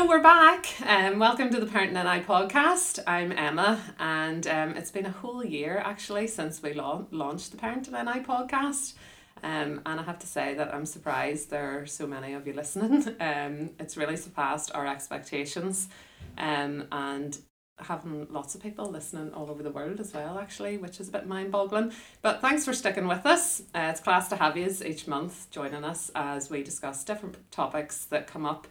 So 0.00 0.06
we're 0.06 0.22
back. 0.22 0.66
Um, 0.86 1.18
welcome 1.18 1.50
to 1.50 1.60
the 1.60 1.66
Parenting 1.66 1.92
NI 1.92 2.24
podcast. 2.24 3.00
I'm 3.06 3.32
Emma, 3.32 3.78
and 3.98 4.46
um, 4.46 4.74
it's 4.74 4.90
been 4.90 5.04
a 5.04 5.10
whole 5.10 5.44
year 5.44 5.76
actually 5.76 6.26
since 6.26 6.62
we 6.62 6.72
la- 6.72 7.04
launched 7.10 7.50
the 7.50 7.58
Parenting 7.58 7.92
NI 7.92 8.24
podcast. 8.24 8.94
Um, 9.42 9.82
and 9.84 10.00
I 10.00 10.02
have 10.02 10.18
to 10.20 10.26
say 10.26 10.54
that 10.54 10.74
I'm 10.74 10.86
surprised 10.86 11.50
there 11.50 11.82
are 11.82 11.84
so 11.84 12.06
many 12.06 12.32
of 12.32 12.46
you 12.46 12.54
listening. 12.54 13.14
Um, 13.20 13.72
it's 13.78 13.98
really 13.98 14.16
surpassed 14.16 14.74
our 14.74 14.86
expectations, 14.86 15.90
um, 16.38 16.84
and 16.90 17.36
having 17.78 18.26
lots 18.30 18.54
of 18.54 18.62
people 18.62 18.90
listening 18.90 19.34
all 19.34 19.50
over 19.50 19.62
the 19.62 19.70
world 19.70 20.00
as 20.00 20.14
well, 20.14 20.38
actually, 20.38 20.78
which 20.78 20.98
is 20.98 21.10
a 21.10 21.12
bit 21.12 21.26
mind 21.26 21.52
boggling. 21.52 21.92
But 22.22 22.40
thanks 22.40 22.64
for 22.64 22.72
sticking 22.72 23.06
with 23.06 23.26
us. 23.26 23.60
Uh, 23.74 23.90
it's 23.90 24.00
class 24.00 24.28
to 24.28 24.36
have 24.36 24.56
you 24.56 24.74
each 24.82 25.06
month 25.06 25.50
joining 25.50 25.84
us 25.84 26.10
as 26.14 26.48
we 26.48 26.62
discuss 26.62 27.04
different 27.04 27.36
topics 27.50 28.06
that 28.06 28.26
come 28.26 28.46
up 28.46 28.66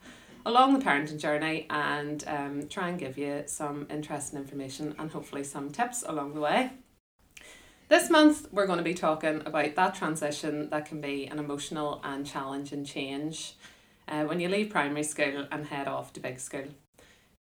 along 0.46 0.78
the 0.78 0.84
parenting 0.84 1.20
journey 1.20 1.66
and 1.70 2.24
um, 2.28 2.68
try 2.68 2.90
and 2.90 3.00
give 3.00 3.18
you 3.18 3.44
some 3.46 3.88
interesting 3.90 4.40
information 4.40 4.96
and 4.98 5.12
hopefully 5.12 5.44
some 5.44 5.72
tips 5.72 6.04
along 6.08 6.34
the 6.34 6.40
way. 6.40 6.72
This 7.90 8.10
month, 8.10 8.48
we're 8.52 8.68
going 8.68 8.78
to 8.78 8.84
be 8.84 8.94
talking 8.94 9.42
about 9.46 9.76
that 9.76 9.96
transition 9.96 10.70
that 10.70 10.86
can 10.86 11.02
be 11.02 11.26
an 11.26 11.40
emotional 11.40 12.00
and 12.04 12.26
challenging 12.26 12.86
change 12.86 13.56
uh, 14.08 14.24
when 14.26 14.40
you 14.40 14.48
leave 14.48 14.70
primary 14.70 15.04
school 15.04 15.48
and 15.52 15.66
head 15.66 15.88
off 15.88 16.14
to 16.14 16.20
big 16.20 16.40
school. 16.40 16.66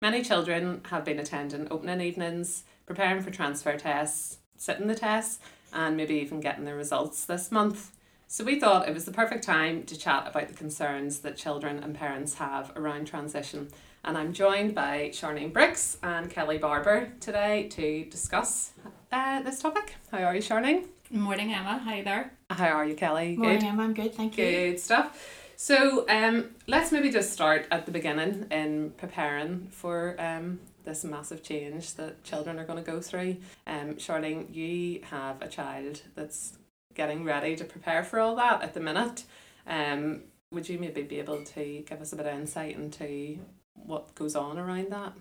Many 0.02 0.23
children 0.23 0.81
have 0.89 1.05
been 1.05 1.20
attending 1.20 1.67
opening 1.70 2.02
evenings, 2.02 2.64
preparing 2.86 3.22
for 3.22 3.30
transfer 3.30 3.77
tests, 3.77 4.38
sitting 4.58 4.88
the 4.88 4.95
tests, 4.95 5.39
and 5.73 5.95
maybe 5.95 6.16
even 6.16 6.39
getting 6.39 6.66
their 6.66 6.75
results 6.75 7.25
this 7.25 7.52
month. 7.52 7.92
So 8.31 8.44
we 8.44 8.59
thought 8.59 8.88
it 8.88 8.94
was 8.94 9.05
the 9.05 9.11
perfect 9.11 9.44
time 9.44 9.81
to 9.85 9.97
chat 9.97 10.27
about 10.27 10.49
the 10.49 10.53
concerns 10.53 11.22
that 11.22 11.35
children 11.35 11.80
and 11.80 11.95
parents 11.95 12.36
have 12.36 12.71
around 12.75 13.08
transition. 13.08 13.69
And 14.05 14.16
I'm 14.16 14.33
joined 14.33 14.75
by 14.75 15.09
Charlene 15.11 15.52
Bricks 15.52 15.97
and 16.03 16.30
Kelly 16.30 16.59
Barber 16.59 17.11
today 17.19 17.67
to 17.69 18.05
discuss 18.05 18.73
uh, 19.11 19.41
this 19.41 19.59
topic. 19.59 19.95
How 20.11 20.19
are 20.19 20.36
you, 20.36 20.44
Charlene? 20.44 20.86
Morning, 21.09 21.52
Emma. 21.52 21.80
Hi 21.80 22.03
there. 22.03 22.31
How 22.52 22.67
are 22.67 22.86
you, 22.86 22.94
Kelly? 22.94 23.36
Morning, 23.36 23.63
Emma. 23.63 23.81
I'm 23.81 23.95
good, 23.95 24.13
thank 24.13 24.38
you. 24.38 24.45
Good 24.45 24.80
stuff. 24.80 25.52
So 25.55 26.05
um, 26.08 26.52
let's 26.67 26.91
maybe 26.91 27.09
just 27.09 27.33
start 27.33 27.66
at 27.71 27.88
the 27.88 27.91
beginning 27.91 28.45
in 28.52 28.91
preparing 28.91 29.69
for 29.71 30.16
um, 30.19 30.59
this 30.86 31.03
massive 31.03 31.41
change 31.41 31.95
that 31.95 32.23
children 32.23 32.59
are 32.59 32.66
going 32.66 32.77
to 32.77 32.91
go 32.91 33.02
through. 33.02 33.38
Um, 33.66 33.95
Charlene, 33.95 34.53
you 34.53 35.02
have 35.09 35.41
a 35.41 35.47
child 35.47 36.03
that's 36.14 36.58
getting 37.00 37.23
ready 37.23 37.55
to 37.55 37.64
prepare 37.64 38.03
for 38.03 38.19
all 38.19 38.36
that 38.36 38.61
at 38.61 38.73
the 38.73 38.80
minute. 38.81 39.23
Um, 39.66 40.23
would 40.52 40.67
you 40.67 40.78
maybe 40.78 41.02
be 41.03 41.19
able 41.19 41.45
to 41.45 41.83
give 41.88 42.02
us 42.02 42.11
a 42.11 42.17
bit 42.17 42.25
of 42.25 42.38
insight 42.38 42.75
into 42.75 43.39
what 43.73 44.14
goes 44.16 44.36
on 44.36 44.59
around 44.59 44.89
that? 44.89 45.14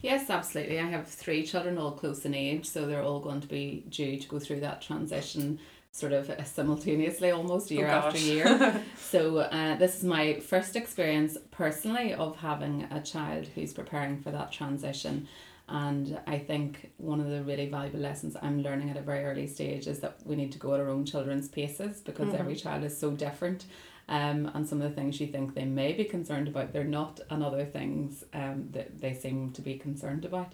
Yes, 0.00 0.30
absolutely. 0.30 0.78
I 0.78 0.84
have 0.86 1.08
three 1.08 1.44
children, 1.44 1.78
all 1.78 1.90
close 1.90 2.24
in 2.24 2.32
age, 2.32 2.64
so 2.66 2.86
they're 2.86 3.02
all 3.02 3.18
going 3.18 3.40
to 3.40 3.48
be 3.48 3.84
due 3.88 4.20
to 4.20 4.28
go 4.28 4.38
through 4.38 4.60
that 4.60 4.80
transition 4.82 5.58
sort 5.90 6.12
of 6.12 6.30
simultaneously 6.46 7.32
almost 7.32 7.72
year 7.72 7.88
Oh, 7.88 7.90
after 7.90 8.18
year. 8.20 8.84
so 8.96 9.38
uh, 9.38 9.74
this 9.78 9.96
is 9.96 10.04
my 10.04 10.38
first 10.38 10.76
experience 10.76 11.36
personally 11.50 12.14
of 12.14 12.36
having 12.36 12.86
a 12.92 13.00
child 13.02 13.48
who's 13.54 13.72
preparing 13.72 14.20
for 14.20 14.30
that 14.30 14.52
transition. 14.52 15.26
And 15.68 16.18
I 16.26 16.38
think 16.38 16.92
one 16.96 17.20
of 17.20 17.28
the 17.28 17.42
really 17.42 17.68
valuable 17.68 17.98
lessons 17.98 18.36
I'm 18.40 18.62
learning 18.62 18.90
at 18.90 18.96
a 18.96 19.00
very 19.02 19.24
early 19.24 19.48
stage 19.48 19.88
is 19.88 19.98
that 20.00 20.18
we 20.24 20.36
need 20.36 20.52
to 20.52 20.58
go 20.58 20.74
at 20.74 20.80
our 20.80 20.88
own 20.88 21.04
children's 21.04 21.48
paces 21.48 22.00
because 22.00 22.28
Mhm. 22.28 22.38
every 22.38 22.54
child 22.54 22.84
is 22.84 22.96
so 22.96 23.10
different. 23.10 23.66
Um, 24.08 24.48
and 24.54 24.68
some 24.68 24.80
of 24.80 24.88
the 24.88 24.94
things 24.94 25.20
you 25.20 25.26
think 25.26 25.54
they 25.54 25.64
may 25.64 25.92
be 25.92 26.04
concerned 26.04 26.46
about, 26.46 26.72
they're 26.72 26.84
not, 26.84 27.20
and 27.30 27.42
other 27.42 27.64
things 27.64 28.24
um, 28.32 28.68
that 28.70 29.00
they 29.00 29.12
seem 29.12 29.50
to 29.52 29.62
be 29.62 29.76
concerned 29.76 30.24
about. 30.24 30.52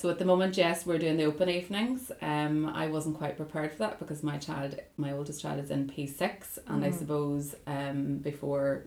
So 0.00 0.08
at 0.08 0.18
the 0.18 0.24
moment, 0.24 0.56
yes, 0.56 0.86
we're 0.86 0.96
doing 0.96 1.18
the 1.18 1.24
open 1.24 1.50
evenings. 1.50 2.10
Um, 2.22 2.66
I 2.74 2.86
wasn't 2.86 3.18
quite 3.18 3.36
prepared 3.36 3.72
for 3.72 3.80
that 3.80 3.98
because 3.98 4.22
my 4.22 4.38
child, 4.38 4.76
my 4.96 5.12
oldest 5.12 5.42
child, 5.42 5.60
is 5.62 5.70
in 5.70 5.88
P 5.88 6.06
six, 6.06 6.58
and 6.66 6.82
I 6.82 6.88
Mhm. 6.88 6.98
suppose 6.98 7.54
um, 7.66 8.16
before 8.16 8.86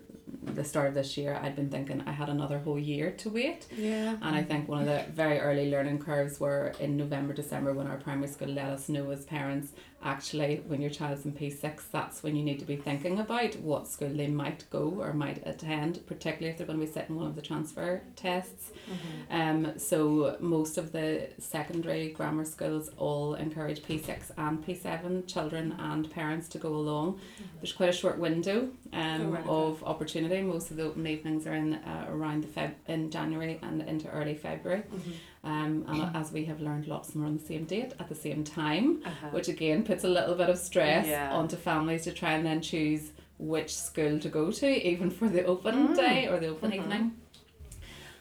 the 0.56 0.63
start 0.63 0.88
of 0.88 0.96
this 0.96 1.16
year, 1.16 1.38
I'd 1.40 1.56
been 1.56 1.69
thinking 1.69 2.02
I 2.07 2.13
had 2.13 2.29
another 2.29 2.57
whole 2.57 2.79
year 2.79 3.12
to 3.12 3.29
wait. 3.29 3.68
Yeah. 3.78 4.16
And 4.23 4.35
I 4.35 4.41
think 4.41 4.68
one 4.68 4.79
of 4.81 4.88
the 4.88 5.03
very 5.13 5.38
early 5.40 5.69
learning 5.69 6.00
curves 6.00 6.40
were 6.40 6.73
in 6.79 6.97
November, 6.97 7.31
December 7.35 7.73
when 7.73 7.85
our 7.85 7.97
primary 7.97 8.29
school 8.29 8.47
let 8.47 8.66
us 8.78 8.90
know 8.90 9.12
as 9.12 9.23
parents 9.23 9.73
actually 10.03 10.62
when 10.68 10.81
your 10.81 10.90
child's 10.90 11.25
in 11.25 11.31
P6 11.31 11.81
that's 11.91 12.22
when 12.24 12.36
you 12.36 12.44
need 12.44 12.59
to 12.59 12.66
be 12.66 12.75
thinking 12.75 13.19
about 13.19 13.56
what 13.58 13.88
school 13.88 14.09
they 14.09 14.28
might 14.28 14.66
go 14.69 14.94
or 15.00 15.14
might 15.14 15.41
attend 15.47 16.06
particularly 16.08 16.50
if 16.52 16.58
they're 16.58 16.68
going 16.68 16.80
to 16.80 16.86
be 16.86 16.91
sitting 16.91 17.16
one 17.16 17.28
of 17.28 17.36
the 17.36 17.41
transfer 17.41 18.02
tests. 18.16 18.72
Mhm. 18.90 19.40
um, 19.40 19.80
so 19.80 20.36
most 20.40 20.78
of 20.78 20.91
the 20.91 21.30
secondary 21.40 22.09
grammar 22.09 22.46
schools 22.46 22.90
all 22.97 23.36
encourage 23.36 23.81
P6 23.84 24.31
and 24.38 24.66
P7 24.66 25.25
children 25.28 25.74
and 25.80 26.09
parents 26.12 26.47
to 26.50 26.58
go 26.58 26.70
along. 26.75 27.20
There's 27.62 27.74
quite 27.74 27.90
a 27.90 27.94
short 27.94 28.20
window 28.20 28.70
um, 28.91 29.38
Oh, 29.47 29.68
of 29.70 29.84
opportunity. 29.84 30.41
Most 30.41 30.70
of 30.72 30.78
the 30.78 30.84
open 30.84 31.08
evenings 31.08 31.47
are 31.47 31.53
in 31.56 31.75
uh, 31.75 32.06
around 32.09 32.44
the 32.44 32.47
Feb 32.47 32.74
in 32.88 33.09
January 33.09 33.59
and 33.62 33.81
into 33.81 34.09
early 34.09 34.35
February. 34.35 34.84
Mhm. 34.94 35.14
um, 35.46 35.85
and 35.90 36.16
as 36.16 36.31
we 36.31 36.46
have 36.46 36.62
learned, 36.62 36.88
lots 36.88 37.16
are 37.16 37.25
on 37.25 37.38
the 37.38 37.44
same 37.44 37.66
date 37.66 37.91
at 38.00 38.08
the 38.09 38.16
same 38.16 38.44
time, 38.44 39.02
Uh-huh. 39.06 39.28
which 39.31 39.47
again 39.50 39.84
puts 39.93 40.03
a 40.03 40.07
little 40.09 40.35
bit 40.35 40.49
of 40.49 40.57
stress 40.57 41.05
Yeah. 41.07 41.31
onto 41.33 41.55
families 41.55 42.03
to 42.05 42.11
try 42.11 42.31
and 42.33 42.45
then 42.45 42.61
choose 42.61 43.11
which 43.37 43.75
school 43.75 44.19
to 44.19 44.29
go 44.29 44.51
to, 44.51 44.67
even 44.87 45.09
for 45.09 45.27
the 45.27 45.43
open 45.45 45.89
Mm. 45.89 45.95
day 45.95 46.27
or 46.27 46.39
the 46.39 46.47
open 46.47 46.71
Mhm. 46.71 46.75
evening. 46.75 47.11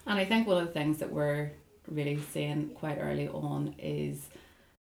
And 0.06 0.18
I 0.18 0.24
think 0.24 0.46
one 0.46 0.58
of 0.60 0.66
the 0.66 0.72
things 0.72 0.98
that 0.98 1.12
we're 1.12 1.52
really 1.88 2.18
seeing 2.32 2.70
quite 2.70 2.98
early 2.98 3.28
on 3.28 3.74
is 3.78 4.28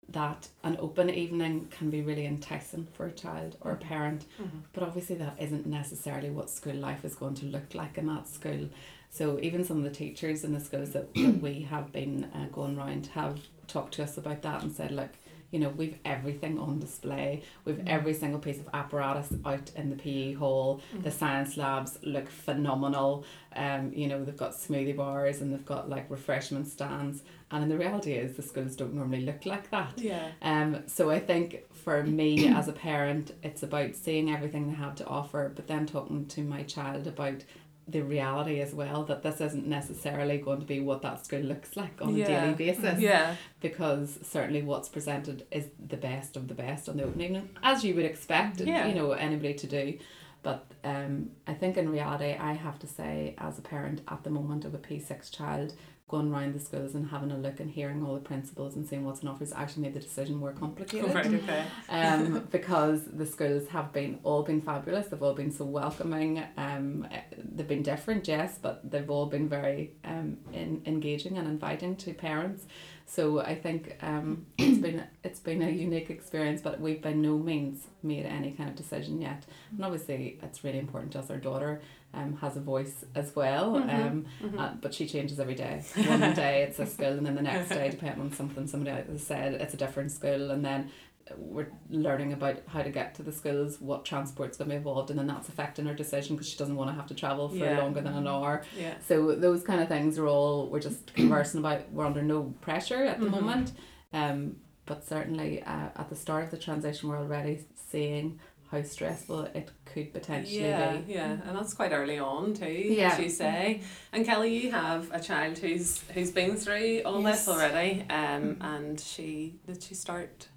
that 0.10 0.50
an 0.64 0.76
open 0.80 1.10
evening 1.10 1.68
can 1.72 1.90
be 1.90 2.02
really 2.02 2.26
enticing 2.26 2.86
for 2.94 3.06
a 3.06 3.12
child 3.12 3.56
or 3.62 3.72
a 3.72 3.78
parent 3.78 4.26
Mhm. 4.40 4.64
but 4.74 4.84
obviously 4.84 5.16
that 5.16 5.36
isn't 5.40 5.66
necessarily 5.66 6.30
what 6.30 6.50
school 6.50 6.76
life 6.76 7.06
is 7.06 7.16
going 7.16 7.34
to 7.36 7.46
look 7.46 7.74
like 7.74 7.98
in 7.98 8.08
that 8.08 8.28
school. 8.28 8.68
So 9.10 9.40
even 9.42 9.64
some 9.64 9.78
of 9.78 9.84
the 9.84 9.90
teachers 10.04 10.44
in 10.44 10.54
the 10.54 10.60
schools 10.60 10.92
that, 10.92 11.14
that 11.14 11.42
we 11.42 11.62
have 11.62 11.92
been 11.94 12.26
uh, 12.34 12.48
going 12.52 12.76
round 12.76 13.08
have 13.08 13.40
talked 13.68 13.94
to 13.96 14.04
us 14.04 14.18
about 14.18 14.42
that 14.42 14.64
and 14.64 14.72
said, 14.72 14.92
look, 14.92 15.12
you 15.52 15.60
know, 15.60 15.70
we've 15.70 15.98
everything 16.06 16.58
on 16.60 16.80
display. 16.80 17.44
We've 17.66 17.76
Mm. 17.78 17.88
every 17.88 18.14
single 18.14 18.40
piece 18.40 18.60
of 18.60 18.70
apparatus 18.74 19.34
out 19.46 19.70
in 19.76 19.90
the 19.90 19.96
PE 19.96 20.34
hall. 20.34 20.82
Mm. 20.96 21.04
The 21.04 21.12
science 21.12 21.58
labs 21.58 22.00
look 22.04 22.28
phenomenal. 22.30 23.26
Um, 23.56 23.92
you 23.94 24.08
know, 24.08 24.24
they've 24.24 24.36
got 24.38 24.52
smoothie 24.54 24.96
bars 24.96 25.42
and 25.42 25.52
they've 25.54 25.66
got 25.66 25.90
like 25.90 26.10
refreshment 26.10 26.68
stands. 26.68 27.24
And 27.54 27.70
the 27.70 27.78
reality 27.78 28.14
is 28.14 28.38
the 28.38 28.42
schools 28.42 28.78
don't 28.78 28.94
normally 28.94 29.22
look 29.26 29.46
like 29.46 29.70
that. 29.72 29.92
Yeah. 29.98 30.30
Um, 30.42 30.84
so 30.88 31.10
I 31.10 31.20
think 31.20 31.66
for 31.74 32.02
me 32.04 32.48
as 32.48 32.70
a 32.70 32.74
parent, 32.74 33.34
it's 33.44 33.62
about 33.62 33.96
seeing 33.96 34.32
everything 34.32 34.68
they 34.70 34.76
have 34.76 34.96
to 34.96 35.06
offer, 35.06 35.52
but 35.54 35.68
then 35.68 35.86
talking 35.86 36.28
to 36.28 36.42
my 36.44 36.64
child 36.64 37.08
about 37.08 37.44
the 37.88 38.02
reality 38.02 38.62
as 38.62 38.74
well 38.74 39.04
that 39.06 39.24
this 39.24 39.42
isn't 39.42 39.66
necessarily 39.68 40.38
going 40.38 40.60
to 40.60 40.66
be 40.66 40.80
what 40.80 41.02
that 41.02 41.26
school 41.26 41.42
looks 41.42 41.76
like 41.76 42.02
on 42.02 42.16
a 42.20 42.26
daily 42.26 42.54
basis. 42.54 43.00
Yeah. 43.00 43.36
Because 43.60 44.20
certainly 44.24 44.62
what's 44.62 44.88
presented 44.88 45.46
is 45.52 45.68
the 45.88 45.98
best 45.98 46.38
of 46.38 46.48
the 46.48 46.54
best 46.54 46.88
on 46.88 46.98
the 46.98 47.04
open 47.04 47.22
evening, 47.22 47.50
as 47.64 47.84
you 47.84 47.96
would 47.96 48.06
expect, 48.06 48.62
Yeah. 48.62 48.88
you 48.88 48.96
know, 48.96 49.12
anybody 49.12 49.54
to 49.56 49.68
do. 49.68 49.98
But 50.44 50.66
um, 50.84 51.32
I 51.46 51.54
think 51.54 51.78
in 51.78 51.90
reality, 51.90 52.34
I 52.34 52.54
have 52.54 52.80
to 52.80 52.88
say, 52.88 53.36
as 53.38 53.60
a 53.60 53.62
parent 53.62 54.02
at 54.08 54.24
the 54.24 54.30
moment 54.32 54.66
of 54.66 54.74
a 54.74 54.80
P6 54.80 55.30
child, 55.32 55.74
going 56.12 56.32
around 56.32 56.54
the 56.54 56.60
schools 56.60 56.94
and 56.94 57.10
having 57.10 57.32
a 57.32 57.38
look 57.38 57.60
and 57.62 57.72
hearing 57.72 58.06
all 58.06 58.14
the 58.14 58.20
principals 58.20 58.76
and 58.76 58.88
seeing 58.88 59.06
what's 59.06 59.24
on 59.24 59.30
offer 59.30 59.40
has 59.40 59.54
actually 59.54 59.84
made 59.84 59.94
the 59.94 60.00
decision 60.00 60.36
more 60.36 60.52
complicated. 60.52 61.10
Oh, 61.10 61.14
right, 61.14 61.26
okay. 61.26 61.64
um, 61.90 62.48
because 62.52 63.06
the 63.06 63.26
schools 63.26 63.70
have 63.70 63.94
been 63.94 64.20
all 64.24 64.44
been 64.44 64.62
fabulous. 64.62 65.08
They've 65.08 65.24
all 65.24 65.34
been 65.34 65.52
so 65.52 65.66
welcoming. 65.66 66.44
Um, 66.58 67.08
they've 67.38 67.68
been 67.68 67.82
different, 67.82 68.28
yes, 68.28 68.60
but 68.62 68.92
they've 68.92 69.10
all 69.10 69.26
been 69.26 69.48
very 69.48 69.94
um, 70.04 70.38
in, 70.54 70.82
engaging 70.86 71.38
and 71.38 71.48
inviting 71.48 71.96
to 71.98 72.14
parents. 72.14 72.66
So 73.06 73.40
I 73.40 73.56
think 73.56 73.98
um, 74.02 74.46
it's 74.58 74.78
been 74.78 75.04
it's 75.24 75.40
been 75.40 75.62
a 75.62 75.70
unique 75.70 76.10
experience, 76.10 76.62
but 76.62 76.80
we've 76.80 77.02
by 77.02 77.14
no 77.14 77.38
means 77.38 77.88
made 78.04 78.26
any 78.26 78.52
kind 78.52 78.70
of 78.70 78.76
decision 78.76 79.22
yet. 79.22 79.46
And 79.72 79.84
obviously, 79.84 80.40
it's 80.44 80.64
really 80.64 80.80
important 80.80 81.14
to 81.14 81.20
us. 81.20 81.30
Our 81.30 81.38
daughter 81.38 81.82
um, 82.14 82.38
has 82.38 82.58
a 82.58 82.60
voice 82.60 83.06
as 83.16 83.36
well, 83.36 83.76
Mhm. 83.76 83.94
um, 84.08 84.26
Mhm. 84.42 84.60
uh, 84.60 84.74
but 84.82 84.94
she 84.94 85.08
changes 85.08 85.40
every 85.40 85.56
day. 85.56 85.82
One 86.08 86.20
day 86.34 86.64
it's 86.64 86.80
a 86.80 86.86
school, 86.86 87.08
and 87.18 87.26
then 87.26 87.36
the 87.36 87.42
next 87.42 87.70
day, 87.70 87.90
depending 87.90 88.22
on 88.22 88.32
something 88.34 88.68
somebody 88.68 88.92
else 88.92 89.08
has 89.08 89.24
said, 89.26 89.54
it's 89.56 89.74
a 89.74 89.78
different 89.78 90.12
school, 90.12 90.52
and 90.52 90.64
then 90.64 90.90
we're 91.38 91.68
learning 91.90 92.34
about 92.34 92.58
how 92.68 92.82
to 92.82 92.90
get 92.90 93.16
to 93.16 93.24
the 93.24 93.32
schools, 93.32 93.80
what 93.80 94.04
transport's 94.04 94.58
going 94.58 94.70
to 94.70 94.74
be 94.74 94.78
involved, 94.78 95.10
and 95.10 95.18
then 95.18 95.28
that's 95.28 95.48
affecting 95.48 95.86
her 95.86 95.94
decision 95.94 96.36
because 96.36 96.50
she 96.50 96.58
doesn't 96.58 96.76
want 96.76 96.90
to 96.90 96.94
have 96.96 97.08
to 97.08 97.14
travel 97.14 97.48
for 97.48 97.56
Yeah. 97.56 97.78
longer 97.80 98.02
than 98.02 98.14
an 98.14 98.28
hour. 98.28 98.64
Yeah. 98.78 98.96
So 99.08 99.34
those 99.36 99.64
kind 99.64 99.80
of 99.80 99.88
things 99.88 100.18
are 100.20 100.28
all 100.28 100.68
we're 100.68 100.82
just 100.82 101.14
conversing 101.14 101.62
about. 101.62 101.90
We're 101.94 102.06
under 102.06 102.22
no 102.22 102.54
pressure 102.60 103.06
at 103.06 103.20
the 103.22 103.28
Mhm. 103.28 103.32
moment, 103.32 103.72
um, 104.12 104.58
but 104.86 105.06
certainly 105.08 105.64
uh, 105.64 105.90
at 105.96 106.10
the 106.10 106.16
start 106.16 106.44
of 106.46 106.52
the 106.52 106.58
transition, 106.58 107.08
we're 107.08 107.20
already 107.20 107.64
seeing 107.76 108.40
how 108.72 108.82
stressful 108.82 109.42
it 109.54 109.70
could 109.86 110.14
potentially 110.14 110.62
yeah, 110.62 110.96
be. 110.98 111.14
yeah, 111.14 111.32
and 111.46 111.58
that's 111.58 111.74
quite 111.74 111.92
early 111.92 112.18
on 112.20 112.54
too. 112.54 112.66
Yeah. 112.72 113.10
as 113.12 113.20
you 113.20 113.30
say. 113.30 113.82
And 114.14 114.26
Kelly, 114.26 114.58
you 114.58 114.72
have 114.72 115.12
a 115.12 115.20
child 115.20 115.58
who's 115.58 116.02
who's 116.14 116.32
been 116.32 116.56
through 116.56 117.02
all 117.06 117.22
Yes. 117.22 117.46
this 117.46 117.48
already. 117.54 118.06
Um, 118.10 118.58
and 118.62 119.00
she 119.00 119.60
did 119.68 119.84
she 119.84 119.94
start 119.96 120.48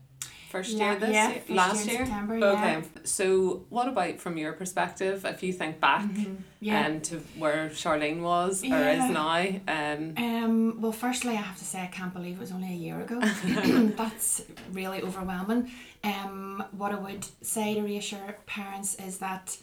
first 0.50 0.75
La- 0.76 0.84
year 0.93 1.00
this 1.00 1.11
yeah, 1.11 1.31
year? 1.31 1.43
last 1.49 1.87
year 1.88 2.05
year. 2.05 2.44
Okay. 2.44 2.72
yeah. 2.72 2.82
So 3.02 3.66
what 3.70 3.88
about 3.88 4.20
from 4.20 4.37
your 4.38 4.52
perspective, 4.52 5.25
if 5.25 5.43
you 5.43 5.52
think 5.52 5.81
back 5.81 6.05
Mhm, 6.05 6.37
Yeah. 6.61 6.87
um, 6.87 7.00
to 7.00 7.16
where 7.37 7.70
Charlene 7.70 8.22
was 8.22 8.62
or 8.62 8.88
is 8.88 9.11
now? 9.11 9.44
Um, 9.66 10.14
Um, 10.16 10.81
well, 10.81 10.93
firstly, 10.93 11.32
I 11.32 11.43
have 11.43 11.58
to 11.58 11.64
say 11.64 11.82
I 11.82 11.88
can't 11.88 12.14
believe 12.14 12.37
it 12.37 12.40
was 12.40 12.52
only 12.52 12.69
a 12.72 12.76
year 12.76 13.00
ago. 13.00 13.19
That's 13.96 14.43
really 14.72 15.02
overwhelming. 15.02 15.72
Um, 16.04 16.62
what 16.72 16.92
I 16.92 16.96
would 16.96 17.26
say 17.42 17.74
to 17.74 17.80
reassure 17.82 18.36
parents 18.46 18.94
is 18.96 19.18
that 19.18 19.56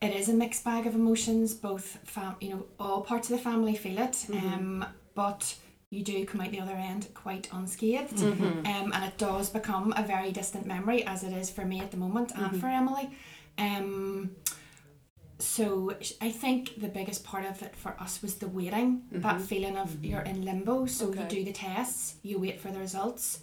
it 0.00 0.14
is 0.16 0.28
a 0.28 0.32
mixed 0.34 0.64
bag 0.64 0.86
of 0.86 0.94
emotions. 0.94 1.54
Both, 1.54 1.98
fam- 2.04 2.36
you 2.40 2.48
know, 2.50 2.66
all 2.80 3.02
parts 3.02 3.30
of 3.30 3.36
the 3.36 3.42
family 3.42 3.74
feel 3.76 3.98
it, 3.98 4.26
um, 4.32 4.84
but 5.14 5.54
you 5.90 6.02
do 6.02 6.24
come 6.26 6.40
out 6.40 6.50
the 6.50 6.60
other 6.60 6.72
end 6.72 7.08
quite 7.14 7.48
unscathed. 7.52 8.16
mhm. 8.16 8.66
Um, 8.66 8.92
and 8.92 9.04
it 9.04 9.16
does 9.18 9.50
become 9.50 9.92
a 9.96 10.02
very 10.02 10.32
distant 10.32 10.66
memory, 10.66 11.04
as 11.04 11.22
it 11.22 11.32
is 11.32 11.50
for 11.50 11.64
me 11.64 11.80
at 11.80 11.90
the 11.90 11.96
moment 11.96 12.32
and 12.34 12.58
for 12.60 12.66
Emily. 12.66 13.10
Um, 13.58 14.30
so 15.38 15.94
I 16.20 16.30
think 16.30 16.80
the 16.80 16.88
biggest 16.88 17.24
part 17.24 17.44
of 17.44 17.62
it 17.62 17.76
for 17.76 17.94
us 18.00 18.22
was 18.22 18.36
the 18.36 18.48
waiting, 18.48 19.02
that 19.12 19.40
feeling 19.40 19.76
of 19.76 20.02
you're 20.04 20.22
in 20.22 20.44
limbo. 20.44 20.86
So 20.86 21.08
Okay. 21.08 21.22
you 21.22 21.28
do 21.28 21.44
the 21.44 21.52
tests, 21.52 22.14
you 22.22 22.38
wait 22.38 22.60
for 22.60 22.70
the 22.70 22.78
results, 22.78 23.40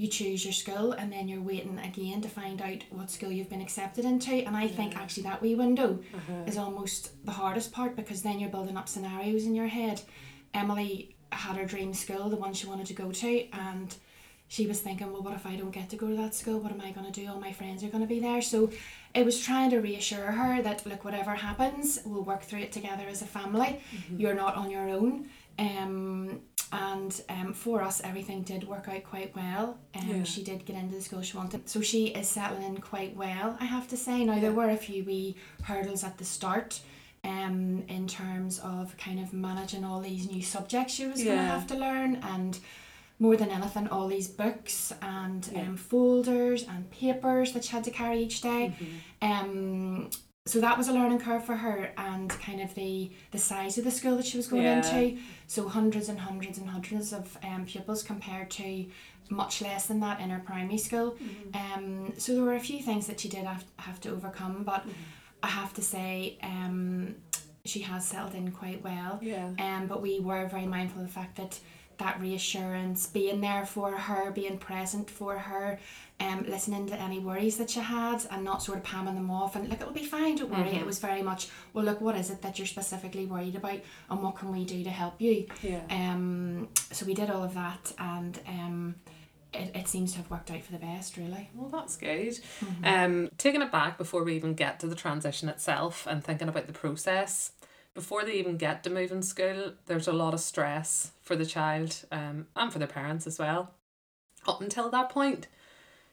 you 0.00 0.08
choose 0.08 0.44
your 0.44 0.52
school, 0.54 0.92
and 0.92 1.12
then 1.12 1.28
you're 1.28 1.42
waiting 1.42 1.78
again 1.78 2.20
to 2.22 2.28
find 2.28 2.62
out 2.62 2.82
what 2.90 3.10
school 3.10 3.30
you've 3.30 3.50
been 3.50 3.60
accepted 3.60 4.04
into. 4.06 4.32
And 4.46 4.56
I 4.56 4.66
think 4.66 4.96
actually 4.96 5.24
that 5.24 5.42
wee 5.42 5.54
window 5.54 5.98
Uh-huh. 6.14 6.44
is 6.46 6.56
almost 6.56 7.00
the 7.26 7.32
hardest 7.32 7.70
part 7.70 7.96
because 7.96 8.22
then 8.22 8.40
you're 8.40 8.48
building 8.56 8.78
up 8.78 8.88
scenarios 8.88 9.44
in 9.44 9.54
your 9.54 9.66
head. 9.66 10.00
Emily 10.54 11.14
had 11.32 11.56
her 11.56 11.66
dream 11.66 11.92
school, 11.92 12.30
the 12.30 12.36
one 12.36 12.54
she 12.54 12.66
wanted 12.66 12.86
to 12.86 12.94
go 12.94 13.12
to, 13.12 13.46
and 13.52 13.94
she 14.48 14.66
was 14.66 14.80
thinking, 14.80 15.12
well, 15.12 15.22
what 15.22 15.34
if 15.34 15.44
I 15.46 15.54
don't 15.54 15.70
get 15.70 15.90
to 15.90 15.96
go 15.96 16.08
to 16.08 16.16
that 16.16 16.34
school? 16.34 16.58
What 16.60 16.72
am 16.72 16.80
I 16.80 16.90
going 16.92 17.06
to 17.12 17.12
do? 17.20 17.28
All 17.30 17.38
my 17.38 17.52
friends 17.52 17.84
are 17.84 17.88
going 17.88 18.02
to 18.02 18.08
be 18.16 18.20
there. 18.20 18.40
So 18.42 18.70
it 19.14 19.24
was 19.24 19.38
trying 19.40 19.70
to 19.70 19.78
reassure 19.80 20.32
her 20.32 20.62
that, 20.62 20.84
look, 20.86 21.04
whatever 21.04 21.34
happens, 21.34 22.00
we'll 22.06 22.24
work 22.24 22.42
through 22.42 22.60
it 22.60 22.72
together 22.72 23.04
as 23.08 23.20
a 23.22 23.26
family. 23.26 23.80
You're 24.16 24.34
not 24.34 24.54
on 24.56 24.70
your 24.70 24.88
own. 24.88 25.28
Um, 25.58 26.40
and 26.72 27.20
um, 27.28 27.52
for 27.52 27.82
us, 27.82 28.00
everything 28.02 28.42
did 28.42 28.64
work 28.66 28.88
out 28.88 29.04
quite 29.04 29.34
well. 29.36 29.78
Um, 29.94 30.08
Yeah. 30.08 30.22
She 30.24 30.42
did 30.42 30.64
get 30.64 30.76
into 30.76 30.94
the 30.94 31.00
school 31.02 31.22
she 31.22 31.36
wanted. 31.36 31.68
So 31.68 31.80
she 31.80 32.08
is 32.08 32.28
settling 32.28 32.62
in 32.62 32.80
quite 32.80 33.16
well, 33.16 33.56
I 33.60 33.64
have 33.64 33.88
to 33.88 33.96
say. 33.96 34.24
Now, 34.24 34.38
there 34.38 34.52
were 34.52 34.70
a 34.70 34.76
few 34.76 35.04
wee 35.04 35.36
hurdles 35.64 36.04
at 36.04 36.18
the 36.18 36.24
start 36.24 36.80
um, 37.24 37.84
in 37.88 38.06
terms 38.06 38.60
of 38.60 38.96
kind 38.96 39.18
of 39.20 39.32
managing 39.32 39.84
all 39.84 40.00
these 40.00 40.30
new 40.30 40.42
subjects 40.42 40.94
she 40.94 41.06
was 41.06 41.22
going 41.22 41.36
to 41.36 41.42
have 41.42 41.66
to 41.66 41.74
learn 41.74 42.16
and 42.22 42.58
more 43.18 43.36
than 43.36 43.50
anything 43.50 43.86
all 43.88 44.08
these 44.08 44.28
books 44.28 44.92
and 45.02 45.46
Yeah. 45.52 45.62
um, 45.62 45.76
folders 45.76 46.62
and 46.66 46.90
papers 46.90 47.52
that 47.52 47.64
she 47.64 47.72
had 47.72 47.84
to 47.84 47.90
carry 47.90 48.22
each 48.22 48.40
day 48.40 48.74
Mm-hmm. 48.80 49.30
um, 49.30 50.10
so 50.46 50.60
that 50.60 50.78
was 50.78 50.88
a 50.88 50.92
learning 50.92 51.18
curve 51.18 51.44
for 51.44 51.54
her 51.56 51.92
and 51.98 52.30
kind 52.30 52.60
of 52.60 52.74
the 52.74 53.10
the 53.30 53.38
size 53.38 53.76
of 53.76 53.84
the 53.84 53.90
school 53.90 54.16
that 54.16 54.24
she 54.24 54.36
was 54.38 54.46
going 54.48 54.62
Yeah. 54.62 54.78
into 54.78 55.18
so 55.46 55.68
hundreds 55.68 56.08
and 56.08 56.18
hundreds 56.18 56.56
and 56.58 56.68
hundreds 56.68 57.12
of 57.12 57.36
um, 57.42 57.66
pupils 57.66 58.02
compared 58.02 58.50
to 58.52 58.86
much 59.28 59.60
less 59.62 59.86
than 59.86 60.00
that 60.00 60.18
in 60.20 60.30
her 60.30 60.38
primary 60.40 60.78
school 60.78 61.16
Mm-hmm. 61.22 61.78
um, 61.78 62.12
so 62.16 62.34
there 62.34 62.42
were 62.42 62.54
a 62.54 62.60
few 62.60 62.80
things 62.82 63.06
that 63.06 63.20
she 63.20 63.28
did 63.28 63.44
have, 63.44 63.64
have 63.76 64.00
to 64.02 64.10
overcome 64.10 64.62
but 64.64 64.80
Mm-hmm. 64.82 64.92
I 65.42 65.46
have 65.48 65.72
to 65.74 65.82
say 65.82 66.36
um, 66.42 67.14
she 67.64 67.80
has 67.80 68.06
settled 68.06 68.34
in 68.34 68.50
quite 68.52 68.82
well 68.82 69.18
Yeah. 69.22 69.50
um, 69.58 69.86
but 69.88 70.00
we 70.02 70.20
were 70.20 70.46
very 70.48 70.66
mindful 70.66 71.02
of 71.02 71.06
the 71.08 71.12
fact 71.12 71.36
that 71.36 71.58
that 72.00 72.20
reassurance, 72.20 73.06
being 73.06 73.40
there 73.40 73.64
for 73.64 73.92
her, 73.92 74.30
being 74.32 74.58
present 74.58 75.08
for 75.08 75.38
her, 75.38 75.78
um, 76.18 76.44
listening 76.48 76.86
to 76.86 77.00
any 77.00 77.18
worries 77.18 77.56
that 77.56 77.70
she 77.70 77.80
had 77.80 78.26
and 78.30 78.44
not 78.44 78.62
sort 78.62 78.78
of 78.78 78.84
palming 78.84 79.14
them 79.14 79.30
off 79.30 79.56
and 79.56 79.68
look, 79.68 79.80
it'll 79.80 79.92
be 79.92 80.04
fine, 80.04 80.36
don't 80.36 80.50
worry. 80.50 80.74
It 80.74 80.84
was 80.84 80.98
very 80.98 81.22
much, 81.22 81.48
well, 81.72 81.84
look, 81.84 82.00
what 82.00 82.16
is 82.16 82.30
it 82.30 82.42
that 82.42 82.58
you're 82.58 82.66
specifically 82.66 83.24
worried 83.24 83.54
about 83.54 83.80
and 84.10 84.22
what 84.22 84.36
can 84.36 84.52
we 84.52 84.64
do 84.64 84.84
to 84.84 84.90
help 84.90 85.20
you? 85.20 85.46
Yeah. 85.62 85.80
Um, 85.88 86.68
so 86.92 87.06
we 87.06 87.14
did 87.14 87.30
all 87.30 87.42
of 87.42 87.54
that 87.54 87.92
and 87.98 88.38
um, 88.46 88.94
it, 89.54 89.74
it 89.74 89.88
seems 89.88 90.12
to 90.12 90.18
have 90.18 90.30
worked 90.30 90.50
out 90.50 90.62
for 90.62 90.72
the 90.72 90.78
best, 90.78 91.16
really. 91.16 91.48
Well, 91.54 91.70
that's 91.70 91.96
good. 91.96 92.38
Um, 92.84 93.30
taking 93.38 93.62
it 93.62 93.72
back 93.72 93.96
before 93.96 94.22
we 94.22 94.36
even 94.36 94.54
get 94.54 94.80
to 94.80 94.86
the 94.86 94.94
transition 94.94 95.48
itself 95.48 96.06
and 96.06 96.22
thinking 96.22 96.48
about 96.48 96.66
the 96.66 96.72
process, 96.72 97.52
before 97.94 98.24
they 98.24 98.34
even 98.34 98.56
get 98.56 98.84
to 98.84 98.90
moving 98.90 99.22
school, 99.22 99.72
there's 99.86 100.08
a 100.08 100.12
lot 100.12 100.34
of 100.34 100.40
stress 100.40 101.12
for 101.22 101.36
the 101.36 101.46
child 101.46 102.04
um, 102.12 102.46
and 102.56 102.72
for 102.72 102.78
their 102.78 102.88
parents 102.88 103.26
as 103.26 103.38
well, 103.38 103.72
up 104.46 104.60
until 104.60 104.90
that 104.90 105.10
point. 105.10 105.48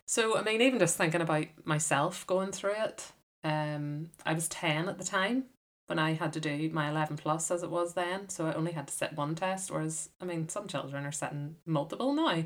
So, 0.05 0.37
I 0.37 0.41
mean, 0.41 0.61
even 0.61 0.79
just 0.79 0.97
thinking 0.97 1.21
about 1.21 1.47
myself 1.65 2.25
going 2.27 2.51
through 2.51 2.75
it, 2.77 3.11
um, 3.43 4.09
I 4.25 4.33
was 4.33 4.47
10 4.47 4.89
at 4.89 4.97
the 4.97 5.03
time 5.03 5.45
when 5.87 5.99
I 5.99 6.13
had 6.13 6.33
to 6.33 6.39
do 6.39 6.69
my 6.71 6.89
11 6.89 7.17
plus 7.17 7.49
as 7.51 7.63
it 7.63 7.69
was 7.69 7.93
then. 7.93 8.29
So 8.29 8.47
I 8.47 8.53
only 8.53 8.73
had 8.73 8.87
to 8.87 8.93
sit 8.93 9.13
one 9.13 9.35
test, 9.35 9.71
whereas, 9.71 10.09
I 10.21 10.25
mean, 10.25 10.49
some 10.49 10.67
children 10.67 11.05
are 11.05 11.11
sitting 11.11 11.55
multiple 11.65 12.13
now. 12.13 12.43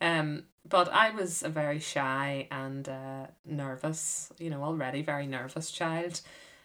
Um, 0.00 0.44
but 0.68 0.92
I 0.92 1.10
was 1.10 1.42
a 1.42 1.48
very 1.48 1.80
shy 1.80 2.46
and 2.50 2.88
uh, 2.88 3.26
nervous, 3.44 4.32
you 4.38 4.50
know, 4.50 4.62
already 4.62 5.02
very 5.02 5.26
nervous 5.26 5.70
child. 5.70 6.20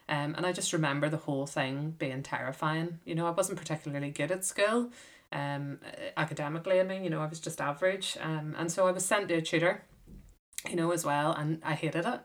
Um, 0.09 0.35
and 0.35 0.45
I 0.45 0.51
just 0.51 0.73
remember 0.73 1.09
the 1.09 1.17
whole 1.17 1.45
thing 1.45 1.95
being 1.97 2.23
terrifying. 2.23 2.99
You 3.05 3.15
know, 3.15 3.25
I 3.25 3.31
wasn't 3.31 3.57
particularly 3.57 4.09
good 4.09 4.31
at 4.31 4.43
school. 4.45 4.91
Um, 5.31 5.79
academically, 6.15 6.79
I 6.79 6.83
mean, 6.83 7.03
you 7.03 7.09
know, 7.09 7.21
I 7.21 7.25
was 7.25 7.39
just 7.39 7.61
average. 7.61 8.17
Um, 8.21 8.55
and 8.57 8.71
so 8.71 8.87
I 8.87 8.91
was 8.91 9.05
sent 9.05 9.29
to 9.29 9.35
a 9.35 9.41
tutor, 9.41 9.83
you 10.69 10.75
know, 10.75 10.91
as 10.91 11.05
well, 11.05 11.31
and 11.33 11.61
I 11.63 11.73
hated 11.73 12.05
it. 12.05 12.19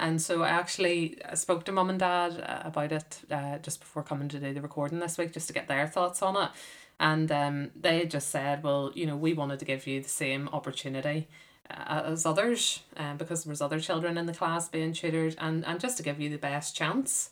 And 0.00 0.20
so 0.20 0.42
I 0.42 0.48
actually 0.48 1.18
spoke 1.34 1.64
to 1.64 1.72
mum 1.72 1.90
and 1.90 1.98
dad 1.98 2.40
uh, 2.40 2.62
about 2.64 2.90
it 2.90 3.18
uh, 3.30 3.58
just 3.58 3.80
before 3.80 4.02
coming 4.02 4.28
to 4.30 4.40
do 4.40 4.54
the 4.54 4.62
recording 4.62 4.98
this 4.98 5.18
week, 5.18 5.32
just 5.32 5.46
to 5.48 5.52
get 5.52 5.68
their 5.68 5.86
thoughts 5.86 6.22
on 6.22 6.42
it. 6.42 6.50
And 6.98 7.30
um, 7.30 7.70
they 7.78 8.06
just 8.06 8.30
said, 8.30 8.62
well, 8.62 8.92
you 8.94 9.06
know, 9.06 9.16
we 9.16 9.34
wanted 9.34 9.58
to 9.58 9.64
give 9.64 9.86
you 9.86 10.02
the 10.02 10.08
same 10.08 10.48
opportunity 10.52 11.28
as 11.86 12.26
others 12.26 12.80
um, 12.96 13.16
because 13.16 13.44
there 13.44 13.50
was 13.50 13.60
other 13.60 13.80
children 13.80 14.18
in 14.18 14.26
the 14.26 14.34
class 14.34 14.68
being 14.68 14.92
tutored 14.92 15.36
and, 15.38 15.64
and 15.66 15.80
just 15.80 15.96
to 15.96 16.02
give 16.02 16.20
you 16.20 16.28
the 16.30 16.38
best 16.38 16.76
chance. 16.76 17.30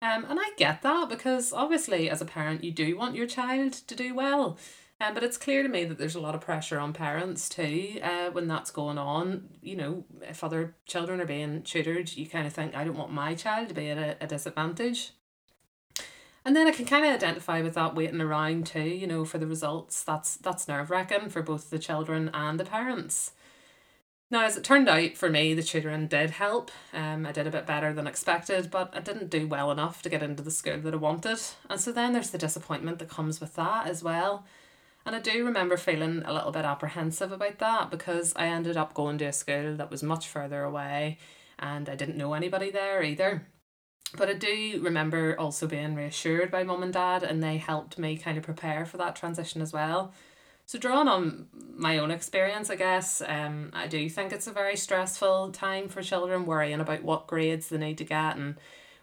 Um, 0.00 0.26
and 0.28 0.38
I 0.40 0.50
get 0.56 0.82
that 0.82 1.08
because 1.08 1.52
obviously 1.52 2.08
as 2.08 2.20
a 2.20 2.24
parent 2.24 2.62
you 2.62 2.70
do 2.70 2.96
want 2.96 3.16
your 3.16 3.26
child 3.26 3.72
to 3.72 3.94
do 3.94 4.14
well. 4.14 4.58
Um, 5.00 5.14
but 5.14 5.22
it's 5.22 5.36
clear 5.36 5.62
to 5.62 5.68
me 5.68 5.84
that 5.84 5.96
there's 5.96 6.16
a 6.16 6.20
lot 6.20 6.34
of 6.34 6.40
pressure 6.40 6.80
on 6.80 6.92
parents 6.92 7.48
too 7.48 8.00
uh, 8.02 8.30
when 8.30 8.48
that's 8.48 8.72
going 8.72 8.98
on. 8.98 9.48
You 9.62 9.76
know, 9.76 10.04
if 10.22 10.42
other 10.42 10.74
children 10.86 11.20
are 11.20 11.26
being 11.26 11.62
tutored, 11.62 12.16
you 12.16 12.26
kind 12.26 12.46
of 12.46 12.52
think, 12.52 12.74
I 12.74 12.82
don't 12.82 12.98
want 12.98 13.12
my 13.12 13.34
child 13.34 13.68
to 13.68 13.74
be 13.74 13.90
at 13.90 13.98
a, 13.98 14.16
a 14.20 14.26
disadvantage. 14.26 15.12
And 16.44 16.56
then 16.56 16.66
I 16.66 16.72
can 16.72 16.86
kind 16.86 17.04
of 17.04 17.14
identify 17.14 17.60
with 17.60 17.74
that 17.74 17.94
waiting 17.94 18.20
around 18.20 18.66
too, 18.66 18.80
you 18.80 19.06
know, 19.06 19.24
for 19.24 19.38
the 19.38 19.46
results. 19.46 20.02
That's 20.02 20.36
that's 20.36 20.66
nerve 20.66 20.90
wracking 20.90 21.28
for 21.28 21.42
both 21.42 21.70
the 21.70 21.78
children 21.78 22.30
and 22.32 22.58
the 22.58 22.64
parents. 22.64 23.32
Now, 24.30 24.44
as 24.44 24.58
it 24.58 24.64
turned 24.64 24.88
out 24.88 25.16
for 25.16 25.30
me, 25.30 25.54
the 25.54 25.62
tutoring 25.62 26.06
did 26.06 26.30
help. 26.30 26.70
Um, 26.92 27.24
I 27.24 27.32
did 27.32 27.46
a 27.46 27.50
bit 27.50 27.66
better 27.66 27.94
than 27.94 28.06
expected, 28.06 28.70
but 28.70 28.94
I 28.94 29.00
didn't 29.00 29.30
do 29.30 29.46
well 29.46 29.70
enough 29.70 30.02
to 30.02 30.10
get 30.10 30.22
into 30.22 30.42
the 30.42 30.50
school 30.50 30.78
that 30.78 30.92
I 30.92 30.98
wanted. 30.98 31.40
And 31.70 31.80
so 31.80 31.92
then 31.92 32.12
there's 32.12 32.30
the 32.30 32.36
disappointment 32.38 32.98
that 32.98 33.08
comes 33.08 33.40
with 33.40 33.54
that 33.56 33.86
as 33.86 34.02
well. 34.02 34.44
And 35.06 35.16
I 35.16 35.20
do 35.20 35.46
remember 35.46 35.78
feeling 35.78 36.22
a 36.26 36.34
little 36.34 36.52
bit 36.52 36.66
apprehensive 36.66 37.32
about 37.32 37.58
that 37.60 37.90
because 37.90 38.34
I 38.36 38.48
ended 38.48 38.76
up 38.76 38.92
going 38.92 39.16
to 39.18 39.24
a 39.24 39.32
school 39.32 39.74
that 39.76 39.90
was 39.90 40.02
much 40.02 40.28
further 40.28 40.62
away 40.62 41.16
and 41.58 41.88
I 41.88 41.94
didn't 41.94 42.18
know 42.18 42.34
anybody 42.34 42.70
there 42.70 43.02
either. 43.02 43.46
But 44.16 44.28
I 44.28 44.34
do 44.34 44.80
remember 44.82 45.38
also 45.38 45.66
being 45.66 45.94
reassured 45.94 46.50
by 46.50 46.64
mum 46.64 46.82
and 46.82 46.92
dad, 46.92 47.22
and 47.22 47.42
they 47.42 47.58
helped 47.58 47.98
me 47.98 48.16
kind 48.16 48.38
of 48.38 48.44
prepare 48.44 48.86
for 48.86 48.96
that 48.96 49.16
transition 49.16 49.60
as 49.60 49.72
well. 49.72 50.14
So, 50.68 50.78
drawing 50.78 51.08
on 51.08 51.46
my 51.74 51.96
own 51.96 52.10
experience, 52.10 52.68
I 52.68 52.76
guess, 52.76 53.22
um, 53.26 53.70
I 53.72 53.86
do 53.86 54.06
think 54.10 54.34
it's 54.34 54.46
a 54.46 54.52
very 54.52 54.76
stressful 54.76 55.52
time 55.52 55.88
for 55.88 56.02
children 56.02 56.44
worrying 56.44 56.80
about 56.80 57.02
what 57.02 57.26
grades 57.26 57.70
they 57.70 57.78
need 57.78 57.96
to 57.96 58.04
get 58.04 58.36
and 58.36 58.56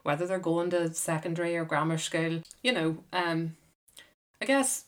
whether 0.03 0.27
they're 0.27 0.37
going 0.37 0.69
to 0.69 0.93
secondary 0.93 1.57
or 1.57 1.65
grammar 1.65 1.97
school. 1.97 2.43
You 2.61 2.71
know, 2.71 2.97
um, 3.11 3.55
I 4.39 4.45
guess 4.45 4.85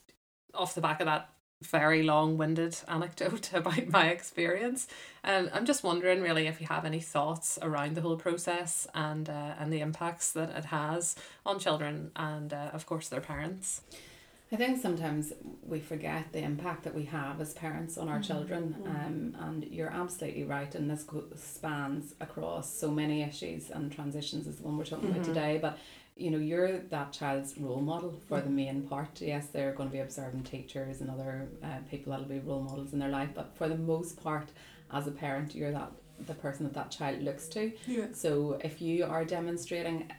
off 0.53 0.75
the 0.75 0.81
back 0.81 0.99
of 0.99 1.07
that 1.07 1.31
very 1.63 2.03
long-winded 2.03 2.77
anecdote 2.87 3.53
about 3.53 3.87
my 3.87 4.09
experience, 4.09 4.87
um, 5.23 5.49
I'm 5.53 5.65
just 5.65 5.83
wondering 5.83 6.21
really 6.21 6.45
if 6.45 6.61
you 6.61 6.67
have 6.67 6.85
any 6.85 6.99
thoughts 6.99 7.57
around 7.59 7.95
the 7.95 8.01
whole 8.01 8.17
process 8.17 8.85
and 8.93 9.27
uh, 9.27 9.55
and 9.57 9.73
the 9.73 9.79
impacts 9.79 10.31
that 10.33 10.51
it 10.55 10.65
has 10.65 11.15
on 11.43 11.57
children 11.57 12.11
and 12.15 12.53
uh, 12.53 12.69
of 12.71 12.85
course 12.85 13.09
their 13.09 13.19
parents. 13.19 13.81
I 14.51 14.55
think 14.55 14.81
sometimes 14.81 15.33
we 15.61 15.79
forget 15.81 16.31
the 16.31 16.39
impact 16.41 16.83
that 16.85 16.95
we 16.95 17.03
have 17.05 17.41
as 17.41 17.53
parents 17.53 17.97
on 17.97 18.07
our 18.07 18.19
Mhm. 18.19 18.23
children, 18.27 18.75
Mhm. 18.79 18.87
um, 18.87 19.35
and 19.39 19.63
you're 19.65 19.89
absolutely 19.91 20.45
right. 20.45 20.73
And 20.73 20.89
this 20.89 21.05
spans 21.35 22.15
across 22.21 22.73
so 22.73 22.89
many 22.89 23.23
issues 23.23 23.69
and 23.69 23.91
transitions, 23.91 24.47
is 24.47 24.57
the 24.57 24.63
one 24.63 24.77
we're 24.77 24.85
talking 24.85 25.09
Mhm. 25.09 25.15
about 25.15 25.25
today. 25.25 25.59
But 25.61 25.77
you 26.19 26.31
know, 26.31 26.39
you're 26.39 26.79
that 26.79 27.11
child's 27.13 27.55
role 27.59 27.79
model 27.79 28.11
for 28.27 28.41
the 28.41 28.49
main 28.49 28.81
part. 28.87 29.21
Yes, 29.21 29.49
they're 29.49 29.71
going 29.73 29.87
to 29.89 29.93
be 29.93 29.99
observing 29.99 30.45
teachers 30.45 30.99
and 30.99 31.11
other 31.11 31.47
uh, 31.61 31.77
people 31.91 32.09
that'll 32.11 32.25
be 32.25 32.39
role 32.39 32.63
models 32.63 32.91
in 32.91 32.97
their 32.97 33.09
life, 33.09 33.29
but 33.35 33.53
for 33.55 33.69
the 33.69 33.77
most 33.77 34.19
part, 34.23 34.49
as 34.91 35.05
a 35.05 35.11
parent, 35.11 35.53
you're 35.53 35.71
that 35.71 35.91
the 36.25 36.33
person 36.33 36.63
that 36.65 36.73
that 36.73 36.89
child 36.89 37.21
looks 37.21 37.47
to. 37.49 37.71
Yeah. 37.85 38.07
So 38.13 38.53
if 38.63 38.81
you 38.81 39.05
are 39.05 39.23
demonstrating 39.25 40.09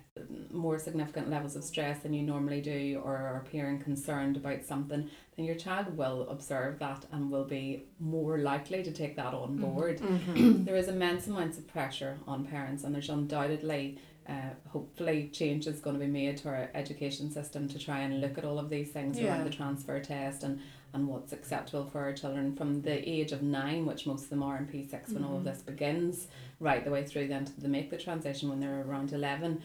more 0.52 0.78
significant 0.78 1.28
levels 1.30 1.56
of 1.56 1.64
stress 1.64 2.00
than 2.00 2.12
you 2.14 2.22
normally 2.22 2.60
do 2.60 3.00
or 3.04 3.16
are 3.16 3.36
appearing 3.44 3.78
concerned 3.80 4.36
about 4.36 4.64
something, 4.64 5.08
then 5.36 5.44
your 5.46 5.54
child 5.54 5.96
will 5.96 6.28
observe 6.28 6.78
that 6.78 7.06
and 7.12 7.30
will 7.30 7.44
be 7.44 7.84
more 8.00 8.38
likely 8.38 8.82
to 8.82 8.92
take 8.92 9.16
that 9.16 9.34
on 9.34 9.56
Mhm. 9.56 9.60
board. 9.60 9.98
Mm-hmm. 9.98 10.64
There 10.64 10.76
is 10.76 10.88
immense 10.88 11.26
amounts 11.26 11.58
of 11.58 11.66
pressure 11.66 12.18
on 12.26 12.44
parents 12.44 12.84
and 12.84 12.94
there's 12.94 13.08
undoubtedly 13.10 13.98
uh, 14.28 14.50
hopefully 14.68 15.30
change 15.32 15.66
is 15.66 15.80
going 15.80 15.98
to 15.98 16.04
be 16.04 16.10
made 16.10 16.36
to 16.36 16.48
our 16.50 16.68
education 16.74 17.30
system 17.30 17.66
to 17.66 17.78
try 17.78 18.00
and 18.00 18.20
look 18.20 18.36
at 18.36 18.44
all 18.44 18.58
of 18.58 18.68
these 18.68 18.90
things 18.90 19.18
Yeah. 19.18 19.28
around 19.28 19.44
the 19.44 19.50
transfer 19.50 19.98
test 20.00 20.42
and, 20.42 20.60
and 20.92 21.08
what's 21.08 21.32
acceptable 21.32 21.86
for 21.86 22.00
our 22.02 22.12
children 22.12 22.54
from 22.54 22.82
the 22.82 23.08
age 23.08 23.32
of 23.32 23.42
nine, 23.42 23.86
which 23.86 24.04
most 24.06 24.24
of 24.24 24.28
them 24.28 24.42
are 24.42 24.58
in 24.58 24.66
P6 24.66 25.14
when 25.14 25.24
all 25.24 25.36
of 25.38 25.42
Mhm. 25.44 25.46
this 25.46 25.62
begins, 25.62 26.28
right 26.60 26.84
the 26.84 26.90
way 26.90 27.04
through 27.06 27.28
then 27.28 27.46
to 27.46 27.58
they 27.58 27.68
make 27.68 27.88
the 27.88 27.96
transition 27.96 28.50
when 28.50 28.60
they're 28.60 28.82
around 28.82 29.14
11. 29.14 29.62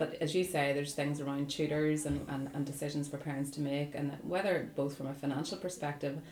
But 0.00 0.14
as 0.22 0.34
you 0.34 0.44
say, 0.44 0.72
there's 0.72 0.94
things 0.94 1.20
around 1.20 1.50
tutors 1.50 2.06
and, 2.06 2.26
and, 2.30 2.48
and 2.54 2.64
decisions 2.64 3.06
for 3.06 3.18
parents 3.18 3.50
to 3.50 3.60
make, 3.60 3.94
and 3.94 4.16
whether 4.22 4.70
both 4.74 4.96
from 4.96 5.08
a 5.08 5.12
financial 5.14 5.58
perspective 5.58 6.22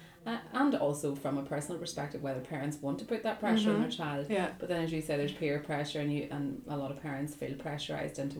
and 0.55 0.75
also 0.75 1.15
from 1.15 1.37
a 1.37 1.43
personal 1.43 1.79
perspective, 1.79 2.23
whether 2.23 2.41
parents 2.41 2.79
want 2.81 2.99
to 2.99 3.05
put 3.05 3.23
that 3.25 3.41
pressure 3.41 3.69
on 3.71 3.77
Mhm. 3.77 3.81
their 3.83 3.91
child. 3.91 4.27
Yeah. 4.31 4.49
But 4.59 4.69
then, 4.71 4.83
as 4.85 4.91
you 4.93 5.03
say, 5.03 5.19
there's 5.19 5.33
peer 5.33 5.59
pressure, 5.59 6.01
and 6.01 6.11
you 6.13 6.29
and 6.31 6.63
a 6.67 6.77
lot 6.79 6.91
of 6.91 7.03
parents 7.03 7.35
feel 7.35 7.55
pressurized 7.57 8.19
into 8.19 8.39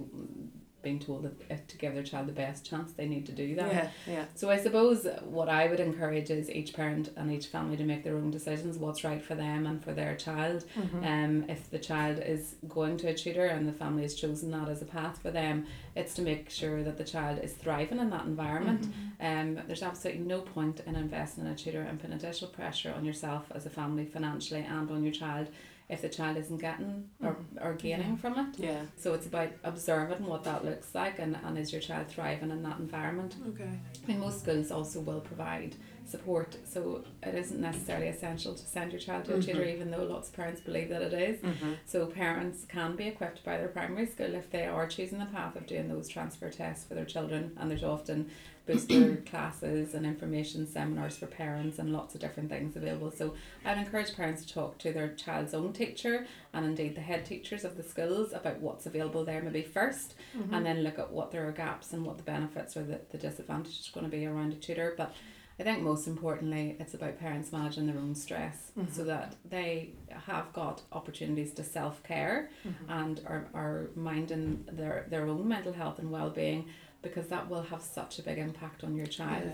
being 0.89 0.99
told 0.99 1.23
that 1.49 1.69
to 1.69 1.77
give 1.77 1.93
their 1.95 2.03
child 2.03 2.27
the 2.27 2.33
best 2.33 2.65
chance, 2.65 2.93
they 2.93 3.07
need 3.07 3.27
to 3.27 3.33
do 3.33 3.55
that. 3.57 3.73
Yeah. 3.73 3.91
Yeah. 4.15 4.25
So 4.35 4.49
I 4.51 4.57
suppose 4.57 5.07
what 5.25 5.49
I 5.49 5.69
would 5.69 5.81
encourage 5.81 6.31
is 6.31 6.51
each 6.51 6.73
parent 6.73 7.11
and 7.17 7.31
each 7.31 7.47
family 7.49 7.77
to 7.77 7.85
make 7.85 8.03
their 8.05 8.17
own 8.17 8.31
decisions, 8.31 8.79
what's 8.79 9.05
right 9.05 9.23
for 9.23 9.35
them 9.35 9.67
and 9.67 9.83
for 9.85 9.93
their 9.93 10.15
child. 10.17 10.65
Mhm. 10.77 11.05
Um, 11.13 11.33
if 11.51 11.69
the 11.71 11.79
child 11.79 12.17
is 12.35 12.55
going 12.69 12.97
to 12.99 13.09
a 13.09 13.15
tutor 13.15 13.45
and 13.45 13.69
the 13.69 13.73
family 13.73 14.03
has 14.03 14.15
chosen 14.15 14.51
that 14.53 14.69
as 14.69 14.81
a 14.81 14.87
path 14.87 15.17
for 15.21 15.31
them, 15.31 15.67
it's 15.95 16.15
to 16.15 16.23
make 16.23 16.49
sure 16.49 16.83
that 16.83 16.97
the 16.97 17.05
child 17.05 17.39
is 17.43 17.53
thriving 17.53 17.99
in 17.99 18.09
that 18.11 18.25
environment. 18.25 18.87
Um, 19.21 19.49
there's 19.67 19.83
absolutely 19.83 20.25
no 20.25 20.41
point 20.41 20.81
in 20.87 20.97
investing 20.97 21.45
in 21.45 21.51
a 21.51 21.57
tutor 21.57 21.83
and 21.83 22.01
putting 22.01 22.17
additional 22.17 22.51
pressure 22.51 22.93
on 22.97 23.05
yourself 23.05 23.45
as 23.55 23.67
a 23.67 23.71
family 23.81 24.07
financially 24.07 24.65
and 24.77 24.91
on 24.91 25.03
your 25.05 25.13
child 25.13 25.49
if 25.89 26.03
the 26.03 26.09
child 26.09 26.37
isn't 26.37 26.59
getting 26.59 27.09
or, 27.23 27.35
mm. 27.35 27.65
or 27.65 27.73
gaining 27.75 28.11
Yeah. 28.11 28.17
from 28.17 28.39
it. 28.39 28.59
Yeah. 28.59 28.83
So 28.97 29.15
it's 29.15 29.27
about 29.27 29.51
observing 29.65 30.27
what 30.27 30.45
that 30.45 30.65
looks 30.65 30.95
like 30.95 31.19
and, 31.19 31.37
and 31.43 31.57
is 31.57 31.73
your 31.73 31.81
child 31.81 32.09
thriving 32.09 32.51
in 32.51 32.63
that 32.63 32.79
environment. 32.79 33.37
Okay. 33.49 33.71
I 33.71 34.07
mean, 34.07 34.21
most 34.21 34.43
schools 34.43 34.71
also 34.71 35.01
will 35.01 35.21
provide 35.21 35.77
support, 36.09 36.57
so 36.65 37.05
it 37.23 37.35
isn't 37.35 37.61
necessarily 37.61 38.09
essential 38.09 38.55
to 38.55 38.67
send 38.67 38.93
your 38.93 39.01
child 39.01 39.25
to 39.27 39.37
a 39.37 39.43
tutor, 39.43 39.65
Mhm. 39.65 39.75
even 39.75 39.91
though 39.91 40.05
lots 40.05 40.29
of 40.29 40.35
parents 40.35 40.61
believe 40.61 40.89
that 40.89 41.03
it 41.03 41.13
is. 41.13 41.41
Mm-hmm. 41.41 41.73
So 41.87 42.07
parents 42.07 42.65
can 42.69 42.97
be 42.97 43.07
equipped 43.09 43.45
by 43.45 43.59
their 43.59 43.69
primary 43.69 44.07
school 44.07 44.35
if 44.35 44.51
they 44.51 44.67
are 44.67 44.87
choosing 44.87 45.19
the 45.19 45.27
path 45.27 45.57
of 45.57 45.67
doing 45.67 45.89
those 45.89 46.09
transfer 46.09 46.51
tests 46.51 46.87
for 46.87 46.95
their 46.95 47.05
children, 47.05 47.53
and 47.59 47.71
there's 47.71 47.85
often 47.85 48.31
booster 48.67 49.17
classes 49.27 49.95
and 49.95 50.05
information 50.05 50.67
seminars 50.67 51.17
for 51.17 51.27
parents 51.27 51.79
and 51.79 51.91
lots 51.91 52.15
of 52.15 52.21
different 52.21 52.51
things 52.51 52.77
available. 52.77 53.11
So 53.11 53.35
I'd 53.65 53.79
encourage 53.79 54.15
parents 54.15 54.45
to 54.45 54.53
talk 54.53 54.77
to 54.79 54.93
their 54.93 55.09
child's 55.15 55.55
own 55.55 55.73
teacher 55.73 56.27
and 56.53 56.67
indeed 56.67 56.95
the 56.95 57.01
head 57.01 57.25
teachers 57.25 57.65
of 57.65 57.79
the 57.79 57.83
schools 57.83 58.33
about 58.35 58.61
what's 58.61 58.85
available 58.85 59.25
there 59.25 59.41
maybe 59.43 59.63
1st 59.63 60.15
Mm-hmm. 60.37 60.53
and 60.53 60.67
then 60.67 60.83
look 60.83 60.99
at 60.99 61.11
what 61.11 61.31
there 61.33 61.49
are 61.49 61.53
gaps 61.53 61.95
and 61.95 62.05
what 62.05 62.19
the 62.19 62.23
benefits 62.23 62.77
or 62.77 62.83
the, 62.83 63.01
the 63.11 63.17
disadvantages 63.17 63.89
are 63.89 63.99
going 64.01 64.11
to 64.11 64.15
be 64.15 64.27
around 64.27 64.53
a 64.53 64.57
tutor. 64.57 64.93
But 64.99 65.15
I 65.61 65.65
think 65.65 65.83
most 65.83 66.07
importantly, 66.07 66.77
it's 66.79 66.95
about 66.95 67.19
parents 67.19 67.51
managing 67.51 67.87
their 67.87 67.99
own 67.99 68.15
stress 68.15 68.71
Mhm. 68.79 68.93
so 68.93 69.05
that 69.05 69.35
they 69.45 69.91
have 70.27 70.53
got 70.53 70.83
opportunities 70.93 71.53
to 71.55 71.65
self 71.65 72.03
care 72.05 72.51
Mm-hmm. 72.67 72.91
and 72.91 73.21
are, 73.27 73.47
are 73.55 73.91
minding 73.97 74.65
their, 74.71 75.07
their 75.11 75.27
own 75.27 75.49
mental 75.49 75.73
health 75.73 75.99
and 75.99 76.11
well 76.13 76.31
being 76.31 76.67
because 77.03 77.29
that 77.29 77.49
will 77.49 77.63
have 77.63 77.81
such 77.83 78.19
a 78.19 78.23
big 78.23 78.39
impact 78.39 78.83
on 78.85 78.95
your 78.97 79.07
child. 79.07 79.51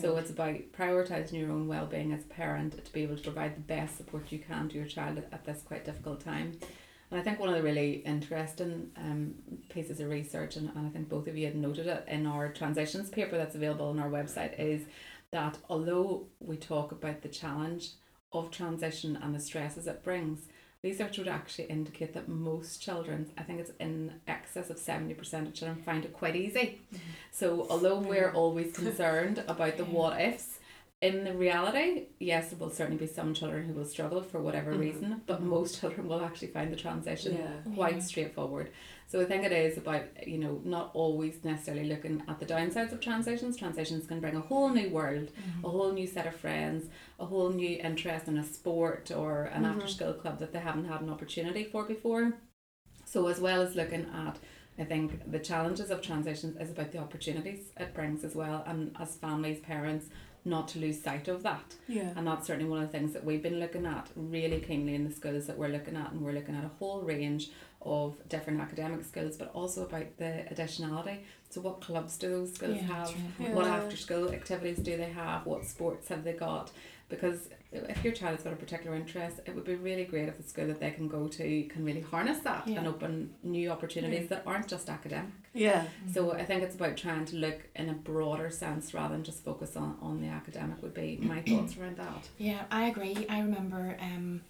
So 0.00 0.16
it's 0.16 0.30
about 0.30 0.56
prioritising 0.76 1.34
your 1.34 1.50
own 1.52 1.66
well 1.68 1.86
being 1.86 2.12
as 2.12 2.22
a 2.22 2.26
parent 2.28 2.84
to 2.84 2.92
be 2.92 3.02
able 3.02 3.16
to 3.16 3.22
provide 3.22 3.56
the 3.56 3.60
best 3.60 3.96
support 3.96 4.30
you 4.32 4.38
can 4.40 4.68
to 4.68 4.76
your 4.76 4.86
child 4.86 5.18
at, 5.18 5.28
at 5.32 5.44
this 5.44 5.62
quite 5.62 5.84
difficult 5.84 6.20
time. 6.20 6.58
And 7.10 7.18
I 7.18 7.24
think 7.24 7.40
one 7.40 7.48
of 7.48 7.56
the 7.56 7.62
really 7.62 7.94
interesting 8.06 8.90
um, 8.96 9.34
pieces 9.68 9.98
of 9.98 10.08
research, 10.08 10.54
and, 10.56 10.68
and 10.76 10.86
I 10.86 10.90
think 10.90 11.08
both 11.08 11.26
of 11.26 11.36
you 11.36 11.46
had 11.46 11.56
noted 11.56 11.88
it 11.88 12.04
in 12.08 12.24
our 12.26 12.48
transitions 12.52 13.08
paper 13.10 13.36
that's 13.36 13.56
available 13.56 13.88
on 13.88 13.98
our 13.98 14.08
website, 14.10 14.58
is 14.60 14.82
that 15.32 15.58
although 15.68 16.26
we 16.40 16.56
talk 16.56 16.92
about 16.92 17.22
the 17.22 17.28
challenge 17.28 17.90
of 18.32 18.50
transition 18.50 19.18
and 19.20 19.34
the 19.34 19.40
stresses 19.40 19.86
it 19.86 20.02
brings, 20.02 20.40
research 20.82 21.18
would 21.18 21.28
actually 21.28 21.64
indicate 21.64 22.14
that 22.14 22.28
most 22.28 22.80
children, 22.82 23.30
I 23.38 23.42
think 23.42 23.60
it's 23.60 23.72
in 23.78 24.12
excess 24.26 24.70
of 24.70 24.78
70% 24.78 25.20
of 25.46 25.54
children, 25.54 25.82
find 25.84 26.04
it 26.04 26.12
quite 26.12 26.36
easy. 26.36 26.80
So 27.30 27.66
although 27.70 27.98
we're 27.98 28.32
always 28.32 28.72
concerned 28.72 29.44
about 29.48 29.76
the 29.76 29.84
what 29.84 30.20
ifs, 30.20 30.58
in 31.00 31.24
the 31.24 31.32
reality, 31.32 32.06
yes, 32.18 32.50
there 32.50 32.58
will 32.58 32.70
certainly 32.70 32.98
be 32.98 33.10
some 33.10 33.32
children 33.32 33.64
who 33.66 33.72
will 33.72 33.86
struggle 33.86 34.20
for 34.22 34.38
whatever 34.40 34.74
Mhm. 34.74 34.80
reason, 34.80 35.22
but 35.26 35.40
Mhm. 35.40 35.44
most 35.46 35.78
children 35.80 36.08
will 36.08 36.22
actually 36.24 36.48
find 36.48 36.70
the 36.72 36.76
transition 36.76 37.36
Yeah. 37.36 37.72
quite 37.74 37.94
Yeah. 37.96 38.00
straightforward. 38.02 38.70
So 39.10 39.20
I 39.20 39.24
think 39.24 39.42
it 39.42 39.50
is 39.50 39.76
about, 39.76 40.04
you 40.24 40.38
know, 40.38 40.60
not 40.64 40.92
always 40.94 41.42
necessarily 41.42 41.88
looking 41.88 42.22
at 42.28 42.38
the 42.38 42.46
downsides 42.46 42.92
of 42.92 43.00
transitions. 43.00 43.56
Transitions 43.56 44.06
can 44.06 44.20
bring 44.20 44.36
a 44.36 44.40
whole 44.40 44.68
new 44.68 44.88
world, 44.88 45.32
a 45.64 45.68
whole 45.68 45.90
new 45.92 46.06
set 46.06 46.28
of 46.28 46.36
friends, 46.36 46.86
a 47.18 47.26
whole 47.26 47.48
new 47.50 47.76
interest 47.82 48.28
in 48.28 48.38
a 48.38 48.44
sport 48.44 49.10
or 49.10 49.46
an 49.46 49.64
Mhm. 49.64 49.70
after 49.74 49.88
school 49.88 50.12
club 50.12 50.38
that 50.38 50.52
they 50.52 50.60
haven't 50.60 50.84
had 50.84 51.00
an 51.00 51.10
opportunity 51.10 51.64
for 51.64 51.82
before. 51.84 52.34
So 53.04 53.26
as 53.26 53.40
well 53.40 53.60
as 53.62 53.74
looking 53.74 54.06
at 54.14 54.38
I 54.78 54.84
think 54.84 55.30
the 55.30 55.40
challenges 55.40 55.90
of 55.90 56.00
transitions 56.00 56.56
is 56.56 56.70
about 56.70 56.90
the 56.92 56.98
opportunities 56.98 57.70
it 57.78 57.92
brings 57.92 58.24
as 58.24 58.34
well 58.34 58.62
and 58.66 58.96
as 58.98 59.14
families, 59.16 59.60
parents, 59.60 60.06
not 60.46 60.68
to 60.68 60.78
lose 60.78 61.02
sight 61.02 61.28
of 61.28 61.42
that. 61.42 61.74
Yeah. 61.86 62.14
And 62.16 62.26
that's 62.26 62.46
certainly 62.46 62.70
one 62.70 62.80
of 62.82 62.90
the 62.90 62.96
things 62.98 63.12
that 63.12 63.22
we've 63.24 63.42
been 63.42 63.58
looking 63.60 63.84
at 63.84 64.08
really 64.16 64.58
keenly 64.60 64.94
in 64.94 65.04
the 65.04 65.12
schools 65.14 65.46
that 65.48 65.58
we're 65.58 65.68
looking 65.68 65.96
at 65.96 66.12
and 66.12 66.22
we're 66.22 66.32
looking 66.32 66.54
at 66.54 66.64
a 66.64 66.68
whole 66.78 67.02
range 67.02 67.50
of 67.82 68.16
different 68.28 68.60
academic 68.60 69.04
skills 69.04 69.36
but 69.36 69.50
also 69.54 69.84
about 69.86 70.16
the 70.18 70.44
additionality. 70.52 71.18
So 71.48 71.60
what 71.60 71.80
clubs 71.80 72.16
do 72.18 72.28
those 72.28 72.54
schools 72.54 72.76
Yeah, 72.76 72.82
have? 72.82 73.06
right. 73.08 73.16
Yeah. 73.40 73.54
What 73.54 73.66
after 73.66 73.96
school 73.96 74.30
activities 74.30 74.78
do 74.78 74.96
they 74.96 75.10
have? 75.10 75.46
What 75.46 75.64
sports 75.64 76.08
have 76.08 76.22
they 76.24 76.32
got? 76.34 76.70
Because 77.08 77.48
if 77.72 78.04
your 78.04 78.12
child's 78.12 78.42
got 78.44 78.52
a 78.52 78.56
particular 78.56 78.94
interest, 78.96 79.40
it 79.46 79.54
would 79.56 79.64
be 79.64 79.74
really 79.74 80.04
great 80.04 80.28
if 80.28 80.36
the 80.36 80.42
school 80.44 80.68
that 80.68 80.78
they 80.78 80.90
can 80.92 81.08
go 81.08 81.26
to 81.26 81.62
can 81.64 81.84
really 81.84 82.02
harness 82.02 82.38
that 82.40 82.68
Yeah. 82.68 82.78
and 82.78 82.86
open 82.86 83.34
new 83.42 83.70
opportunities 83.70 84.28
that 84.28 84.42
aren't 84.46 84.68
just 84.68 84.88
academic. 84.88 85.30
Yeah. 85.54 85.86
So 86.12 86.32
I 86.32 86.44
think 86.44 86.62
it's 86.62 86.76
about 86.76 86.96
trying 86.96 87.24
to 87.26 87.36
look 87.36 87.60
in 87.74 87.88
a 87.88 87.94
broader 87.94 88.50
sense 88.50 88.94
rather 88.94 89.14
than 89.14 89.24
just 89.24 89.42
focus 89.44 89.74
on, 89.76 89.96
on 90.00 90.20
the 90.20 90.28
academic 90.28 90.80
would 90.82 90.94
be 90.94 91.18
my 91.20 91.40
thoughts 91.48 91.76
around 91.76 91.96
that. 91.96 92.28
Yeah, 92.38 92.62
I 92.70 92.86
agree. 92.88 93.26
I 93.28 93.40
remember 93.40 93.96
um, 94.00 94.42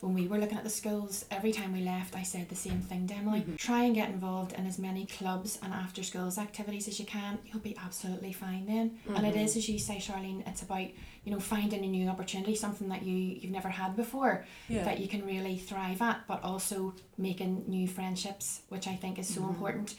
when 0.00 0.12
we 0.12 0.26
were 0.28 0.36
looking 0.38 0.58
at 0.58 0.64
the 0.64 0.70
schools, 0.70 1.24
every 1.30 1.52
time 1.52 1.72
we 1.72 1.80
left, 1.80 2.14
I 2.14 2.22
said 2.22 2.48
the 2.50 2.54
same 2.54 2.80
thing 2.80 3.06
to 3.08 3.14
Emily. 3.14 3.40
Mhm. 3.40 3.56
Try 3.56 3.84
and 3.84 3.94
get 3.94 4.10
involved 4.10 4.52
in 4.52 4.66
as 4.66 4.78
many 4.78 5.06
clubs 5.06 5.58
and 5.62 5.72
after 5.72 6.02
schools 6.02 6.36
activities 6.36 6.86
as 6.86 7.00
you 7.00 7.06
can. 7.06 7.38
You'll 7.46 7.60
be 7.62 7.76
absolutely 7.82 8.32
fine 8.34 8.66
then. 8.66 8.98
And 9.14 9.26
it 9.26 9.34
Mhm. 9.34 9.44
is, 9.44 9.56
as 9.56 9.68
you 9.70 9.78
say, 9.78 9.96
Charlene, 9.96 10.46
it's 10.46 10.62
about 10.62 10.88
you 11.24 11.32
know 11.32 11.40
finding 11.40 11.82
a 11.82 11.88
new 11.88 12.08
opportunity, 12.08 12.54
something 12.54 12.88
that 12.90 13.02
you 13.04 13.16
you've 13.16 13.50
never 13.50 13.70
had 13.70 13.96
before 13.96 14.44
Yeah. 14.68 14.84
that 14.84 15.00
you 15.00 15.08
can 15.08 15.24
really 15.26 15.56
thrive 15.58 16.00
at, 16.02 16.26
but 16.28 16.42
also 16.44 16.94
making 17.18 17.64
new 17.66 17.88
friendships, 17.88 18.60
which 18.68 18.86
I 18.86 18.94
think 18.96 19.18
is 19.18 19.26
so 19.26 19.40
Mhm. 19.40 19.48
important, 19.48 19.94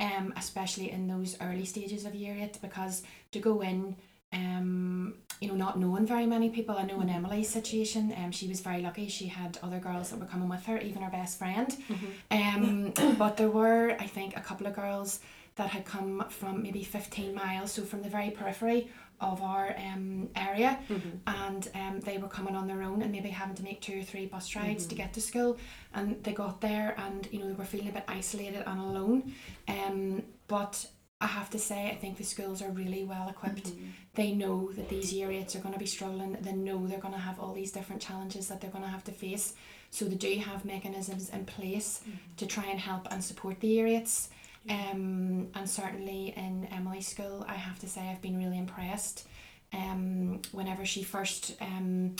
um, 0.00 0.32
especially 0.36 0.90
in 0.90 1.06
those 1.06 1.36
early 1.40 1.66
stages 1.66 2.04
of 2.04 2.14
year 2.14 2.34
eight, 2.36 2.58
because 2.62 3.02
to 3.32 3.38
go 3.38 3.60
in, 3.60 3.96
um, 4.32 5.14
you 5.40 5.48
know, 5.48 5.54
not 5.54 5.78
knowing 5.78 6.06
very 6.06 6.26
many 6.26 6.48
people. 6.50 6.76
I 6.76 6.84
know 6.84 7.00
in 7.00 7.08
Emily's 7.10 7.48
situation, 7.48 8.14
um, 8.22 8.30
she 8.30 8.46
was 8.48 8.60
very 8.60 8.80
lucky. 8.80 9.08
She 9.08 9.26
had 9.26 9.58
other 9.62 9.78
girls 9.80 10.10
that 10.10 10.20
were 10.20 10.26
coming 10.26 10.48
with 10.48 10.64
her, 10.66 10.78
even 10.78 11.02
her 11.02 11.10
best 11.10 11.38
friend. 11.38 11.68
Mhm. 11.88 12.92
Um, 13.00 13.16
but 13.18 13.36
there 13.36 13.50
were, 13.50 13.96
I 13.98 14.06
think, 14.06 14.36
a 14.36 14.40
couple 14.40 14.66
of 14.66 14.74
girls 14.74 15.20
that 15.56 15.68
had 15.68 15.84
come 15.84 16.24
from 16.30 16.62
maybe 16.62 16.82
15 16.82 17.34
miles, 17.34 17.72
so 17.72 17.82
from 17.82 18.02
the 18.02 18.08
very 18.08 18.30
periphery 18.30 18.88
of 19.20 19.40
our 19.42 19.76
um, 19.78 20.28
area, 20.34 20.78
Mhm. 20.88 21.18
and 21.26 21.68
um, 21.74 22.00
they 22.00 22.18
were 22.18 22.26
coming 22.28 22.56
on 22.56 22.66
their 22.66 22.82
own 22.82 23.02
and 23.02 23.12
maybe 23.12 23.28
having 23.28 23.54
to 23.56 23.62
make 23.62 23.80
two 23.80 24.00
or 24.00 24.02
three 24.02 24.26
bus 24.26 24.56
rides 24.56 24.86
to 24.86 24.94
Mhm. 24.94 24.98
get 24.98 25.12
to 25.12 25.20
school. 25.20 25.58
And 25.94 26.22
they 26.24 26.32
got 26.32 26.60
there 26.60 26.94
and, 26.98 27.28
you 27.30 27.38
know, 27.40 27.46
they 27.46 27.52
were 27.54 27.64
feeling 27.64 27.88
a 27.88 27.92
bit 27.92 28.04
isolated 28.08 28.62
and 28.66 28.80
alone. 28.80 29.32
Um, 29.68 30.22
but 30.48 30.86
I 31.22 31.26
have 31.26 31.50
to 31.50 31.58
say, 31.58 31.88
I 31.88 31.94
think 31.94 32.18
the 32.18 32.24
schools 32.24 32.60
are 32.60 32.70
really 32.70 33.04
well 33.04 33.28
equipped. 33.28 33.68
Mm-hmm. 33.68 33.86
They 34.14 34.32
know 34.32 34.72
that 34.72 34.88
these 34.88 35.12
year 35.12 35.30
eights 35.30 35.54
are 35.54 35.60
going 35.60 35.72
to 35.72 35.78
be 35.78 35.86
struggling. 35.86 36.36
They 36.40 36.52
know 36.52 36.84
they're 36.84 36.98
going 36.98 37.14
to 37.14 37.20
have 37.20 37.38
all 37.38 37.52
these 37.52 37.70
different 37.70 38.02
challenges 38.02 38.48
that 38.48 38.60
they're 38.60 38.70
going 38.70 38.84
to 38.84 38.90
have 38.90 39.04
to 39.04 39.12
face. 39.12 39.54
So 39.92 40.06
they 40.06 40.16
do 40.16 40.34
have 40.40 40.64
mechanisms 40.64 41.30
in 41.30 41.44
place 41.44 42.00
to 42.38 42.46
try 42.46 42.64
and 42.64 42.80
help 42.80 43.06
and 43.12 43.22
support 43.22 43.60
the 43.60 43.68
year 43.68 43.86
eights. 43.86 44.30
Um, 44.68 45.48
and 45.54 45.70
certainly 45.70 46.34
in 46.36 46.66
Emily's 46.72 47.06
school, 47.06 47.44
I 47.48 47.54
have 47.54 47.78
to 47.80 47.88
say 47.88 48.00
I've 48.00 48.22
been 48.22 48.38
really 48.38 48.58
impressed. 48.58 49.28
Um, 49.72 50.42
whenever 50.50 50.84
she 50.84 51.04
first 51.04 51.54
um, 51.60 52.16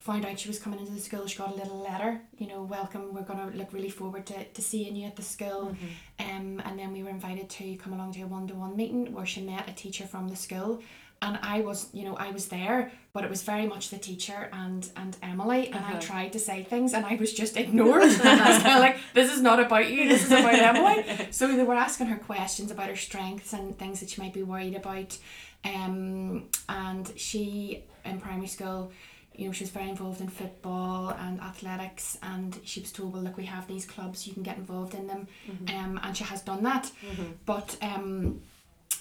found 0.00 0.24
out 0.24 0.38
she 0.38 0.48
was 0.48 0.58
coming 0.58 0.78
into 0.78 0.92
the 0.92 1.00
school, 1.00 1.26
she 1.26 1.36
got 1.38 1.50
a 1.50 1.54
little 1.54 1.78
letter, 1.80 2.20
you 2.38 2.46
know, 2.46 2.62
welcome, 2.62 3.12
we're 3.12 3.22
going 3.22 3.50
to 3.50 3.56
look 3.58 3.72
really 3.72 3.90
forward 3.90 4.24
to, 4.26 4.44
to 4.44 4.62
seeing 4.62 4.94
you 4.96 5.06
at 5.06 5.16
the 5.16 5.22
school. 5.22 5.76
Um, 6.20 6.62
and 6.64 6.78
then 6.78 6.92
we 6.92 7.02
were 7.02 7.10
invited 7.10 7.48
to 7.50 7.76
come 7.76 7.92
along 7.92 8.12
to 8.14 8.22
a 8.22 8.26
one 8.26 8.46
to 8.48 8.54
one 8.54 8.76
meeting 8.76 9.12
where 9.12 9.26
she 9.26 9.40
met 9.42 9.68
a 9.68 9.72
teacher 9.72 10.06
from 10.06 10.28
the 10.28 10.36
school. 10.36 10.80
And 11.20 11.36
I 11.42 11.62
was, 11.62 11.88
you 11.92 12.04
know, 12.04 12.14
I 12.14 12.30
was 12.30 12.46
there, 12.46 12.92
but 13.12 13.24
it 13.24 13.30
was 13.30 13.42
very 13.42 13.66
much 13.66 13.90
the 13.90 13.98
teacher 13.98 14.48
and 14.52 14.88
and 14.94 15.16
Emily. 15.20 15.66
And 15.66 15.84
I 15.84 15.90
Uh-huh. 15.94 16.00
tried 16.00 16.32
to 16.34 16.38
say 16.38 16.62
things, 16.62 16.92
and 16.94 17.04
I 17.04 17.16
was 17.16 17.32
just 17.34 17.56
ignored. 17.56 18.02
I 18.04 18.06
was 18.06 18.18
kind 18.62 18.74
of 18.76 18.80
like, 18.80 18.98
"This 19.14 19.32
is 19.34 19.42
not 19.42 19.58
about 19.58 19.90
you. 19.90 20.08
This 20.08 20.24
is 20.26 20.30
about 20.30 20.54
Emily." 20.70 21.26
So 21.32 21.48
they 21.48 21.64
were 21.64 21.74
asking 21.74 22.06
her 22.06 22.18
questions 22.18 22.70
about 22.70 22.88
her 22.88 22.94
strengths 22.94 23.52
and 23.52 23.76
things 23.76 23.98
that 23.98 24.10
she 24.10 24.22
might 24.22 24.32
be 24.32 24.44
worried 24.44 24.76
about. 24.76 25.18
Um, 25.64 26.44
and 26.68 27.10
she 27.16 27.82
in 28.04 28.20
primary 28.20 28.46
school, 28.46 28.92
you 29.38 29.46
know, 29.46 29.52
she 29.52 29.64
was 29.64 29.70
very 29.70 29.88
involved 29.88 30.20
in 30.20 30.28
football 30.28 31.10
and 31.10 31.40
athletics, 31.40 32.18
and 32.22 32.58
she 32.64 32.80
was 32.80 32.92
told, 32.92 33.12
"Well, 33.12 33.22
look, 33.22 33.36
we 33.36 33.44
have 33.46 33.66
these 33.68 33.86
clubs. 33.86 34.26
You 34.26 34.34
can 34.34 34.42
get 34.42 34.58
involved 34.58 34.94
in 34.94 35.06
them," 35.06 35.28
um, 35.68 36.00
and 36.02 36.16
she 36.16 36.24
has 36.24 36.42
done 36.42 36.62
that. 36.64 36.90
But 37.46 37.76
um, 37.80 38.40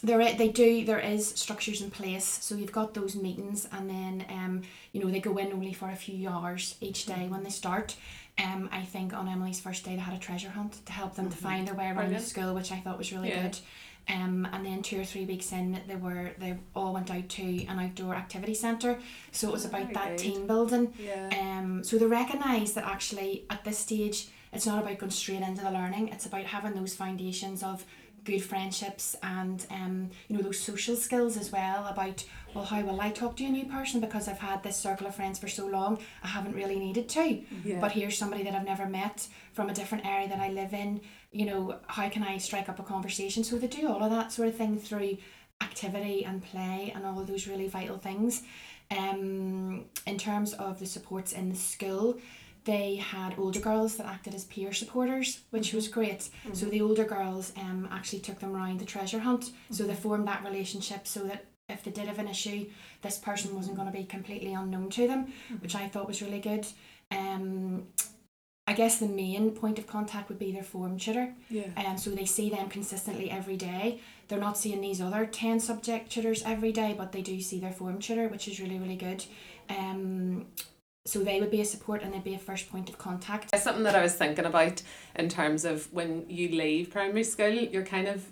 there 0.03 0.19
they 0.35 0.49
do 0.49 0.85
there 0.85 0.99
is 0.99 1.27
structures 1.27 1.81
in 1.81 1.89
place. 1.89 2.25
So 2.25 2.55
you've 2.55 2.71
got 2.71 2.93
those 2.93 3.15
meetings 3.15 3.67
and 3.71 3.89
then 3.89 4.25
um 4.29 4.61
you 4.91 5.03
know 5.03 5.09
they 5.09 5.19
go 5.19 5.37
in 5.37 5.51
only 5.51 5.73
for 5.73 5.89
a 5.89 5.95
few 5.95 6.29
hours 6.29 6.75
each 6.81 7.05
day 7.07 7.25
when 7.29 7.43
they 7.43 7.49
start. 7.49 7.95
Um 8.37 8.69
I 8.71 8.83
think 8.83 9.13
on 9.13 9.27
Emily's 9.27 9.59
first 9.59 9.83
day 9.85 9.95
they 9.95 10.01
had 10.01 10.13
a 10.13 10.19
treasure 10.19 10.49
hunt 10.51 10.85
to 10.85 10.91
help 10.91 11.15
them 11.15 11.29
to 11.31 11.37
find 11.37 11.67
their 11.67 11.73
way 11.73 11.87
around 11.89 12.11
the 12.13 12.19
school 12.19 12.53
which 12.53 12.71
I 12.71 12.77
thought 12.77 12.97
was 12.99 13.11
really 13.11 13.29
Yeah. 13.29 13.41
good 13.43 13.57
um 14.09 14.47
and 14.53 14.65
then 14.65 14.81
two 14.81 14.99
or 14.99 15.03
three 15.05 15.25
weeks 15.25 15.51
in 15.51 15.79
they 15.87 15.95
were 15.95 16.31
they 16.39 16.57
all 16.75 16.93
went 16.93 17.11
out 17.11 17.27
to 17.29 17.43
an 17.65 17.79
outdoor 17.79 18.15
activity 18.15 18.53
centre 18.53 18.97
so 19.31 19.49
it 19.49 19.51
was 19.53 19.65
Oh, 19.65 19.69
about 19.69 19.81
very 19.83 19.93
that 19.93 20.09
good. 20.09 20.17
team 20.19 20.47
building 20.47 20.93
Yeah. 20.99 21.29
um, 21.59 21.83
so 21.83 21.97
they 21.97 22.05
recognise 22.05 22.73
that 22.73 22.85
actually 22.85 23.45
at 23.49 23.63
this 23.63 23.77
stage 23.79 24.27
it's 24.53 24.65
not 24.65 24.81
about 24.81 24.97
going 24.97 25.11
straight 25.11 25.41
into 25.41 25.61
the 25.61 25.69
learning, 25.71 26.07
it's 26.07 26.25
about 26.25 26.45
having 26.45 26.73
those 26.73 26.95
foundations 26.95 27.61
of 27.63 27.83
good 28.23 28.39
friendships 28.41 29.15
and 29.21 29.65
um, 29.71 30.09
you 30.29 30.37
know 30.37 30.41
those 30.41 30.57
social 30.59 30.95
skills 30.95 31.35
as 31.37 31.51
well 31.51 31.85
about 31.87 32.23
well 32.57 32.65
how 32.65 32.81
will 32.81 32.99
I 32.99 33.11
talk 33.11 33.35
to 33.37 33.45
a 33.45 33.49
new 33.49 33.65
person? 33.65 34.01
Because 34.01 34.27
I've 34.27 34.39
had 34.39 34.63
this 34.63 34.75
circle 34.75 35.05
of 35.05 35.15
friends 35.15 35.37
for 35.37 35.47
so 35.47 35.67
long 35.67 35.99
I 36.23 36.27
haven't 36.27 36.55
really 36.55 36.79
needed 36.79 37.07
to. 37.09 37.39
Yeah. 37.63 37.79
but 37.79 37.91
here's 37.91 38.17
somebody 38.17 38.43
that 38.43 38.55
I've 38.55 38.65
never 38.65 38.87
met 38.87 39.27
from 39.53 39.69
a 39.69 39.73
different 39.73 40.05
area 40.05 40.27
that 40.27 40.39
I 40.39 40.49
live 40.49 40.73
in. 40.73 41.01
You 41.31 41.45
know 41.45 41.79
how 41.85 42.09
can 42.09 42.23
I 42.23 42.39
strike 42.39 42.67
up 42.67 42.79
a 42.79 42.83
conversation? 42.83 43.43
So 43.43 43.57
they 43.57 43.67
do 43.67 43.87
all 43.87 44.03
of 44.03 44.09
that 44.09 44.31
sort 44.31 44.47
of 44.47 44.55
thing 44.55 44.79
through 44.79 45.17
activity 45.61 46.25
and 46.25 46.43
play 46.43 46.91
and 46.95 47.05
all 47.05 47.23
those 47.23 47.47
really 47.47 47.67
vital 47.67 47.97
things. 47.97 48.41
Um, 48.89 49.85
in 50.05 50.17
terms 50.17 50.53
of 50.53 50.79
the 50.79 50.85
supports 50.85 51.33
in 51.33 51.49
the 51.49 51.55
school 51.55 52.17
they 52.63 52.95
had 52.95 53.37
older 53.37 53.61
girls 53.61 53.95
that 53.95 54.07
acted 54.07 54.33
as 54.35 54.43
peer 54.43 54.73
supporters, 54.73 55.39
which 55.51 55.71
was 55.73 55.87
great. 55.87 56.29
So 56.51 56.65
the 56.65 56.81
older 56.81 57.05
girls 57.05 57.53
um, 57.55 57.87
actually 57.89 58.19
took 58.19 58.39
them 58.39 58.53
around 58.53 58.81
the 58.81 58.85
treasure 58.85 59.19
hunt. 59.19 59.51
So 59.71 59.83
they 59.85 59.95
formed 59.95 60.27
that 60.27 60.43
relationship 60.43 61.07
so 61.07 61.21
that 61.27 61.45
if 61.69 61.83
they 61.83 61.91
did 61.91 62.07
have 62.07 62.19
an 62.19 62.27
issue, 62.27 62.65
this 63.01 63.17
person 63.17 63.55
wasn't 63.55 63.75
going 63.75 63.91
to 63.91 63.97
be 63.97 64.05
completely 64.05 64.53
unknown 64.53 64.89
to 64.91 65.07
them, 65.07 65.33
which 65.59 65.75
I 65.75 65.87
thought 65.87 66.07
was 66.07 66.21
really 66.21 66.39
good. 66.39 66.65
Um, 67.11 67.87
I 68.65 68.73
guess 68.73 68.99
the 68.99 69.07
main 69.07 69.51
point 69.51 69.79
of 69.79 69.87
contact 69.87 70.29
would 70.29 70.39
be 70.39 70.51
their 70.51 70.63
form 70.63 70.97
tutor. 70.97 71.33
yeah. 71.49 71.67
Um, 71.77 71.97
so 71.97 72.09
they 72.09 72.25
see 72.25 72.49
them 72.49 72.69
consistently 72.69 73.31
every 73.31 73.55
day. 73.55 73.99
They're 74.27 74.39
not 74.39 74.57
seeing 74.57 74.81
these 74.81 75.01
other 75.01 75.25
10 75.25 75.59
subject 75.61 76.09
tutors 76.11 76.43
every 76.43 76.73
day, 76.73 76.93
but 76.97 77.11
they 77.11 77.21
do 77.21 77.39
see 77.41 77.59
their 77.59 77.71
form 77.71 77.99
tutor, 77.99 78.27
which 78.27 78.47
is 78.47 78.59
really, 78.59 78.77
really 78.77 78.97
good. 78.97 79.23
Um, 79.69 80.47
so 81.05 81.19
they 81.19 81.39
would 81.39 81.51
be 81.51 81.61
a 81.61 81.65
support 81.65 82.01
and 82.03 82.13
they'd 82.13 82.23
be 82.23 82.33
a 82.33 82.39
first 82.39 82.69
point 82.69 82.89
of 82.89 82.97
contact. 82.97 83.49
It's 83.53 83.63
something 83.63 83.83
that 83.83 83.95
I 83.95 84.03
was 84.03 84.15
thinking 84.15 84.45
about 84.45 84.81
in 85.15 85.29
terms 85.29 85.63
of 85.63 85.91
when 85.93 86.25
you 86.29 86.49
leave 86.49 86.91
primary 86.91 87.23
school, 87.23 87.49
you're 87.49 87.85
kind 87.85 88.09
of 88.09 88.25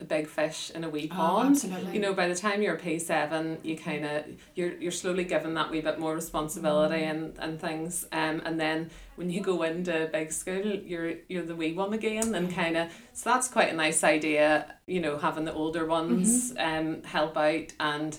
a 0.00 0.04
big 0.04 0.28
fish 0.28 0.70
in 0.70 0.84
a 0.84 0.88
wee 0.88 1.08
oh, 1.10 1.14
pond. 1.14 1.50
absolutely. 1.50 1.92
You 1.92 2.00
know, 2.00 2.14
by 2.14 2.28
the 2.28 2.34
time 2.34 2.62
you're 2.62 2.76
P 2.76 2.98
seven, 3.00 3.58
you 3.64 3.74
mm-hmm. 3.74 3.84
kind 3.84 4.04
of 4.04 4.24
you're 4.54 4.74
you're 4.74 4.92
slowly 4.92 5.24
given 5.24 5.54
that 5.54 5.70
wee 5.70 5.80
bit 5.80 5.98
more 5.98 6.14
responsibility 6.14 7.02
mm. 7.02 7.10
and, 7.10 7.38
and 7.38 7.60
things. 7.60 8.06
Um, 8.12 8.40
and 8.44 8.60
then 8.60 8.90
when 9.16 9.28
you 9.28 9.40
go 9.40 9.62
into 9.64 10.08
big 10.12 10.30
school, 10.30 10.64
you're 10.64 11.14
you're 11.28 11.44
the 11.44 11.56
wee 11.56 11.72
one 11.72 11.92
again, 11.94 12.34
and 12.34 12.48
mm-hmm. 12.48 12.60
kind 12.60 12.76
of 12.76 12.92
so 13.12 13.30
that's 13.30 13.48
quite 13.48 13.72
a 13.72 13.76
nice 13.76 14.04
idea. 14.04 14.72
You 14.86 15.00
know, 15.00 15.18
having 15.18 15.44
the 15.44 15.52
older 15.52 15.84
ones 15.84 16.52
mm-hmm. 16.52 16.78
um 16.78 17.02
help 17.02 17.36
out, 17.36 17.72
and 17.80 18.16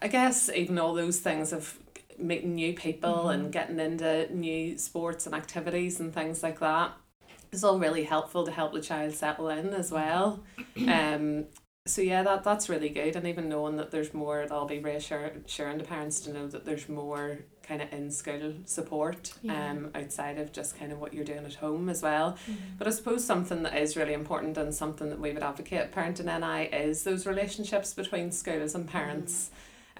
I 0.00 0.06
guess 0.06 0.48
even 0.48 0.78
all 0.78 0.94
those 0.94 1.18
things 1.18 1.52
of 1.52 1.76
meeting 2.18 2.54
new 2.54 2.72
people 2.72 3.28
and 3.28 3.52
getting 3.52 3.78
into 3.78 4.32
new 4.34 4.76
sports 4.76 5.26
and 5.26 5.34
activities 5.34 6.00
and 6.00 6.12
things 6.12 6.42
like 6.42 6.58
that 6.58 6.92
is 7.52 7.64
all 7.64 7.78
really 7.78 8.04
helpful 8.04 8.44
to 8.44 8.50
help 8.50 8.72
the 8.72 8.80
child 8.80 9.14
settle 9.14 9.48
in 9.48 9.68
as 9.70 9.90
well. 9.90 10.40
Um, 10.88 11.46
so 11.86 12.02
yeah, 12.02 12.22
that 12.22 12.44
that's 12.44 12.68
really 12.68 12.90
good, 12.90 13.16
and 13.16 13.26
even 13.26 13.48
knowing 13.48 13.76
that 13.76 13.90
there's 13.90 14.12
more, 14.12 14.42
that'll 14.42 14.66
be 14.66 14.78
reassuring 14.78 15.42
to 15.46 15.84
parents 15.84 16.20
to 16.20 16.32
know 16.34 16.46
that 16.46 16.66
there's 16.66 16.86
more 16.86 17.38
kind 17.62 17.80
of 17.80 17.90
in 17.92 18.10
school 18.10 18.52
support 18.66 19.32
Yeah. 19.42 19.70
um 19.70 19.90
outside 19.94 20.38
of 20.38 20.52
just 20.52 20.78
kind 20.78 20.92
of 20.92 20.98
what 21.00 21.14
you're 21.14 21.24
doing 21.24 21.46
at 21.46 21.54
home 21.54 21.88
as 21.88 22.02
well. 22.02 22.36
Mhm. 22.46 22.56
But 22.78 22.86
I 22.88 22.90
suppose 22.90 23.24
something 23.24 23.62
that 23.62 23.76
is 23.76 23.96
really 23.96 24.12
important 24.12 24.58
and 24.58 24.74
something 24.74 25.08
that 25.08 25.18
we 25.20 25.32
would 25.32 25.42
advocate 25.42 25.90
Parenting 25.92 26.26
NI 26.26 26.64
is 26.76 27.04
those 27.04 27.26
relationships 27.26 27.94
between 27.94 28.32
schools 28.32 28.74
and 28.74 28.86
parents. 28.86 29.50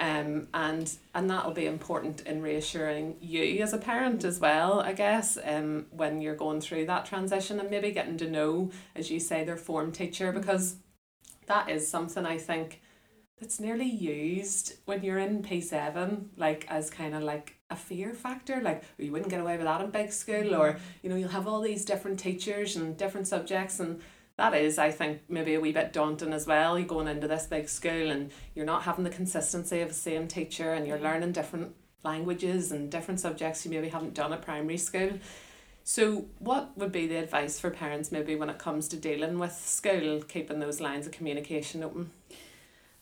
Um, 0.01 0.47
and 0.55 0.91
and 1.13 1.29
that'll 1.29 1.53
be 1.53 1.67
important 1.67 2.21
in 2.21 2.41
reassuring 2.41 3.17
you 3.21 3.61
as 3.63 3.73
a 3.73 3.79
parent 3.79 4.23
as 4.23 4.39
well, 4.39 4.81
I 4.81 4.93
guess, 4.93 5.37
um, 5.45 5.87
when 5.91 6.21
you're 6.21 6.37
going 6.37 6.61
through 6.61 6.87
that 6.87 7.05
transition 7.05 7.59
and 7.59 7.69
maybe 7.69 7.91
getting 7.91 8.17
to 8.19 8.31
know, 8.31 8.71
as 8.95 9.11
you 9.11 9.19
say, 9.19 9.43
their 9.43 9.57
form 9.57 9.91
teacher 9.91 10.31
because 10.31 10.77
that 11.47 11.69
is 11.69 11.89
something 11.89 12.25
I 12.25 12.39
think 12.39 12.81
that's 13.41 13.59
nearly 13.59 13.89
used 13.89 14.75
when 14.85 15.03
you're 15.03 15.19
in 15.19 15.43
P 15.43 15.61
seven, 15.61 16.31
like 16.37 16.65
as 16.69 16.91
kind 16.91 17.15
of 17.15 17.23
like 17.23 17.57
a 17.71 17.77
fear 17.77 18.15
factor, 18.15 18.61
like 18.61 18.83
oh, 18.85 19.03
you 19.03 19.13
wouldn't 19.13 19.31
get 19.31 19.41
away 19.41 19.57
with 19.57 19.67
that 19.67 19.81
in 19.81 19.91
big 19.91 20.13
school, 20.13 20.55
or 20.55 20.79
you 21.03 21.11
know 21.11 21.17
you'll 21.17 21.29
have 21.29 21.49
all 21.49 21.61
these 21.61 21.85
different 21.85 22.21
teachers 22.21 22.77
and 22.77 22.97
different 22.97 23.27
subjects, 23.27 23.81
and 23.81 24.01
that 24.39 24.55
is 24.55 24.79
I 24.79 24.93
think 24.93 25.23
maybe 25.29 25.55
a 25.55 25.61
wee 25.61 25.73
bit 25.73 25.93
daunting 25.93 26.33
as 26.33 26.47
well. 26.47 26.79
You're 26.79 26.89
going 26.89 27.09
into 27.09 27.27
this 27.27 27.47
big 27.47 27.69
school 27.69 28.11
and 28.11 28.31
you're 28.55 28.65
not 28.65 28.85
having 28.85 29.05
the 29.05 29.11
consistency 29.11 29.81
of 29.81 29.89
the 29.89 29.95
same 29.95 30.29
teacher, 30.29 30.73
and 30.73 30.87
you're 30.87 31.01
learning 31.01 31.33
different 31.33 31.75
languages 32.05 32.71
and 32.71 32.91
different 32.91 33.19
subjects 33.19 33.65
you 33.65 33.71
maybe 33.73 33.89
haven't 33.89 34.15
done 34.15 34.33
at 34.33 34.43
primary 34.43 34.79
school. 34.79 35.19
So, 35.83 36.27
what 36.39 36.77
would 36.79 36.93
be 36.93 37.09
the 37.09 37.17
advice 37.17 37.59
for 37.59 37.71
parents 37.71 38.13
maybe 38.13 38.37
when 38.37 38.49
it 38.49 38.59
comes 38.59 38.87
to 38.89 38.97
dealing 38.97 39.41
with 39.41 39.53
school, 39.53 40.23
keeping 40.23 40.61
those 40.61 40.81
lines 40.81 41.07
of 41.07 41.13
communication 41.13 41.83
open? 41.83 42.13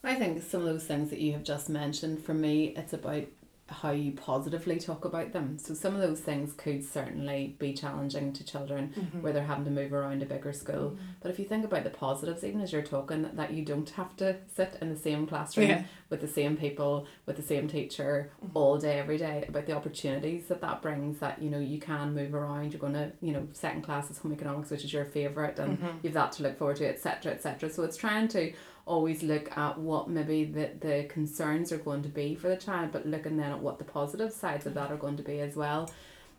I 0.03 0.15
think 0.15 0.43
some 0.43 0.61
of 0.61 0.67
those 0.67 0.85
things 0.85 1.11
that 1.11 1.19
you 1.19 1.33
have 1.33 1.43
just 1.43 1.69
mentioned, 1.69 2.23
for 2.23 2.33
me, 2.33 2.73
it's 2.77 2.93
about 2.93 3.25
how 3.69 3.91
you 3.91 4.13
positively 4.13 4.79
talk 4.79 5.05
about 5.05 5.33
them. 5.33 5.59
So 5.59 5.75
some 5.75 5.95
of 5.95 6.01
those 6.01 6.21
things 6.21 6.53
could 6.53 6.85
certainly 6.85 7.57
be 7.59 7.73
challenging 7.73 8.33
to 8.35 8.45
children 8.45 8.93
mm-hmm. 8.97 9.23
where 9.23 9.33
they're 9.33 9.45
having 9.45 9.65
to 9.65 9.71
move 9.71 9.93
around 9.93 10.23
a 10.23 10.27
bigger 10.27 10.53
school. 10.53 10.91
Mm-hmm. 10.91 11.05
But 11.21 11.31
if 11.33 11.39
you 11.39 11.47
think 11.47 11.65
about 11.65 11.83
the 11.83 11.91
positives, 11.91 12.45
even 12.45 12.61
as 12.61 12.73
you're 12.73 12.83
talking, 12.83 13.29
that 13.35 13.53
you 13.53 13.65
don't 13.65 13.91
have 13.91 14.17
to 14.19 14.37
sit 14.55 14.79
in 14.81 14.91
the 14.91 14.99
same 14.99 15.27
classroom 15.27 15.69
Yeah. 15.69 15.83
with 16.11 16.21
the 16.21 16.29
same 16.29 16.57
people, 16.57 17.07
with 17.27 17.37
the 17.37 17.43
same 17.43 17.67
teacher 17.67 18.31
mm-hmm. 18.45 18.57
all 18.57 18.79
day, 18.79 19.01
every 19.01 19.19
day, 19.19 19.45
about 19.49 19.67
the 19.67 19.73
opportunities 19.73 20.47
that 20.47 20.61
that 20.61 20.81
brings, 20.81 21.19
that, 21.19 21.43
you 21.43 21.51
know, 21.51 21.59
you 21.59 21.81
can 21.81 22.15
move 22.15 22.35
around, 22.35 22.73
you're 22.73 22.81
going 22.81 22.93
to, 22.93 23.11
you 23.21 23.33
know, 23.33 23.49
second 23.53 23.83
class 23.83 24.11
is 24.11 24.19
home 24.19 24.33
economics, 24.33 24.71
which 24.71 24.85
is 24.85 24.93
your 24.93 25.05
favourite, 25.05 25.59
and 25.59 25.79
you've 26.03 26.15
that 26.15 26.33
to 26.33 26.45
look 26.45 26.57
forward 26.57 26.77
to, 26.77 26.89
etc., 26.89 27.33
etc. 27.33 27.69
So 27.69 27.83
it's 27.83 27.97
trying 27.97 28.29
to 28.29 28.53
always 28.87 29.23
look 29.23 29.55
at 29.57 29.79
what 29.79 30.09
maybe 30.09 30.45
the, 30.45 30.71
the 30.81 31.05
concerns 31.09 31.73
are 31.73 31.79
going 31.79 32.03
to 32.05 32.09
be 32.09 32.35
for 32.35 32.49
the 32.49 32.57
child, 32.57 32.93
but 32.93 33.05
looking 33.05 33.37
then 33.37 33.51
at 33.51 33.61
what 33.61 33.79
the 33.79 33.85
positive 33.85 34.33
sides 34.33 34.65
of 34.65 34.75
that 34.75 34.91
are 34.91 34.97
going 34.97 35.17
to 35.17 35.23
be 35.23 35.41
as 35.41 35.57
well. 35.57 35.91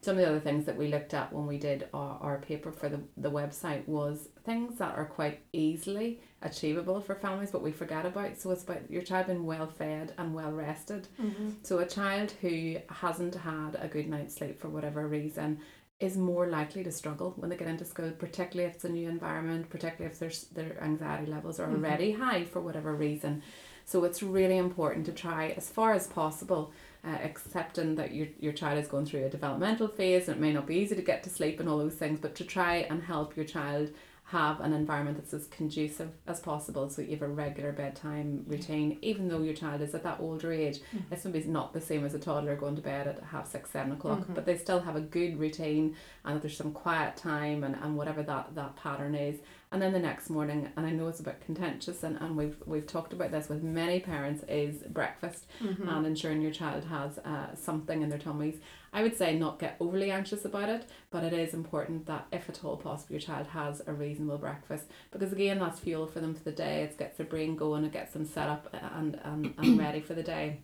Some 0.02 0.18
of 0.18 0.24
the 0.24 0.30
other 0.30 0.40
things 0.40 0.66
that 0.66 0.78
we 0.78 0.88
looked 0.88 1.14
at 1.14 1.34
when 1.34 1.48
we 1.48 1.58
did 1.58 1.88
our, 1.94 2.18
our 2.22 2.38
paper 2.38 2.72
for 2.72 2.88
the, 2.88 3.02
the 3.18 3.32
website 3.32 3.86
was 3.88 4.30
things 4.46 4.78
that 4.78 4.96
are 4.96 5.06
quite 5.06 5.42
easily 5.52 6.22
achievable 6.44 7.02
for 7.02 7.16
families 7.16 7.52
but 7.52 7.64
we 7.64 7.72
forget 7.72 8.06
about. 8.06 8.40
So 8.40 8.52
it's 8.52 8.64
about 8.64 8.90
your 8.90 9.02
child 9.02 9.28
being 9.28 9.46
well 9.46 9.68
fed 9.68 10.14
and 10.18 10.34
well 10.34 10.52
rested. 10.52 11.08
Mm-hmm. 11.22 11.50
So 11.64 11.80
a 11.80 11.86
child 11.86 12.32
who 12.42 12.78
hasn't 12.90 13.36
had 13.36 13.78
a 13.82 13.88
good 13.88 14.08
night's 14.08 14.36
sleep 14.36 14.60
for 14.60 14.70
whatever 14.70 15.08
reason 15.08 15.60
is 16.00 16.16
more 16.16 16.48
likely 16.48 16.84
to 16.84 16.92
struggle 16.92 17.34
when 17.38 17.50
they 17.50 17.58
get 17.58 17.68
into 17.68 17.86
school, 17.86 18.12
particularly 18.12 18.70
if 18.70 18.76
it's 18.76 18.86
a 18.86 18.90
new 18.90 19.10
environment, 19.10 19.70
particularly 19.70 20.12
if 20.12 20.20
there's 20.20 20.44
their 20.46 20.82
anxiety 20.84 21.26
levels 21.26 21.60
are 21.60 21.72
already 21.72 22.12
high 22.12 22.44
for 22.44 22.62
whatever 22.62 22.94
reason. 22.94 23.42
So 23.84 24.04
it's 24.04 24.22
really 24.22 24.58
important 24.58 25.06
to 25.08 25.12
try 25.12 25.54
as 25.58 25.70
far 25.70 25.94
as 25.94 26.08
possible, 26.08 26.72
uh, 27.04 27.18
accepting 27.24 27.96
that 27.96 28.14
your, 28.14 28.28
your 28.40 28.54
child 28.54 28.78
is 28.78 28.88
going 28.88 29.06
through 29.06 29.26
a 29.26 29.30
developmental 29.30 29.88
phase 29.88 30.28
and 30.28 30.38
it 30.38 30.42
may 30.42 30.54
not 30.54 30.68
be 30.68 30.76
easy 30.76 30.96
to 30.96 31.02
get 31.02 31.24
to 31.24 31.30
sleep 31.30 31.60
and 31.60 31.68
all 31.68 31.78
those 31.80 31.96
things, 31.96 32.20
but 32.20 32.36
to 32.36 32.44
try 32.44 32.86
and 32.90 33.02
help 33.02 33.36
your 33.36 33.46
child 33.46 33.90
have 34.32 34.60
an 34.60 34.74
environment 34.74 35.16
that's 35.18 35.34
as 35.34 35.48
conducive 35.48 36.10
as 36.28 36.42
possible 36.42 36.90
so 36.90 37.02
you 37.02 37.12
have 37.12 37.22
a 37.22 37.28
regular 37.28 37.72
bedtime 37.72 38.44
routine 38.46 38.98
even 39.02 39.30
though 39.30 39.42
your 39.42 39.54
child 39.54 39.82
is 39.82 39.96
at 39.96 40.04
that 40.04 40.20
older 40.20 40.52
age. 40.52 40.80
Mm-hmm. 40.80 41.14
it's 41.14 41.24
maybe 41.24 41.44
not 41.46 41.72
the 41.72 41.80
same 41.80 42.06
as 42.06 42.14
a 42.14 42.20
toddler 42.20 42.58
going 42.58 42.76
to 42.76 42.82
bed 42.82 43.08
at 43.08 43.24
half 43.24 43.50
six 43.50 43.70
seven 43.70 43.94
o'clock 43.94 44.26
but 44.36 44.46
they 44.46 44.58
still 44.58 44.82
have 44.82 44.98
a 44.98 45.02
good 45.02 45.40
routine 45.40 45.96
and 46.26 46.36
that 46.36 46.42
there's 46.42 46.58
some 46.58 46.74
quiet 46.74 47.16
time 47.16 47.64
and, 47.64 47.76
and 47.82 47.96
whatever 47.96 48.22
that 48.22 48.54
that 48.54 48.76
pattern 48.76 49.16
is 49.16 49.40
and 49.72 49.82
then 49.82 49.92
the 49.92 50.00
next 50.00 50.30
morning 50.30 50.70
and 50.78 50.86
I 50.86 50.92
know 50.92 51.08
it's 51.08 51.20
a 51.20 51.24
bit 51.24 51.42
contentious 51.46 52.04
and, 52.04 52.18
and 52.22 52.38
we've 52.38 52.56
we've 52.66 52.88
talked 52.88 53.12
about 53.14 53.32
this 53.32 53.50
with 53.50 53.64
many 53.64 54.00
parents 54.00 54.44
is 54.48 54.78
breakfast 54.90 55.46
Mm-hmm. 55.62 55.88
and 55.90 56.06
ensuring 56.06 56.42
your 56.42 56.52
child 56.52 56.86
has 56.86 57.18
uh, 57.20 57.56
something 57.56 58.02
in 58.02 58.10
their 58.10 58.20
tummies. 58.20 58.58
I 58.94 59.02
would 59.04 59.18
say 59.18 59.38
not 59.38 59.60
get 59.60 59.76
overly 59.80 60.12
anxious 60.12 60.46
about 60.46 60.70
it 60.70 60.86
but 61.12 61.24
it 61.24 61.34
is 61.34 61.54
important 61.54 62.06
that 62.06 62.28
if 62.32 62.50
at 62.50 62.64
all 62.64 62.78
possible 62.78 63.14
your 63.14 63.22
child 63.22 63.48
has 63.48 63.82
a 63.88 63.94
reasonable 63.94 64.38
breakfast 64.38 64.86
because 65.12 65.32
again 65.34 65.60
that's 65.60 65.80
fuel 65.80 66.08
for 66.08 66.20
them 66.20 66.34
for 66.34 66.44
the 66.44 66.52
day. 66.52 66.84
It 66.84 66.98
gets 66.98 67.18
their 67.18 67.26
brain 67.26 67.56
going 67.56 67.84
it 67.84 67.92
gets 67.92 68.14
them 68.14 68.26
set 68.26 68.48
up 68.48 68.68
and, 68.74 69.20
and, 69.24 69.54
and 69.58 69.78
ready 69.86 70.00
for 70.02 70.14
the 70.14 70.24
day 70.24 70.62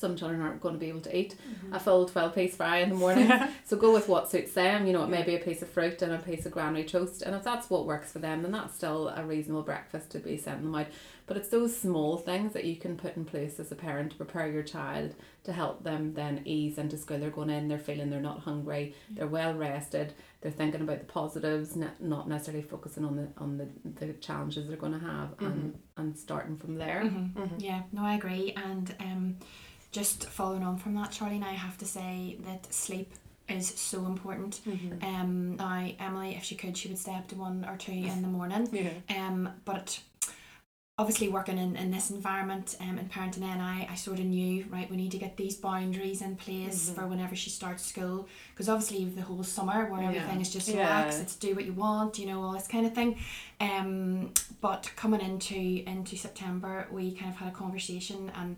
some 0.00 0.16
children 0.16 0.40
aren't 0.40 0.60
going 0.60 0.74
to 0.74 0.80
be 0.80 0.88
able 0.88 1.00
to 1.02 1.16
eat 1.16 1.36
Mm-hmm. 1.50 1.74
a 1.74 1.80
full 1.80 2.06
12 2.06 2.34
piece 2.34 2.56
fry 2.56 2.78
in 2.78 2.88
the 2.90 2.94
morning. 2.96 3.30
So 3.64 3.76
go 3.76 3.92
with 3.92 4.08
what 4.08 4.30
suits 4.30 4.52
them 4.54 4.86
you 4.86 4.92
know 4.92 5.04
it 5.04 5.08
may 5.10 5.22
be 5.22 5.36
a 5.36 5.38
piece 5.38 5.62
of 5.62 5.68
fruit 5.68 6.02
and 6.02 6.12
a 6.12 6.18
piece 6.18 6.44
of 6.46 6.52
granary 6.52 6.84
toast 6.84 7.22
and 7.22 7.34
if 7.36 7.44
that's 7.44 7.70
what 7.70 7.86
works 7.86 8.10
for 8.12 8.18
them 8.18 8.42
then 8.42 8.50
that's 8.52 8.74
still 8.74 9.08
a 9.08 9.24
reasonable 9.24 9.62
breakfast 9.62 10.10
to 10.12 10.18
be 10.18 10.36
sending 10.36 10.64
them 10.64 10.74
out. 10.74 10.86
But 11.26 11.36
it's 11.36 11.48
those 11.50 11.76
small 11.76 12.16
things 12.16 12.52
that 12.54 12.64
you 12.64 12.74
can 12.74 12.96
put 12.96 13.16
in 13.16 13.24
place 13.24 13.60
as 13.60 13.70
a 13.70 13.76
parent 13.76 14.10
to 14.10 14.16
prepare 14.16 14.50
your 14.50 14.64
child 14.64 15.14
to 15.44 15.52
help 15.52 15.84
them 15.84 16.14
then 16.14 16.42
ease 16.44 16.76
into 16.76 16.96
school. 16.98 17.18
They're 17.20 17.30
going 17.30 17.50
in 17.50 17.68
they're 17.68 17.78
feeling 17.78 18.10
they're 18.10 18.20
not 18.20 18.40
hungry 18.40 18.94
they're 19.10 19.28
well 19.28 19.54
rested 19.54 20.12
they're 20.40 20.50
thinking 20.50 20.80
about 20.80 20.98
the 20.98 21.04
positives 21.04 21.76
not 22.00 22.28
necessarily 22.28 22.62
focusing 22.62 23.04
on 23.04 23.14
the 23.16 23.28
on 23.38 23.58
the, 23.58 23.68
the 24.06 24.12
challenges 24.14 24.66
they're 24.66 24.76
going 24.76 24.98
to 24.98 25.06
have 25.06 25.28
and 25.40 25.78
and 25.96 26.18
starting 26.18 26.56
from 26.56 26.76
there. 26.76 27.02
Mm-hmm. 27.04 27.56
Yeah, 27.58 27.82
no, 27.92 28.02
I 28.02 28.14
agree. 28.14 28.52
And 28.56 28.94
um, 29.00 29.36
just 29.92 30.26
following 30.28 30.62
on 30.62 30.76
from 30.78 30.94
that, 30.94 31.10
Charlie, 31.10 31.36
and 31.36 31.44
I 31.44 31.52
have 31.52 31.76
to 31.78 31.84
say 31.84 32.36
that 32.46 32.72
sleep 32.72 33.12
is 33.48 33.68
so 33.68 34.06
important. 34.06 34.60
Mm-hmm. 34.68 35.04
Um, 35.04 35.56
now 35.56 35.88
Emily, 35.98 36.36
if 36.36 36.44
she 36.44 36.54
could, 36.54 36.76
she 36.76 36.88
would 36.88 36.98
stay 36.98 37.14
up 37.14 37.26
to 37.28 37.34
one 37.34 37.66
or 37.68 37.76
two 37.76 37.92
in 37.92 38.22
the 38.22 38.28
morning. 38.28 38.68
Yeah. 38.72 38.92
Um, 39.26 39.48
but 39.64 40.00
obviously 40.98 41.28
working 41.28 41.56
in, 41.56 41.76
in 41.76 41.90
this 41.90 42.10
environment 42.10 42.76
um, 42.78 42.98
in 42.98 43.08
Parenting 43.08 43.38
NI 43.40 43.88
I 43.90 43.94
sort 43.94 44.18
of 44.18 44.26
knew 44.26 44.66
right 44.68 44.90
we 44.90 44.98
need 44.98 45.12
to 45.12 45.16
get 45.18 45.34
these 45.34 45.56
boundaries 45.56 46.20
in 46.20 46.36
place 46.36 46.90
Mhm. 46.90 46.94
for 46.94 47.06
whenever 47.06 47.34
she 47.34 47.48
starts 47.48 47.86
school 47.86 48.28
because 48.52 48.68
obviously 48.68 49.06
the 49.06 49.22
whole 49.22 49.42
summer 49.42 49.90
where 49.90 50.02
Yeah. 50.02 50.08
everything 50.08 50.42
is 50.42 50.52
just 50.52 50.68
Yeah. 50.68 50.80
relax, 50.82 51.18
it's 51.18 51.36
do 51.36 51.54
what 51.54 51.64
you 51.64 51.72
want, 51.72 52.18
you 52.18 52.26
know 52.26 52.42
all 52.42 52.52
this 52.52 52.68
kind 52.68 52.84
of 52.84 52.94
thing. 52.94 53.18
Um, 53.62 54.34
but 54.60 54.92
coming 54.94 55.22
into 55.22 55.56
into 55.56 56.16
September, 56.18 56.86
we 56.92 57.12
kind 57.12 57.30
of 57.32 57.36
had 57.38 57.48
a 57.48 57.52
conversation 57.52 58.30
and. 58.36 58.56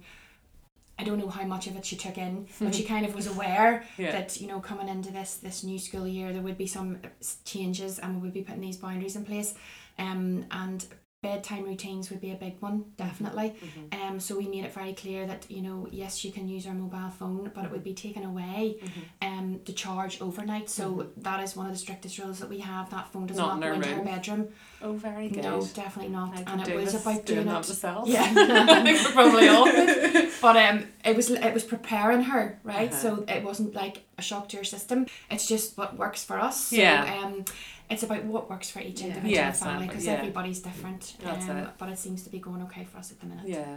I 1.02 1.04
don't 1.04 1.18
know 1.18 1.28
how 1.28 1.44
much 1.44 1.66
of 1.66 1.74
it 1.76 1.84
she 1.84 1.96
took 1.96 2.16
in, 2.16 2.46
but 2.60 2.74
she 2.76 2.84
kind 2.84 3.04
of 3.04 3.12
was 3.14 3.26
aware 3.26 3.84
Yeah. 3.98 4.12
that 4.12 4.40
you 4.40 4.46
know 4.46 4.60
coming 4.60 4.88
into 4.88 5.10
this 5.12 5.34
this 5.46 5.64
new 5.64 5.78
school 5.78 6.06
year 6.06 6.32
there 6.32 6.42
would 6.42 6.56
be 6.58 6.68
some 6.68 6.98
changes 7.44 7.98
and 7.98 8.14
we 8.16 8.20
would 8.22 8.32
be 8.32 8.42
putting 8.42 8.60
these 8.60 8.76
boundaries 8.76 9.16
in 9.16 9.24
place. 9.24 9.54
Um 9.98 10.44
and 10.52 10.86
bedtime 11.22 11.64
routines 11.64 12.10
would 12.10 12.20
be 12.20 12.32
a 12.32 12.34
big 12.46 12.56
one 12.60 12.84
definitely. 12.96 13.48
Mm-hmm. 13.50 14.02
um 14.02 14.20
so 14.20 14.36
we 14.36 14.46
made 14.48 14.64
it 14.64 14.72
very 14.74 14.92
clear 14.92 15.26
that 15.26 15.42
you 15.48 15.62
know 15.66 15.86
yes 15.90 16.16
she 16.16 16.30
can 16.36 16.48
use 16.48 16.64
her 16.64 16.74
mobile 16.74 17.10
phone 17.18 17.50
but 17.54 17.64
it 17.64 17.70
would 17.70 17.84
be 17.84 17.94
taken 17.94 18.22
away 18.32 18.76
Mm-hmm. 18.82 19.28
um 19.28 19.60
to 19.66 19.72
charge 19.72 20.14
overnight. 20.20 20.68
So 20.78 20.84
that 21.18 21.40
is 21.44 21.56
one 21.56 21.66
of 21.66 21.72
the 21.72 21.78
strictest 21.86 22.18
rules 22.18 22.38
that 22.40 22.48
we 22.54 22.60
have 22.60 22.90
that 22.90 23.12
phone 23.12 23.26
does 23.26 23.36
Not 23.36 23.58
not, 23.60 23.60
go 23.68 23.72
into 23.74 23.88
her 23.96 24.02
bedroom 24.12 24.48
Oh, 24.82 24.92
very 24.94 25.28
good. 25.28 25.44
no 25.44 25.64
definitely 25.74 26.12
not 26.12 26.36
I 26.36 26.42
and 26.46 26.68
it 26.68 26.74
was 26.74 26.92
with 26.92 27.02
about 27.02 27.24
doing 27.26 27.44
doing 27.44 27.46
that 27.46 27.68
myself. 27.68 28.08
yeah, 28.08 28.22
I 28.36 28.82
think 28.82 29.04
we're 29.04 29.12
probably 29.12 29.48
all 29.48 29.64
good. 29.64 30.30
But 30.40 30.56
um, 30.56 30.86
it 31.04 31.16
was 31.16 31.30
it 31.30 31.54
was 31.54 31.64
preparing 31.64 32.22
her, 32.22 32.58
right? 32.64 32.90
Uh-huh. 32.90 33.00
So 33.00 33.24
it 33.28 33.44
wasn't 33.44 33.74
like 33.74 34.02
a 34.18 34.22
shock 34.22 34.48
to 34.50 34.56
your 34.56 34.64
system. 34.64 35.06
It's 35.30 35.46
just 35.46 35.78
what 35.78 35.96
works 35.96 36.24
for 36.24 36.38
us. 36.38 36.66
So, 36.66 36.76
Yeah. 36.76 37.20
Um, 37.22 37.44
it's 37.90 38.02
about 38.02 38.24
what 38.24 38.48
works 38.48 38.70
for 38.70 38.80
each 38.80 39.02
individual 39.02 39.30
Yeah, 39.30 39.52
family 39.52 39.86
because 39.86 40.06
yeah. 40.06 40.12
everybody's 40.14 40.60
different. 40.60 41.14
That's 41.22 41.46
um, 41.48 41.58
it. 41.58 41.68
But 41.76 41.90
it 41.90 41.98
seems 41.98 42.22
to 42.24 42.30
be 42.30 42.38
going 42.38 42.62
okay 42.62 42.84
for 42.84 42.98
us 42.98 43.10
at 43.10 43.20
the 43.20 43.26
minute. 43.26 43.46
Yeah. 43.46 43.76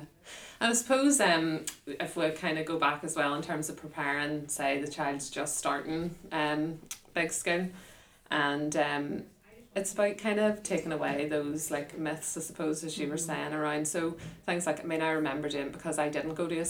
And 0.62 0.72
I 0.72 0.74
suppose 0.74 1.20
um 1.20 1.62
if 1.86 2.15
we 2.15 2.30
kind 2.32 2.58
of 2.58 2.65
go 2.65 2.80
back 2.80 3.04
as 3.04 3.15
well 3.15 3.36
in 3.36 3.41
terms 3.41 3.70
of 3.70 3.76
preparing, 3.78 4.48
say 4.48 4.80
the 4.80 4.88
child's 4.88 5.30
just 5.30 5.58
starting 5.58 6.15
um 6.32 6.80
big 7.13 7.32
school 7.32 7.68
and 8.32 8.76
um 8.78 9.24
it's 9.76 9.92
about 9.92 10.18
kind 10.18 10.40
of 10.40 10.64
taking 10.64 10.94
away 10.94 11.28
those 11.28 11.70
like 11.70 11.98
myths, 11.98 12.38
I 12.38 12.42
suppose, 12.42 12.84
as 12.84 12.98
you 12.98 13.08
were 13.08 13.16
mm-hmm. 13.16 13.26
saying 13.26 13.54
around. 13.54 13.88
So 13.88 14.16
things 14.46 14.66
like, 14.66 14.80
I 14.80 14.84
mean, 14.84 15.02
I 15.02 15.10
remember 15.10 15.50
doing 15.50 15.70
because 15.70 16.00
I 16.00 16.08
didn't 16.08 16.36
go 16.36 16.48
to 16.48 16.66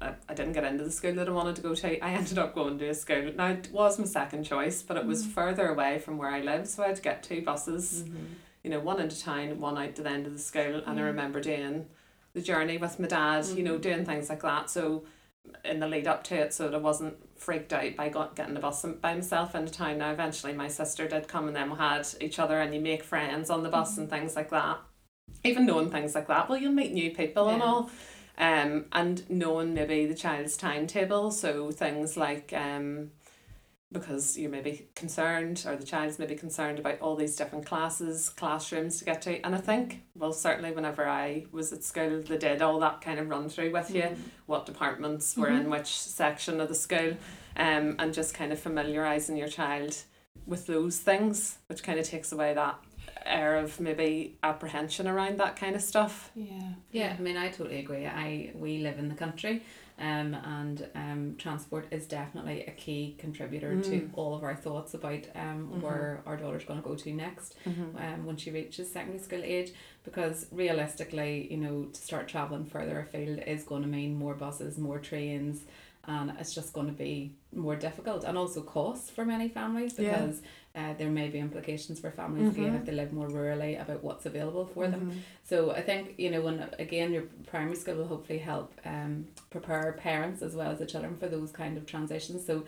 a, 0.00 0.14
I 0.28 0.34
didn't 0.34 0.52
get 0.52 0.64
into 0.64 0.84
the 0.84 0.90
school 0.90 1.14
that 1.14 1.28
I 1.28 1.32
wanted 1.32 1.56
to 1.56 1.62
go 1.62 1.74
to. 1.74 2.04
I 2.04 2.10
ended 2.12 2.38
up 2.38 2.54
going 2.54 2.78
to 2.78 2.88
a 2.88 2.94
school. 2.94 3.32
Now 3.34 3.48
it 3.48 3.70
was 3.72 3.98
my 3.98 4.04
second 4.04 4.44
choice, 4.44 4.82
but 4.82 4.98
it 4.98 5.06
was 5.06 5.22
mm-hmm. 5.22 5.32
further 5.32 5.68
away 5.68 5.98
from 5.98 6.18
where 6.18 6.30
I 6.30 6.40
lived, 6.40 6.68
so 6.68 6.82
I 6.82 6.88
had 6.88 6.96
to 6.96 7.02
get 7.02 7.22
two 7.22 7.42
buses 7.42 8.04
mm-hmm. 8.04 8.24
you 8.62 8.70
know, 8.70 8.80
one 8.80 9.00
into 9.00 9.20
town, 9.20 9.58
one 9.58 9.78
out 9.78 9.94
to 9.96 10.02
the 10.02 10.10
end 10.10 10.26
of 10.26 10.34
the 10.34 10.38
school. 10.38 10.82
And 10.86 11.00
I 11.00 11.02
remember 11.02 11.40
doing 11.40 11.86
the 12.34 12.40
journey 12.40 12.78
with 12.78 12.98
my 12.98 13.08
dad, 13.08 13.46
you 13.46 13.62
know, 13.62 13.78
doing 13.78 14.04
things 14.04 14.28
like 14.28 14.42
that. 14.42 14.70
So 14.70 15.04
in 15.64 15.80
the 15.80 15.88
lead 15.88 16.06
up 16.06 16.24
to 16.24 16.36
it, 16.36 16.54
so 16.54 16.68
that 16.68 16.74
I 16.74 16.78
wasn't 16.78 17.16
freaked 17.38 17.72
out 17.72 17.96
by 17.96 18.08
got, 18.08 18.36
getting 18.36 18.54
the 18.54 18.60
bus 18.60 18.84
by 19.00 19.14
myself 19.14 19.54
into 19.54 19.72
town. 19.72 19.98
Now, 19.98 20.12
eventually, 20.12 20.52
my 20.52 20.68
sister 20.68 21.08
did 21.08 21.28
come 21.28 21.46
and 21.46 21.56
then 21.56 21.70
we 21.70 21.76
had 21.76 22.06
each 22.20 22.38
other, 22.38 22.60
and 22.60 22.74
you 22.74 22.80
make 22.80 23.02
friends 23.02 23.50
on 23.50 23.62
the 23.62 23.68
bus 23.68 23.98
and 23.98 24.08
things 24.08 24.36
like 24.36 24.50
that. 24.50 24.78
Even 25.44 25.66
knowing 25.66 25.90
things 25.90 26.14
like 26.14 26.28
that, 26.28 26.48
well, 26.48 26.58
you'll 26.58 26.72
meet 26.72 26.92
new 26.92 27.10
people 27.10 27.48
and 27.48 27.62
all. 27.62 27.90
Um, 28.38 28.86
and 28.92 29.28
knowing 29.30 29.74
maybe 29.74 30.06
the 30.06 30.14
child's 30.14 30.56
timetable, 30.56 31.30
so 31.30 31.70
things 31.70 32.16
like 32.16 32.52
um, 32.56 33.10
because 33.92 34.36
you 34.36 34.48
may 34.48 34.60
be 34.60 34.88
concerned 34.94 35.64
or 35.66 35.76
the 35.76 35.84
child's 35.84 36.18
may 36.18 36.26
be 36.26 36.34
concerned 36.34 36.78
about 36.78 37.00
all 37.00 37.14
these 37.14 37.36
different 37.36 37.66
classes, 37.66 38.30
classrooms 38.30 38.98
to 38.98 39.04
get 39.04 39.22
to. 39.22 39.44
And 39.44 39.54
I 39.54 39.58
think, 39.58 40.02
well, 40.14 40.32
certainly 40.32 40.72
whenever 40.72 41.06
I 41.06 41.46
was 41.52 41.72
at 41.72 41.84
school, 41.84 42.22
they 42.22 42.38
did 42.38 42.62
all 42.62 42.80
that 42.80 43.00
kind 43.00 43.18
of 43.18 43.28
run 43.28 43.48
through 43.48 43.72
with 43.72 43.94
you, 43.94 44.16
what 44.46 44.66
departments 44.66 45.36
were 45.36 45.48
in 45.48 45.70
which 45.70 45.98
section 45.98 46.60
of 46.60 46.68
the 46.68 46.74
school, 46.74 47.16
um, 47.56 47.96
and 47.98 48.14
just 48.14 48.34
kind 48.34 48.52
of 48.52 48.58
familiarising 48.58 49.36
your 49.36 49.48
child 49.48 49.96
with 50.46 50.66
those 50.66 50.98
things, 50.98 51.58
which 51.66 51.82
kind 51.82 51.98
of 51.98 52.08
takes 52.08 52.32
away 52.32 52.54
that 52.54 52.78
air 53.24 53.56
of 53.56 53.78
maybe 53.80 54.36
apprehension 54.42 55.06
around 55.06 55.38
that 55.38 55.56
kind 55.56 55.76
of 55.76 55.82
stuff. 55.82 56.30
Yeah. 56.34 56.72
Yeah, 56.90 57.16
I 57.18 57.22
mean, 57.22 57.36
I 57.36 57.48
totally 57.48 57.78
agree. 57.78 58.06
I 58.06 58.52
we 58.54 58.78
live 58.78 58.98
in 58.98 59.08
the 59.08 59.14
country, 59.14 59.62
um, 60.02 60.34
and 60.34 60.88
um, 60.94 61.34
transport 61.38 61.86
is 61.90 62.06
definitely 62.06 62.58
a 62.66 62.72
key 62.72 63.14
contributor 63.18 63.72
to 63.90 63.96
Mm. 64.00 64.10
all 64.18 64.34
of 64.34 64.42
our 64.42 64.56
thoughts 64.56 64.92
about 64.94 65.24
um 65.44 65.60
Mhm. 65.68 65.80
where 65.84 66.20
our 66.26 66.36
daughter's 66.36 66.64
going 66.68 66.82
to 66.82 66.88
go 66.88 66.94
to 66.96 67.12
next, 67.26 67.54
Mm-hmm. 67.66 67.96
um, 68.04 68.26
when 68.26 68.36
she 68.36 68.50
reaches 68.50 68.90
secondary 68.92 69.22
school 69.28 69.42
age. 69.44 69.70
Because 70.04 70.46
realistically, 70.50 71.32
you 71.52 71.58
know, 71.64 71.84
to 71.94 72.00
start 72.08 72.26
traveling 72.28 72.64
further 72.64 72.98
afield 73.00 73.38
is 73.46 73.62
going 73.64 73.82
to 73.82 73.88
mean 73.88 74.14
more 74.24 74.34
buses, 74.34 74.76
more 74.78 74.98
trains, 74.98 75.56
and 76.08 76.32
it's 76.40 76.52
just 76.52 76.72
going 76.72 76.88
to 76.88 76.92
be 77.08 77.30
more 77.54 77.76
difficult 77.76 78.24
and 78.24 78.36
also 78.36 78.60
costs 78.62 79.08
for 79.10 79.24
many 79.24 79.48
families 79.48 79.94
Yeah. 79.98 80.26
Uh, 80.74 80.94
there 80.94 81.10
may 81.10 81.28
be 81.28 81.38
implications 81.38 82.00
for 82.00 82.10
families 82.10 82.48
again 82.56 82.72
Mhm. 82.72 82.76
if 82.80 82.84
they 82.86 82.92
live 82.92 83.12
more 83.12 83.28
rurally 83.28 83.80
about 83.80 84.02
what's 84.02 84.24
available 84.26 84.64
for 84.66 84.88
them. 84.88 85.02
Mm-hmm. 85.02 85.18
So 85.44 85.70
I 85.72 85.82
think 85.82 86.14
you 86.18 86.30
know 86.30 86.40
when 86.40 86.68
again 86.78 87.12
your 87.12 87.24
primary 87.46 87.76
school 87.76 87.96
will 87.96 88.06
hopefully 88.06 88.38
help 88.38 88.72
um 88.84 89.26
prepare 89.50 89.92
parents 89.98 90.40
as 90.42 90.54
well 90.56 90.70
as 90.70 90.78
the 90.78 90.86
children 90.86 91.16
for 91.18 91.28
those 91.28 91.52
kind 91.52 91.76
of 91.76 91.84
transitions. 91.86 92.46
So 92.46 92.64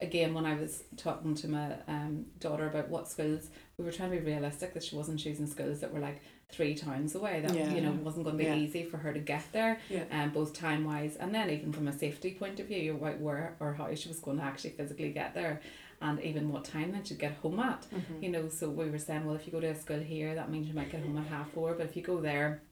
again 0.00 0.32
when 0.34 0.46
I 0.46 0.54
was 0.54 0.84
talking 0.96 1.34
to 1.34 1.48
my 1.48 1.74
um 1.88 2.26
daughter 2.38 2.66
about 2.68 2.88
what 2.88 3.08
schools 3.08 3.48
we 3.76 3.84
were 3.84 3.92
trying 3.92 4.12
to 4.12 4.18
be 4.18 4.24
realistic 4.24 4.72
that 4.74 4.84
she 4.84 4.94
wasn't 4.94 5.18
choosing 5.18 5.46
schools 5.48 5.80
that 5.80 5.92
were 5.92 5.98
like 6.00 6.20
three 6.50 6.74
towns 6.74 7.14
away 7.14 7.40
that 7.44 7.54
Yeah. 7.54 7.74
you 7.74 7.80
know 7.80 7.90
wasn't 7.92 8.24
going 8.24 8.38
to 8.38 8.42
be 8.44 8.48
Yeah. 8.48 8.54
easy 8.56 8.82
for 8.84 8.96
her 8.98 9.12
to 9.12 9.18
get 9.20 9.44
there 9.52 9.78
Yeah. 9.90 10.04
um, 10.12 10.30
both 10.30 10.54
time 10.54 10.84
wise 10.84 11.16
and 11.16 11.34
then 11.34 11.50
even 11.50 11.72
from 11.72 11.88
a 11.88 11.92
safety 11.92 12.30
point 12.34 12.58
of 12.60 12.66
view 12.68 12.94
about 12.94 13.18
where 13.20 13.56
or 13.60 13.74
how 13.74 13.92
she 13.94 14.08
was 14.08 14.20
going 14.20 14.38
to 14.38 14.44
actually 14.44 14.70
physically 14.70 15.10
get 15.12 15.34
there 15.34 15.60
and 16.00 16.20
even 16.22 16.52
what 16.52 16.64
time 16.64 16.92
then 16.92 17.02
she'd 17.04 17.18
get 17.18 17.34
home 17.42 17.58
at 17.60 17.82
Mm-hmm. 17.90 18.22
you 18.22 18.30
know 18.30 18.48
so 18.48 18.68
we 18.68 18.88
were 18.90 18.98
saying 18.98 19.24
well 19.24 19.34
if 19.36 19.46
you 19.46 19.52
go 19.52 19.60
to 19.60 19.68
a 19.68 19.74
school 19.74 19.98
here 20.00 20.34
that 20.34 20.50
means 20.50 20.68
you 20.68 20.74
might 20.74 20.90
get 20.92 21.02
home 21.02 21.18
at 21.18 21.26
half 21.26 21.50
four 21.52 21.74
but 21.74 21.86
if 21.86 21.96
you 21.96 22.02
go 22.02 22.20
there 22.20 22.62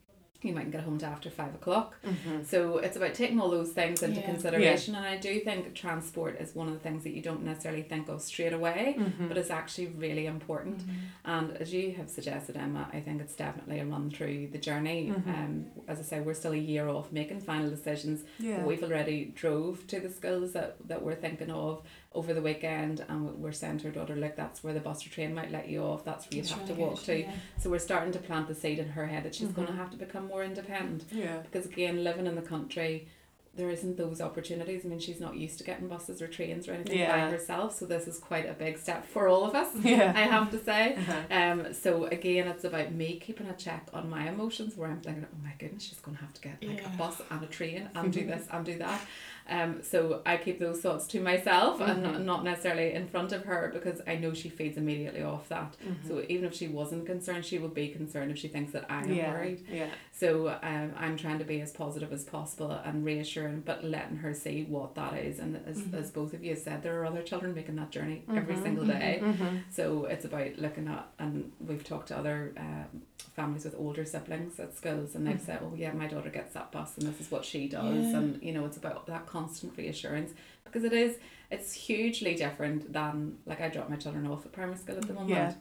you 0.43 0.53
mightn't 0.53 0.71
get 0.71 0.83
home 0.85 0.99
to 0.99 1.07
after 1.07 1.31
five 1.31 1.55
o'clock. 1.55 1.97
Mm-hmm. 2.05 2.45
So 2.45 2.77
it's 2.77 2.97
about 2.97 3.15
taking 3.15 3.41
all 3.41 3.49
those 3.51 3.73
things 3.73 4.03
into 4.03 4.21
Yeah. 4.21 4.27
consideration. 4.27 4.95
And 4.95 5.05
I 5.05 5.17
do 5.17 5.41
think 5.41 5.75
transport 5.75 6.39
is 6.39 6.55
one 6.55 6.69
of 6.69 6.75
the 6.75 6.79
things 6.79 7.05
that 7.05 7.15
you 7.15 7.23
don't 7.23 7.43
necessarily 7.43 7.83
think 7.83 8.09
of 8.11 8.21
straight 8.21 8.53
away, 8.53 8.97
Mm-hmm. 8.99 9.29
but 9.29 9.39
it's 9.39 9.51
actually 9.51 9.87
really 9.87 10.27
important. 10.27 10.83
And 11.25 11.57
as 11.57 11.73
you 11.73 11.93
have 11.95 12.11
suggested, 12.11 12.55
Emma, 12.57 12.89
I 12.93 13.01
think 13.01 13.23
it's 13.23 13.35
definitely 13.35 13.81
a 13.81 13.87
run 13.87 14.11
through 14.11 14.49
the 14.53 14.59
journey. 14.59 15.11
Mhm. 15.17 15.27
Um, 15.27 15.67
as 15.89 15.99
I 15.99 16.03
say, 16.03 16.21
we're 16.21 16.35
still 16.35 16.53
a 16.53 16.57
year 16.57 16.87
off 16.87 17.11
making 17.11 17.41
final 17.41 17.71
decisions. 17.71 18.23
Yeah. 18.39 18.63
We've 18.63 18.85
already 18.85 19.33
drove 19.35 19.87
to 19.87 20.01
the 20.01 20.11
schools 20.11 20.53
that, 20.53 20.77
that 20.87 21.03
we're 21.03 21.15
thinking 21.17 21.51
of 21.51 21.83
over 22.17 22.35
the 22.35 22.43
weekend, 22.43 23.05
and 23.09 23.19
we're 23.39 23.53
saying 23.53 23.79
to 23.81 23.87
our 23.89 23.93
daughter, 23.93 24.17
like, 24.17 24.35
that's 24.37 24.65
where 24.65 24.75
the 24.75 24.81
bus 24.81 25.07
or 25.07 25.11
train 25.11 25.35
might 25.35 25.51
let 25.53 25.69
you 25.69 25.83
off. 25.83 26.05
That's 26.05 26.25
where 26.31 26.43
you 26.43 26.49
have 26.49 26.67
to 26.67 26.75
walk 26.75 27.03
to. 27.05 27.19
yeah. 27.21 27.33
So 27.59 27.71
we're 27.71 27.79
starting 27.79 28.13
to 28.13 28.19
plant 28.19 28.49
the 28.49 28.55
seed 28.55 28.79
in 28.79 28.89
her 28.89 29.07
head 29.07 29.23
that 29.25 29.35
she's 29.35 29.49
going 29.49 29.69
to 29.69 29.75
have 29.75 29.91
to 29.91 29.97
become 29.97 30.27
more 30.27 30.43
independent 30.43 31.05
yeah. 31.13 31.39
because 31.47 31.67
again 31.67 32.03
living 32.03 32.27
in 32.27 32.35
the 32.35 32.43
country 32.43 33.07
there 33.55 33.71
isn't 33.71 33.97
those 33.97 34.21
opportunities 34.21 34.85
i 34.85 34.89
mean 34.89 34.99
she's 34.99 35.19
not 35.19 35.35
used 35.35 35.57
to 35.57 35.65
getting 35.65 35.89
buses 35.89 36.21
or 36.21 36.29
trains 36.29 36.69
or 36.69 36.73
anything 36.75 36.99
Yeah. 36.99 37.11
by 37.27 37.31
herself 37.31 37.75
so 37.79 37.87
this 37.87 38.07
is 38.07 38.19
quite 38.19 38.47
a 38.47 38.53
big 38.53 38.77
step 38.77 39.07
for 39.07 39.29
all 39.29 39.45
of 39.49 39.55
us 39.55 39.75
Yeah. 39.83 40.13
i 40.23 40.25
have 40.37 40.51
to 40.51 40.59
say 40.63 40.95
Uh-huh. 40.95 41.23
um 41.31 41.73
so 41.73 42.05
again 42.05 42.49
it's 42.49 42.65
about 42.65 42.93
me 42.93 43.19
keeping 43.19 43.47
a 43.49 43.55
check 43.55 43.89
on 43.95 44.11
my 44.11 44.29
emotions 44.29 44.77
where 44.77 44.91
i'm 44.91 45.01
thinking 45.01 45.25
oh 45.33 45.39
my 45.43 45.55
goodness 45.59 45.85
she's 45.85 46.01
going 46.01 46.17
to 46.19 46.23
have 46.23 46.35
to 46.35 46.41
get 46.43 46.63
like 46.63 46.83
Yeah. 46.83 46.95
a 46.95 46.99
bus 46.99 47.23
and 47.31 47.43
a 47.43 47.47
train 47.47 47.89
and 47.95 48.13
do 48.13 48.27
this 48.33 48.47
and 48.53 48.63
do 48.67 48.77
that 48.79 49.01
um 49.49 49.81
so 49.83 50.23
i 50.27 50.37
keep 50.37 50.59
those 50.59 50.81
thoughts 50.81 51.07
to 51.07 51.21
myself 51.21 51.81
and 51.81 52.03
not, 52.03 52.15
Mhm. 52.17 52.25
not 52.25 52.45
necessarily 52.45 52.93
in 52.93 53.07
front 53.07 53.33
of 53.33 53.45
her 53.45 53.71
because 53.73 54.01
i 54.07 54.15
know 54.17 54.33
she 54.35 54.49
feeds 54.49 54.77
immediately 54.77 55.23
off 55.23 55.49
that 55.49 55.77
Mhm. 55.87 56.07
so 56.09 56.25
even 56.29 56.45
if 56.47 56.55
she 56.55 56.69
wasn't 56.69 57.07
concerned 57.07 57.45
she 57.45 57.59
will 57.59 57.69
be 57.69 57.89
concerned 57.89 58.31
if 58.31 58.39
she 58.39 58.49
thinks 58.49 58.73
that 58.73 58.85
i 58.91 59.03
am 59.03 59.13
yeah. 59.13 59.31
worried 59.33 59.65
Yeah. 59.71 59.91
so 60.13 60.49
um, 60.63 60.93
I'm 60.99 61.17
trying 61.17 61.39
to 61.39 61.45
be 61.45 61.61
as 61.61 61.73
positive 61.73 62.13
as 62.13 62.25
possible 62.25 62.71
and 62.71 63.05
reassuring, 63.05 63.61
but 63.67 63.85
letting 63.85 64.17
her 64.19 64.33
see 64.33 64.65
what 64.65 64.95
that 64.95 65.13
is. 65.19 65.39
And 65.39 65.61
as, 65.67 65.79
Mhm. 65.83 65.95
as 65.95 66.11
both 66.11 66.33
of 66.33 66.43
you 66.43 66.57
said, 66.57 66.83
there 66.83 66.99
are 67.01 67.05
other 67.07 67.23
children 67.23 67.55
making 67.55 67.77
that 67.77 67.91
journey 67.91 68.25
every 68.35 68.55
Mhm. 68.55 68.63
single 68.63 68.87
day. 68.87 69.21
Mm-hmm. 69.23 69.57
So 69.71 70.07
it's 70.07 70.25
about 70.25 70.57
looking 70.59 70.89
at, 70.89 71.07
and 71.19 71.53
we've 71.61 71.85
talked 71.85 72.09
to 72.09 72.17
other 72.17 72.53
um, 72.57 73.03
families 73.35 73.65
with 73.67 73.75
older 73.79 74.05
siblings 74.07 74.59
at 74.59 74.75
schools, 74.75 75.15
and 75.15 75.27
they've 75.27 75.41
said, 75.41 75.61
"Oh 75.63 75.75
yeah, 75.77 75.93
my 75.93 76.07
daughter 76.07 76.31
gets 76.31 76.55
that 76.55 76.73
bus, 76.73 76.97
and 76.97 77.07
this 77.07 77.21
is 77.21 77.31
what 77.31 77.45
she 77.45 77.69
does," 77.69 78.07
Yeah. 78.07 78.17
and 78.19 78.43
you 78.43 78.53
know, 78.53 78.65
it's 78.65 78.79
about 78.79 79.07
that 79.07 79.27
constant 79.37 79.77
reassurance 79.77 80.33
because 80.65 80.85
it 80.85 80.93
is. 80.93 81.19
It's 81.51 81.73
hugely 81.73 82.35
different 82.35 82.93
than 82.93 83.15
like 83.47 83.61
I 83.61 83.69
drop 83.69 83.89
my 83.89 83.97
children 83.97 84.27
off 84.27 84.45
at 84.47 84.53
primary 84.53 84.79
school 84.79 84.97
at 84.97 85.07
the 85.07 85.13
mm, 85.13 85.21
moment. 85.21 85.31
Yeah. 85.31 85.53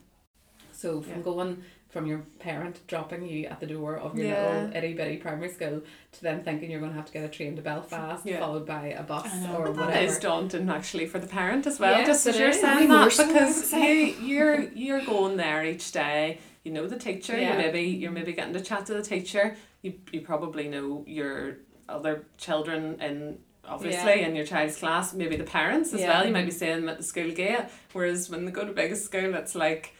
So 0.71 1.01
from 1.01 1.17
Yeah. 1.19 1.29
going 1.31 1.63
from 1.89 2.07
your 2.07 2.21
parent 2.39 2.75
dropping 2.87 3.21
you 3.25 3.45
at 3.53 3.59
the 3.61 3.67
door 3.75 3.95
of 4.05 4.17
your 4.17 4.27
Yeah. 4.27 4.41
little 4.49 4.75
itty 4.77 4.93
bitty 4.99 5.17
primary 5.17 5.49
school 5.57 5.77
to 6.13 6.21
then 6.27 6.43
thinking 6.43 6.69
you're 6.71 6.81
going 6.85 6.91
to 6.91 6.97
have 6.97 7.05
to 7.11 7.13
get 7.13 7.23
a 7.23 7.29
train 7.29 7.55
to 7.55 7.61
Belfast 7.61 8.25
Yeah. 8.25 8.39
followed 8.39 8.65
by 8.65 8.87
a 8.87 9.03
bus 9.03 9.31
or 9.55 9.65
But 9.67 9.75
That 9.75 9.85
whatever. 9.87 10.05
is 10.05 10.19
daunting 10.19 10.69
actually 10.69 11.05
for 11.05 11.19
the 11.19 11.27
parent 11.27 11.65
as 11.67 11.79
well. 11.79 12.05
Just 12.05 12.27
as 12.27 12.37
you're 12.39 12.49
is. 12.49 12.59
saying 12.59 12.89
that 12.89 12.99
more 13.01 13.09
so, 13.09 13.23
I 13.23 13.27
would 13.27 13.33
because 13.33 13.73
you 13.73 13.89
you're 14.29 14.61
you're 14.83 15.05
going 15.05 15.37
there 15.37 15.63
each 15.63 15.91
day. 15.91 16.39
You 16.65 16.71
know 16.75 16.87
the 16.87 16.97
teacher. 17.09 17.37
You 17.39 17.53
maybe 17.63 17.83
you're 18.01 18.11
maybe 18.19 18.33
getting 18.33 18.53
to 18.59 18.61
chat 18.69 18.87
to 18.87 18.93
the 18.99 19.03
teacher. 19.03 19.55
You 19.83 19.93
you 20.11 20.21
probably 20.31 20.67
know 20.67 21.03
your 21.19 21.57
other 21.87 22.25
children 22.45 22.99
in 23.07 23.37
obviously 23.67 24.21
Yeah. 24.21 24.27
in 24.27 24.35
your 24.35 24.45
child's 24.45 24.77
class. 24.77 25.13
Maybe 25.13 25.35
the 25.35 25.43
parents 25.43 25.93
as 25.93 26.01
Yeah. 26.01 26.09
well. 26.09 26.25
You 26.27 26.33
might 26.33 26.45
be 26.45 26.51
seeing 26.51 26.81
them 26.81 26.89
at 26.89 26.97
the 26.97 27.03
school 27.03 27.31
gate. 27.31 27.59
Whereas 27.93 28.29
when 28.29 28.45
they 28.45 28.51
go 28.51 28.65
to 28.65 28.71
biggest 28.73 29.05
school, 29.05 29.33
it's 29.35 29.55
like. 29.55 29.93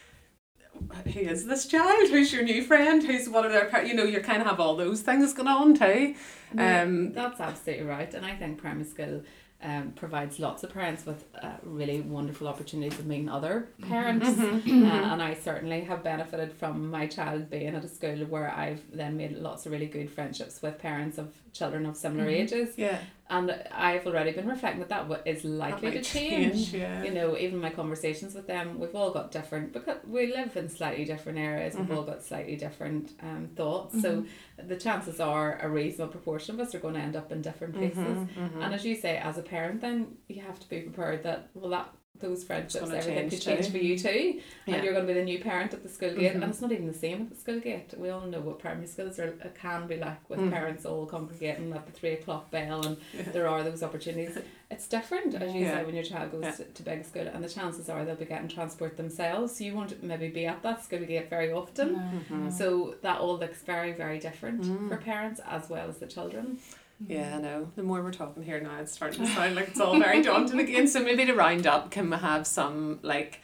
Who 1.14 1.22
is 1.22 1.46
this 1.46 1.68
child? 1.68 2.10
Who's 2.10 2.34
your 2.34 2.44
new 2.44 2.62
friend? 2.62 3.02
Who's 3.02 3.30
one 3.30 3.46
of 3.46 3.52
their 3.54 3.66
par-? 3.66 3.84
You 3.84 3.94
know, 3.94 4.04
you 4.04 4.20
kind 4.20 4.42
of 4.42 4.48
have 4.48 4.60
all 4.60 4.76
those 4.76 5.02
things 5.02 5.34
going 5.34 5.48
on 5.48 5.74
too. 5.74 6.16
Um, 6.58 7.14
That's 7.14 7.40
absolutely 7.40 7.86
right, 7.86 8.14
and 8.14 8.26
I 8.26 8.36
think 8.36 8.58
primary 8.58 8.84
school 8.86 9.24
um, 9.64 9.94
provides 9.96 10.38
lots 10.38 10.64
of 10.64 10.74
parents 10.74 11.06
with 11.06 11.24
uh, 11.42 11.54
really 11.64 12.02
wonderful 12.02 12.48
opportunities 12.50 13.00
of 13.00 13.06
meeting 13.06 13.30
other 13.30 13.70
parents. 13.88 14.28
Mhm, 14.28 14.58
Uh, 14.58 14.62
mhm. 14.62 15.14
and 15.14 15.24
I 15.24 15.34
certainly 15.34 15.82
have 15.82 16.04
benefited 16.04 16.52
from 16.52 16.92
my 16.92 17.08
child 17.08 17.50
being 17.50 17.74
at 17.74 17.86
a 17.86 17.88
school 17.88 18.26
where 18.26 18.52
I've 18.52 18.82
then 18.94 19.16
made 19.16 19.32
lots 19.38 19.66
of 19.66 19.72
really 19.72 19.88
good 19.88 20.12
friendships 20.12 20.62
with 20.62 20.78
parents 20.78 21.18
of 21.18 21.34
children 21.60 21.86
of 21.86 21.96
similar 21.98 22.28
Mhm. 22.28 22.40
ages. 22.42 22.70
Yeah, 22.78 23.00
And 23.30 23.50
I've 23.72 24.06
already 24.06 24.32
been 24.38 24.48
reflecting 24.56 24.82
that 24.86 24.90
that 24.90 25.06
is 25.26 25.38
is 25.38 25.44
that 25.44 25.50
likely 25.66 25.90
to 25.90 25.96
might 25.98 26.04
change. 26.04 26.74
Yeah. 26.74 27.04
You 27.06 27.12
know, 27.18 27.28
even 27.46 27.58
my 27.60 27.72
conversations 27.82 28.36
with 28.36 28.46
them, 28.54 28.66
we've 28.80 28.94
all 29.02 29.12
got 29.20 29.32
different 29.32 29.74
because 29.74 29.98
we 30.16 30.22
live 30.40 30.56
in 30.62 30.68
slightly 30.70 31.06
different 31.06 31.40
areas. 31.40 31.76
We've 31.76 31.88
Mhm. 31.88 31.96
all 31.98 32.04
got 32.04 32.22
slightly 32.24 32.56
different 32.66 33.06
um, 33.30 33.44
thoughts. 33.56 34.00
So 34.04 34.10
Mm-hmm. 34.12 34.68
the 34.72 34.78
chances 34.88 35.18
are 35.20 35.50
a 35.68 35.70
reasonable 35.70 36.12
proportion 36.18 36.50
of 36.56 36.60
us 36.64 36.76
are 36.76 36.80
going 36.86 36.96
to 37.00 37.06
end 37.08 37.16
up 37.16 37.32
in 37.32 37.42
different 37.42 37.74
places. 37.76 38.18
Mhm, 38.20 38.28
mhm. 38.44 38.64
And 38.64 38.74
as 38.78 38.86
you 38.86 38.96
say, 38.96 39.18
as 39.18 39.38
a 39.38 39.42
parent, 39.56 39.82
then 39.82 40.18
you 40.28 40.42
have 40.50 40.60
to 40.60 40.70
be 40.70 40.82
prepared 40.82 41.24
that 41.24 41.50
well, 41.56 41.72
that 41.72 41.88
those 42.20 42.44
friendships, 42.44 42.76
everything 42.90 43.30
change 43.30 43.32
could 43.32 43.42
change 43.42 43.70
for 43.72 43.78
you 43.78 43.98
too, 43.98 44.42
Yeah. 44.66 44.76
and 44.76 44.84
you're 44.84 44.94
going 44.94 45.06
to 45.06 45.14
be 45.14 45.20
the 45.20 45.26
new 45.26 45.40
parent 45.40 45.74
at 45.74 45.84
the 45.84 45.90
school 45.90 46.12
gate, 46.14 46.32
Mhm. 46.34 46.36
and 46.36 46.44
it's 46.52 46.62
not 46.62 46.72
even 46.72 46.88
the 46.88 46.94
same 46.94 47.24
at 47.24 47.30
the 47.30 47.36
school 47.36 47.60
gate. 47.60 47.94
We 47.98 48.10
all 48.10 48.22
know 48.22 48.40
what 48.42 48.60
primary 48.60 48.88
schools 48.88 49.20
are 49.20 49.34
uh, 49.44 49.48
can 49.60 49.88
be 49.88 49.98
like 49.98 50.28
with 50.30 50.40
Mhm. 50.40 50.52
parents 50.52 50.86
all 50.86 51.06
congregating 51.06 51.74
at 51.74 51.86
the 51.86 51.92
three 51.92 52.14
o'clock 52.14 52.52
bell, 52.52 52.86
and 52.86 52.98
Yeah. 53.14 53.24
there 53.32 53.48
are 53.48 53.64
those 53.64 53.84
opportunities. 53.84 54.38
It's 54.72 54.88
different, 54.88 55.36
as 55.36 55.54
you 55.54 55.62
Yeah. 55.62 55.80
say, 55.80 55.86
when 55.86 55.96
your 55.96 56.04
child 56.04 56.32
goes 56.32 56.58
to, 56.58 56.64
to 56.64 56.84
big 56.84 57.06
school, 57.06 57.28
and 57.28 57.44
the 57.44 57.50
chances 57.50 57.90
are 57.90 58.04
they'll 58.06 58.16
be 58.16 58.26
getting 58.26 58.48
transport 58.48 58.98
themselves. 58.98 59.58
So 59.58 59.64
you 59.64 59.76
won't 59.76 60.02
maybe 60.04 60.30
be 60.30 60.46
at 60.46 60.64
that 60.64 60.84
school 60.84 61.00
gate 61.00 61.30
very 61.30 61.52
often. 61.52 61.96
Mhm. 62.30 62.52
So 62.52 62.96
that 63.02 63.20
all 63.20 63.38
looks 63.38 63.62
very, 63.62 63.92
very 63.92 64.20
different 64.20 64.62
Mm. 64.62 64.90
for 64.90 64.98
parents 64.98 65.42
as 65.46 65.70
well 65.70 65.90
as 65.90 65.98
the 65.98 66.08
children. 66.08 66.60
Yeah, 67.08 67.36
I 67.38 67.42
know. 67.42 67.72
The 67.76 67.84
more 67.84 68.02
we're 68.02 68.12
talking 68.14 68.44
here 68.44 68.60
now, 68.60 68.80
it's 68.80 68.94
starting 68.94 69.26
to 69.26 69.32
sound 69.32 69.56
like 69.56 69.70
it's 69.70 69.80
all 69.80 70.00
very 70.00 70.22
daunting 70.22 70.60
again. 70.60 70.88
So 70.88 71.04
maybe 71.04 71.26
to 71.26 71.34
round 71.34 71.68
up, 71.68 71.92
can 71.92 72.10
we 72.10 72.18
have 72.18 72.48
some 72.48 73.00
like, 73.02 73.42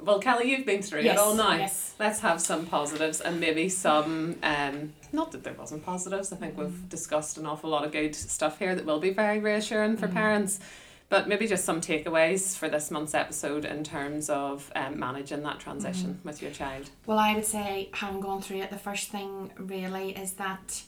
well, 0.00 0.18
Kelly, 0.18 0.50
you've 0.50 0.66
been 0.66 0.82
through 0.82 1.02
yes, 1.02 1.14
it 1.16 1.18
all 1.20 1.34
now. 1.34 1.56
Yes. 1.56 1.94
Let's 1.98 2.20
have 2.20 2.40
some 2.40 2.66
positives 2.66 3.20
and 3.20 3.40
maybe 3.40 3.68
some. 3.68 4.36
Um, 4.42 4.92
not 5.12 5.32
that 5.32 5.44
there 5.44 5.54
wasn't 5.54 5.84
positives. 5.84 6.32
I 6.32 6.36
think 6.36 6.56
we've 6.58 6.88
discussed 6.88 7.36
an 7.38 7.46
awful 7.46 7.70
lot 7.70 7.84
of 7.84 7.92
good 7.92 8.14
stuff 8.14 8.58
here 8.58 8.74
that 8.74 8.84
will 8.84 9.00
be 9.00 9.10
very 9.10 9.38
reassuring 9.40 9.96
for 9.96 10.06
Mhm. 10.08 10.14
parents. 10.14 10.60
But 11.08 11.26
maybe 11.26 11.48
just 11.48 11.64
some 11.64 11.80
takeaways 11.80 12.56
for 12.56 12.68
this 12.68 12.88
month's 12.90 13.14
episode 13.14 13.64
in 13.64 13.82
terms 13.82 14.30
of 14.30 14.70
um, 14.76 14.96
managing 15.00 15.42
that 15.42 15.58
transition 15.58 16.20
with 16.22 16.40
your 16.40 16.52
child. 16.52 16.88
Well, 17.04 17.18
I 17.18 17.34
would 17.34 17.44
say, 17.44 17.88
having 17.92 18.20
gone 18.20 18.40
through 18.42 18.58
it, 18.58 18.70
the 18.70 18.78
first 18.78 19.08
thing 19.10 19.50
really 19.56 20.10
is 20.16 20.34
that 20.34 20.82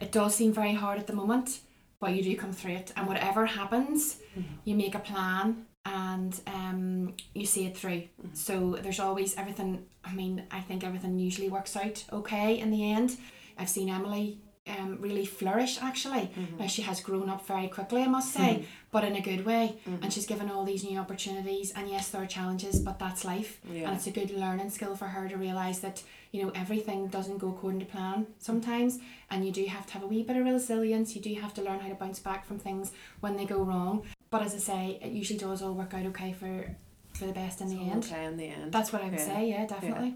it 0.00 0.12
does 0.12 0.34
seem 0.34 0.52
very 0.52 0.74
hard 0.74 0.98
at 0.98 1.06
the 1.06 1.12
moment, 1.12 1.60
but 2.00 2.12
you 2.12 2.22
do 2.22 2.36
come 2.36 2.52
through 2.52 2.72
it. 2.72 2.92
And 2.96 3.06
whatever 3.06 3.46
happens, 3.46 4.18
you 4.64 4.74
make 4.74 4.94
a 4.94 5.00
plan 5.00 5.66
and 5.84 6.40
um, 6.46 7.14
you 7.34 7.46
see 7.46 7.66
it 7.66 7.76
through. 7.76 8.04
So 8.32 8.78
there's 8.82 9.00
always 9.00 9.36
everything. 9.36 9.86
I 10.04 10.14
mean, 10.14 10.44
I 10.50 10.60
think 10.60 10.84
everything 10.84 11.18
usually 11.18 11.48
works 11.48 11.76
out 11.76 12.04
okay 12.12 12.58
in 12.58 12.70
the 12.70 12.90
end. 12.90 13.16
I've 13.58 13.68
seen 13.68 13.88
Emily 13.88 14.40
um, 14.78 14.98
really 15.00 15.24
flourish 15.24 15.80
actually. 15.82 16.30
Mm-hmm. 16.36 16.58
Now 16.58 16.66
she 16.66 16.82
has 16.82 17.00
grown 17.00 17.28
up 17.28 17.46
very 17.46 17.68
quickly, 17.68 18.02
I 18.02 18.06
must 18.06 18.32
say, 18.32 18.50
mm-hmm. 18.54 18.64
but 18.90 19.04
in 19.04 19.16
a 19.16 19.20
good 19.20 19.44
way. 19.44 19.78
Mm-hmm. 19.86 20.02
And 20.02 20.12
she's 20.12 20.26
given 20.26 20.50
all 20.50 20.64
these 20.64 20.84
new 20.84 20.98
opportunities. 20.98 21.72
And 21.72 21.88
yes, 21.88 22.10
there 22.10 22.22
are 22.22 22.26
challenges, 22.26 22.78
but 22.80 22.98
that's 22.98 23.24
life. 23.24 23.60
Yeah. 23.70 23.88
And 23.88 23.96
it's 23.96 24.06
a 24.06 24.10
good 24.10 24.30
learning 24.30 24.70
skill 24.70 24.94
for 24.96 25.06
her 25.06 25.28
to 25.28 25.36
realise 25.36 25.80
that, 25.80 26.02
you 26.32 26.42
know, 26.42 26.52
everything 26.54 27.08
doesn't 27.08 27.38
go 27.38 27.48
according 27.48 27.80
to 27.80 27.86
plan 27.86 28.26
sometimes. 28.38 28.98
And 29.30 29.44
you 29.44 29.52
do 29.52 29.64
have 29.66 29.86
to 29.86 29.92
have 29.94 30.02
a 30.02 30.06
wee 30.06 30.22
bit 30.22 30.36
of 30.36 30.44
resilience. 30.44 31.14
You 31.14 31.22
do 31.22 31.34
have 31.40 31.54
to 31.54 31.62
learn 31.62 31.80
how 31.80 31.88
to 31.88 31.94
bounce 31.94 32.18
back 32.18 32.46
from 32.46 32.58
things 32.58 32.92
when 33.20 33.36
they 33.36 33.44
go 33.44 33.62
wrong. 33.62 34.02
But 34.30 34.42
as 34.42 34.54
I 34.54 34.58
say, 34.58 34.98
it 35.02 35.12
usually 35.12 35.38
does 35.38 35.62
all 35.62 35.74
work 35.74 35.94
out 35.94 36.06
okay 36.06 36.32
for 36.32 36.76
for 37.14 37.26
the 37.26 37.32
best 37.32 37.60
in 37.60 37.68
the 37.68 37.90
end. 37.90 38.04
Okay, 38.04 38.24
in 38.24 38.36
the 38.36 38.46
end. 38.46 38.72
That's 38.72 38.92
what 38.92 39.02
I 39.02 39.06
would 39.06 39.18
Yeah. 39.18 39.26
say, 39.26 39.48
yeah, 39.50 39.66
definitely. 39.66 40.14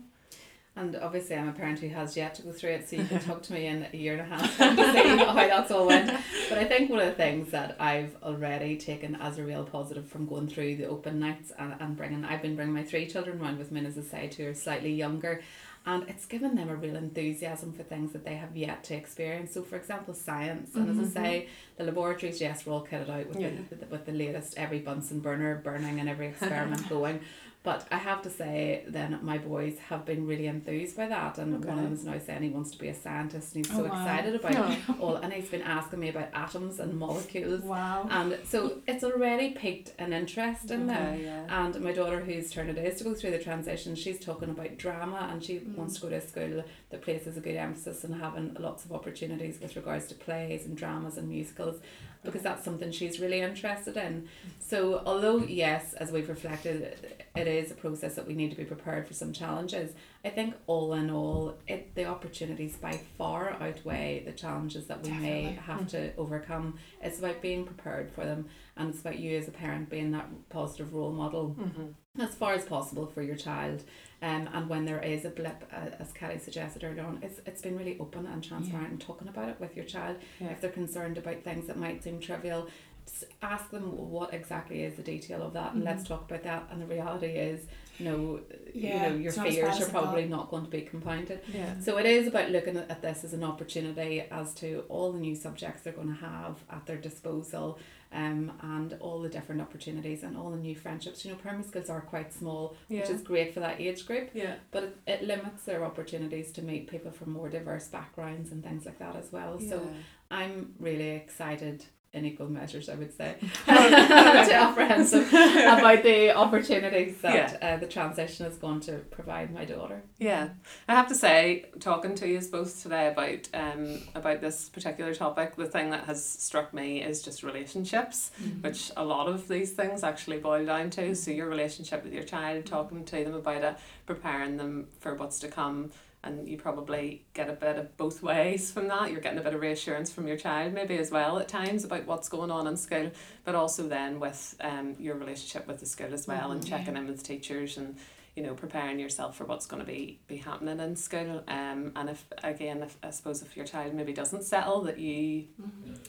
And 0.76 0.96
obviously, 0.96 1.36
I'm 1.36 1.48
a 1.48 1.52
parent 1.52 1.78
who 1.78 1.88
has 1.88 2.16
yet 2.16 2.34
to 2.34 2.42
go 2.42 2.50
through 2.50 2.70
it, 2.70 2.88
so 2.88 2.96
you 2.96 3.04
can 3.04 3.20
talk 3.24 3.42
to 3.44 3.52
me 3.52 3.66
in 3.66 3.86
a 3.92 3.96
year 3.96 4.14
and 4.14 4.22
a 4.22 4.24
half 4.24 4.42
to 4.56 4.92
see 4.92 5.08
how 5.24 5.34
that's 5.34 5.70
all 5.70 5.86
went. 5.86 6.10
But 6.48 6.58
I 6.58 6.64
think 6.64 6.90
one 6.90 6.98
of 6.98 7.06
the 7.06 7.14
things 7.14 7.50
that 7.52 7.76
I've 7.80 8.16
already 8.24 8.76
taken 8.76 9.14
as 9.14 9.38
a 9.38 9.44
real 9.44 9.62
positive 9.62 10.08
from 10.08 10.26
going 10.26 10.48
through 10.48 10.76
the 10.76 10.86
open 10.86 11.20
nights 11.20 11.52
and, 11.56 11.76
and 11.78 11.96
bringing, 11.96 12.24
I've 12.24 12.42
been 12.42 12.56
bringing 12.56 12.74
my 12.74 12.82
three 12.82 13.06
children 13.06 13.40
around 13.40 13.58
with 13.58 13.70
me, 13.70 13.86
as 13.86 13.96
I 13.96 14.02
say, 14.02 14.30
who 14.36 14.48
are 14.48 14.54
slightly 14.54 14.92
younger. 14.92 15.42
And 15.86 16.08
it's 16.08 16.24
given 16.24 16.54
them 16.54 16.70
a 16.70 16.76
real 16.76 16.96
enthusiasm 16.96 17.72
for 17.72 17.82
things 17.82 18.12
that 18.12 18.24
they 18.24 18.36
have 18.36 18.56
yet 18.56 18.84
to 18.84 18.94
experience. 18.94 19.52
So, 19.52 19.62
for 19.62 19.76
example, 19.76 20.14
science. 20.14 20.74
And 20.74 20.88
as 20.88 20.96
I 20.96 21.02
mm-hmm, 21.02 21.12
say, 21.12 21.40
mm-hmm. 21.40 21.50
the 21.76 21.84
laboratories, 21.84 22.40
yes, 22.40 22.64
we're 22.64 22.72
all 22.72 22.86
kitted 22.86 23.10
out 23.10 23.28
with, 23.28 23.38
Yeah. 23.38 23.50
the, 23.68 23.86
with 23.86 24.06
the 24.06 24.12
latest 24.12 24.54
every 24.56 24.78
Bunsen 24.78 25.20
burner 25.20 25.56
burning 25.62 26.00
and 26.00 26.08
every 26.08 26.26
experiment 26.28 26.88
going. 26.88 27.20
But 27.64 27.86
I 27.90 27.96
have 27.96 28.20
to 28.22 28.30
say, 28.30 28.84
then 28.86 29.18
my 29.22 29.38
boys 29.38 29.78
have 29.88 30.04
been 30.04 30.26
really 30.26 30.46
enthused 30.48 30.98
by 30.98 31.06
that, 31.08 31.38
and 31.38 31.54
Okay. 31.54 31.66
one 31.68 31.78
of 31.78 31.84
them 31.84 31.94
is 31.94 32.04
now 32.04 32.18
saying 32.18 32.42
he 32.42 32.50
wants 32.50 32.70
to 32.72 32.78
be 32.78 32.88
a 32.88 32.94
scientist, 32.94 33.54
and 33.54 33.64
he's 33.64 33.74
Oh, 33.74 33.78
so 33.78 33.84
wow. 33.88 33.92
excited 34.04 34.34
about 34.34 34.52
Yeah. 34.52 34.76
all. 35.00 35.16
And 35.16 35.32
he's 35.32 35.48
been 35.48 35.62
asking 35.62 36.00
me 36.00 36.10
about 36.10 36.28
atoms 36.34 36.78
and 36.78 36.98
molecules, 36.98 37.62
Wow. 37.62 38.06
and 38.10 38.38
so 38.44 38.82
it's 38.86 39.02
already 39.02 39.52
piqued 39.52 39.94
an 39.98 40.12
interest 40.12 40.70
in 40.70 40.86
them. 40.88 41.14
Okay, 41.14 41.24
yeah. 41.24 41.64
And 41.66 41.80
my 41.80 41.92
daughter, 41.92 42.20
whose 42.20 42.50
turn 42.50 42.68
it 42.68 42.76
is 42.76 42.98
to 42.98 43.04
go 43.04 43.14
through 43.14 43.30
the 43.30 43.38
transition, 43.38 43.94
she's 43.94 44.20
talking 44.20 44.50
about 44.50 44.76
drama 44.76 45.30
and 45.32 45.42
she 45.42 45.60
Mm. 45.60 45.74
wants 45.78 45.94
to 45.94 46.02
go 46.02 46.10
to 46.10 46.16
a 46.16 46.20
school 46.20 46.62
that 46.90 47.00
places 47.00 47.38
a 47.38 47.40
good 47.40 47.56
emphasis 47.56 48.04
on 48.04 48.12
having 48.20 48.54
lots 48.60 48.84
of 48.84 48.92
opportunities 48.92 49.58
with 49.58 49.74
regards 49.74 50.06
to 50.08 50.14
plays 50.14 50.66
and 50.66 50.76
dramas 50.76 51.16
and 51.16 51.30
musicals 51.30 51.80
because 52.24 52.42
that's 52.42 52.64
something 52.64 52.90
she's 52.90 53.20
really 53.20 53.40
interested 53.40 53.96
in. 53.96 54.28
So, 54.58 55.02
although, 55.04 55.38
yes, 55.38 55.92
as 55.94 56.10
we've 56.10 56.28
reflected, 56.28 56.96
it 57.36 57.46
is 57.46 57.70
a 57.70 57.74
process 57.74 58.14
that 58.16 58.26
we 58.26 58.34
need 58.34 58.50
to 58.50 58.56
be 58.56 58.64
prepared 58.64 59.06
for 59.06 59.12
some 59.14 59.32
challenges, 59.32 59.92
I 60.24 60.30
think 60.30 60.54
all 60.66 60.94
in 60.94 61.10
all, 61.10 61.58
it 61.68 61.94
the 61.94 62.06
opportunities 62.06 62.76
by 62.76 62.98
far 63.18 63.50
outweigh 63.60 64.22
the 64.24 64.32
challenges 64.32 64.86
that 64.86 65.02
we 65.02 65.10
may 65.10 65.42
Definitely. 65.54 65.62
have 65.66 65.88
to 65.88 66.16
overcome. 66.16 66.78
It's 67.02 67.18
about 67.18 67.42
being 67.42 67.64
prepared 67.66 68.10
for 68.10 68.24
them 68.24 68.46
and 68.76 68.88
it's 68.90 69.00
about 69.00 69.18
you 69.18 69.36
as 69.38 69.46
a 69.46 69.52
parent 69.52 69.90
being 69.90 70.12
that 70.12 70.28
positive 70.48 70.94
role 70.94 71.12
model 71.12 71.56
Mm-hmm. 71.60 72.20
as 72.22 72.34
far 72.34 72.54
as 72.54 72.64
possible 72.64 73.06
for 73.06 73.20
your 73.22 73.36
child. 73.36 73.82
Um, 74.22 74.48
and 74.54 74.68
when 74.68 74.84
there 74.86 75.02
is 75.02 75.24
a 75.24 75.30
blip, 75.30 75.64
uh, 75.72 75.90
as 75.98 76.12
Kelly 76.12 76.38
suggested 76.38 76.82
earlier 76.84 77.04
on, 77.04 77.18
it's, 77.22 77.40
it's 77.46 77.60
been 77.60 77.76
really 77.76 77.98
open 78.00 78.26
and 78.26 78.42
transparent 78.42 78.90
and 78.90 79.00
talking 79.00 79.28
about 79.28 79.48
it 79.50 79.60
with 79.60 79.76
your 79.76 79.84
child. 79.84 80.16
Yeah. 80.40 80.48
If 80.48 80.60
they're 80.60 80.70
concerned 80.70 81.18
about 81.18 81.42
things 81.44 81.66
that 81.66 81.76
might 81.78 82.02
seem 82.02 82.20
trivial, 82.20 82.68
just 83.06 83.24
ask 83.42 83.70
them 83.70 83.82
what 84.10 84.32
exactly 84.32 84.82
is 84.82 84.94
the 84.96 85.02
detail 85.02 85.42
of 85.42 85.52
that 85.52 85.74
and 85.74 85.82
Mhm. 85.82 85.86
let's 85.86 86.04
talk 86.04 86.22
about 86.30 86.42
that. 86.44 86.68
And 86.70 86.80
the 86.80 86.86
reality 86.86 87.26
is, 87.26 87.66
no, 87.98 88.40
Yeah, 88.72 89.04
you 89.06 89.10
know, 89.10 89.16
your 89.16 89.28
it's 89.28 89.36
not 89.36 89.46
as 89.46 89.56
bad 89.56 89.74
fears 89.76 89.88
are 89.88 89.90
probably 89.90 90.26
not 90.26 90.50
going 90.50 90.64
to 90.64 90.70
be 90.70 90.82
compounded. 90.82 91.40
Yeah. 91.52 91.78
So 91.80 91.96
it 91.98 92.06
is 92.06 92.26
about 92.26 92.50
looking 92.50 92.76
at 92.76 93.02
this 93.02 93.24
as 93.24 93.32
an 93.32 93.44
opportunity 93.44 94.20
as 94.22 94.52
to 94.54 94.84
all 94.88 95.12
the 95.12 95.18
new 95.18 95.34
subjects 95.34 95.82
they're 95.82 95.92
going 95.92 96.08
to 96.08 96.20
have 96.20 96.58
at 96.70 96.86
their 96.86 96.96
disposal 96.96 97.78
um, 98.12 98.52
and 98.62 98.96
all 99.00 99.20
the 99.20 99.28
different 99.28 99.60
opportunities 99.60 100.22
and 100.22 100.36
all 100.36 100.50
the 100.50 100.56
new 100.56 100.74
friendships. 100.76 101.24
You 101.24 101.32
know, 101.32 101.36
primary 101.38 101.64
schools 101.64 101.90
are 101.90 102.00
quite 102.00 102.32
small, 102.32 102.76
which 102.88 103.08
is 103.10 103.22
great 103.22 103.52
for 103.54 103.60
that 103.60 103.80
age 103.80 104.06
group, 104.06 104.30
Yeah. 104.34 104.54
but 104.70 104.84
it, 104.84 104.98
it 105.06 105.22
limits 105.22 105.64
their 105.64 105.84
opportunities 105.84 106.52
to 106.52 106.62
meet 106.62 106.88
people 106.88 107.10
from 107.10 107.32
more 107.32 107.48
diverse 107.48 107.88
backgrounds 107.88 108.52
and 108.52 108.62
things 108.62 108.86
like 108.86 108.98
that 108.98 109.16
as 109.16 109.32
well. 109.32 109.58
Yeah. 109.60 109.70
So 109.70 109.88
I'm 110.30 110.74
really 110.78 111.10
excited 111.10 111.84
in 112.14 112.24
equal 112.24 112.48
measures, 112.48 112.88
I 112.88 112.94
would 112.94 113.12
say, 113.12 113.34
to 113.66 114.54
apprehensive 114.54 115.28
about 115.32 116.02
the 116.02 116.34
opportunities 116.34 117.20
that 117.20 117.62
uh, 117.62 117.76
the 117.76 117.86
transition 117.86 118.46
is 118.46 118.56
going 118.56 118.80
to 118.80 118.98
provide 119.10 119.52
my 119.52 119.64
daughter. 119.64 120.02
Yeah, 120.18 120.50
I 120.88 120.94
have 120.94 121.08
to 121.08 121.14
say, 121.14 121.66
talking 121.80 122.14
to 122.16 122.28
you 122.28 122.40
both 122.50 122.82
today 122.82 123.08
about 123.08 123.48
um 123.54 124.00
about 124.14 124.40
this 124.40 124.68
particular 124.68 125.14
topic, 125.14 125.56
the 125.56 125.66
thing 125.66 125.90
that 125.90 126.04
has 126.04 126.24
struck 126.24 126.72
me 126.72 127.02
is 127.02 127.22
just 127.22 127.42
relationships, 127.42 128.30
which 128.60 128.90
a 128.96 129.04
lot 129.04 129.28
of 129.28 129.48
these 129.48 129.72
things 129.72 130.04
actually 130.04 130.38
boil 130.38 130.64
down 130.64 130.90
to. 130.90 131.14
So 131.14 131.30
your 131.30 131.48
relationship 131.48 132.04
with 132.04 132.12
your 132.12 132.22
child, 132.22 132.66
talking 132.66 133.04
to 133.04 133.24
them 133.24 133.34
about 133.34 133.62
it, 133.62 133.76
preparing 134.06 134.56
them 134.56 134.88
for 135.00 135.14
what's 135.14 135.40
to 135.40 135.48
come. 135.48 135.90
And 136.24 136.48
you 136.48 136.56
probably 136.56 137.24
get 137.34 137.48
a 137.50 137.52
bit 137.52 137.76
of 137.78 137.96
both 137.96 138.22
ways 138.22 138.70
from 138.72 138.88
that. 138.88 139.10
You're 139.12 139.20
getting 139.20 139.38
a 139.38 139.42
bit 139.42 139.54
of 139.54 139.60
reassurance 139.60 140.10
from 140.10 140.26
your 140.26 140.36
child, 140.38 140.72
maybe 140.72 140.96
as 140.96 141.10
well 141.10 141.38
at 141.38 141.48
times 141.48 141.84
about 141.84 142.06
what's 142.06 142.28
going 142.28 142.50
on 142.50 142.66
in 142.66 142.76
school, 142.76 143.10
but 143.44 143.54
also 143.54 143.86
then 143.88 144.18
with 144.20 144.56
um 144.60 144.96
your 144.98 145.16
relationship 145.16 145.66
with 145.66 145.80
the 145.80 145.86
school 145.86 146.12
as 146.14 146.26
well, 146.26 146.50
and 146.52 146.62
Mhm. 146.62 146.68
checking 146.68 146.96
in 146.96 147.06
with 147.06 147.22
teachers 147.22 147.76
and 147.76 147.96
you 148.36 148.42
know 148.42 148.54
preparing 148.54 148.98
yourself 148.98 149.36
for 149.36 149.44
what's 149.44 149.66
going 149.66 149.80
to 149.80 149.86
be 149.86 150.18
be 150.26 150.38
happening 150.38 150.80
in 150.80 150.96
school 150.96 151.44
um 151.46 151.92
and 151.94 152.10
if 152.10 152.24
again 152.42 152.82
if 152.82 152.96
i 153.04 153.10
suppose 153.10 153.42
if 153.42 153.56
your 153.56 153.64
child 153.64 153.94
maybe 153.94 154.12
doesn't 154.12 154.42
settle 154.42 154.80
that 154.80 154.98
you 154.98 155.46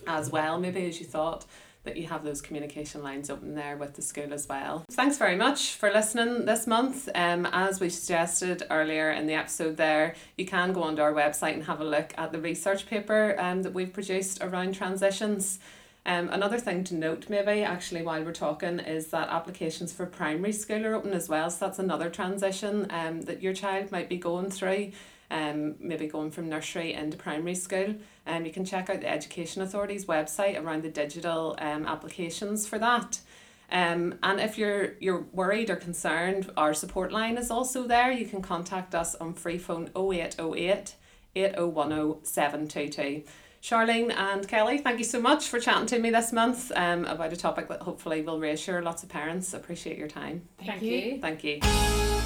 as 0.08 0.32
well 0.32 0.60
maybe 0.60 0.88
as 0.88 1.00
you 1.00 1.06
thought 1.06 1.46
that 1.86 1.98
you 1.98 2.08
have 2.08 2.24
those 2.24 2.42
communication 2.42 3.02
lines 3.02 3.30
open 3.30 3.56
there 3.56 3.78
with 3.78 3.94
the 3.94 4.02
school 4.02 4.34
as 4.34 4.48
well. 4.48 4.84
Thanks 4.92 5.18
very 5.18 5.36
much 5.36 5.76
for 5.76 5.92
listening 5.92 6.46
this 6.46 6.68
month. 6.68 7.08
Um, 7.16 7.48
as 7.52 7.80
we 7.80 7.90
suggested 7.90 8.64
earlier 8.70 9.12
in 9.12 9.28
the 9.28 9.34
episode, 9.34 9.78
there 9.78 10.16
you 10.38 10.46
can 10.46 10.74
go 10.74 10.84
onto 10.84 11.02
our 11.02 11.14
website 11.14 11.54
and 11.54 11.64
have 11.64 11.80
a 11.80 11.86
look 11.86 12.14
at 12.18 12.32
the 12.32 12.40
research 12.40 12.88
paper 12.88 13.36
um, 13.40 13.64
that 13.64 13.74
we've 13.74 13.94
produced 13.94 14.44
around 14.44 14.76
transitions. 14.76 15.60
Um, 16.08 16.30
another 16.30 16.60
thing 16.60 16.84
to 16.86 16.96
note, 16.96 17.30
maybe 17.30 17.64
actually, 17.64 18.04
while 18.04 18.24
we're 18.24 18.32
talking, 18.32 18.80
is 18.80 19.08
that 19.08 19.30
applications 19.30 19.92
for 19.92 20.06
primary 20.06 20.54
school 20.54 20.86
are 20.86 20.94
open 20.94 21.14
as 21.14 21.28
well. 21.30 21.50
So 21.50 21.66
that's 21.66 21.80
another 21.80 22.12
transition 22.12 22.86
um, 22.92 23.22
that 23.22 23.42
your 23.42 23.54
child 23.54 23.92
might 23.92 24.08
be 24.08 24.18
going 24.18 24.52
through, 24.52 24.92
um, 25.32 25.76
maybe 25.80 26.08
going 26.08 26.32
from 26.32 26.50
nursery 26.50 26.94
into 26.94 27.18
primary 27.18 27.56
school. 27.56 27.96
Um, 28.28 28.46
you 28.46 28.52
can 28.52 28.66
check 28.66 28.90
out 28.90 29.02
the 29.02 29.10
Education 29.10 29.62
Authority's 29.62 30.06
website 30.06 30.62
around 30.62 30.84
the 30.84 30.90
digital 30.90 31.56
um, 31.60 31.86
applications 31.86 32.68
for 32.68 32.80
that. 32.80 33.20
Um, 33.72 34.20
and 34.22 34.40
if 34.40 34.58
you're 34.58 34.94
you're 35.00 35.26
worried 35.32 35.70
or 35.70 35.76
concerned, 35.76 36.52
our 36.56 36.74
support 36.74 37.12
line 37.12 37.38
is 37.38 37.50
also 37.50 37.88
there. 37.88 38.12
You 38.12 38.28
can 38.28 38.42
contact 38.42 38.94
us 38.94 39.16
on 39.16 39.34
free 39.34 39.58
phone 39.58 39.90
0808 39.96 40.96
8010 41.36 42.24
722. 42.24 43.24
Charlene 43.62 44.16
and 44.16 44.48
Kelly, 44.48 44.78
thank 44.78 45.00
you 45.00 45.04
so 45.04 45.20
much 45.20 45.48
for 45.48 45.60
chatting 45.60 45.88
to 45.88 45.98
me 45.98 46.12
this 46.12 46.32
month 46.32 46.72
um, 46.76 47.04
about 47.06 47.34
a 47.34 47.36
topic 47.36 47.68
that 47.70 47.82
hopefully 47.82 48.22
will 48.22 48.40
reassure 48.40 48.84
lots 48.84 49.02
of 49.02 49.10
parents. 49.10 49.56
Appreciate 49.56 49.98
your 49.98 50.08
time. 50.08 50.48
Thank, 50.60 50.70
Thank 50.70 50.84
you. 50.84 50.98
you. 50.98 51.20
Thank 51.20 51.44
you. 51.44 52.25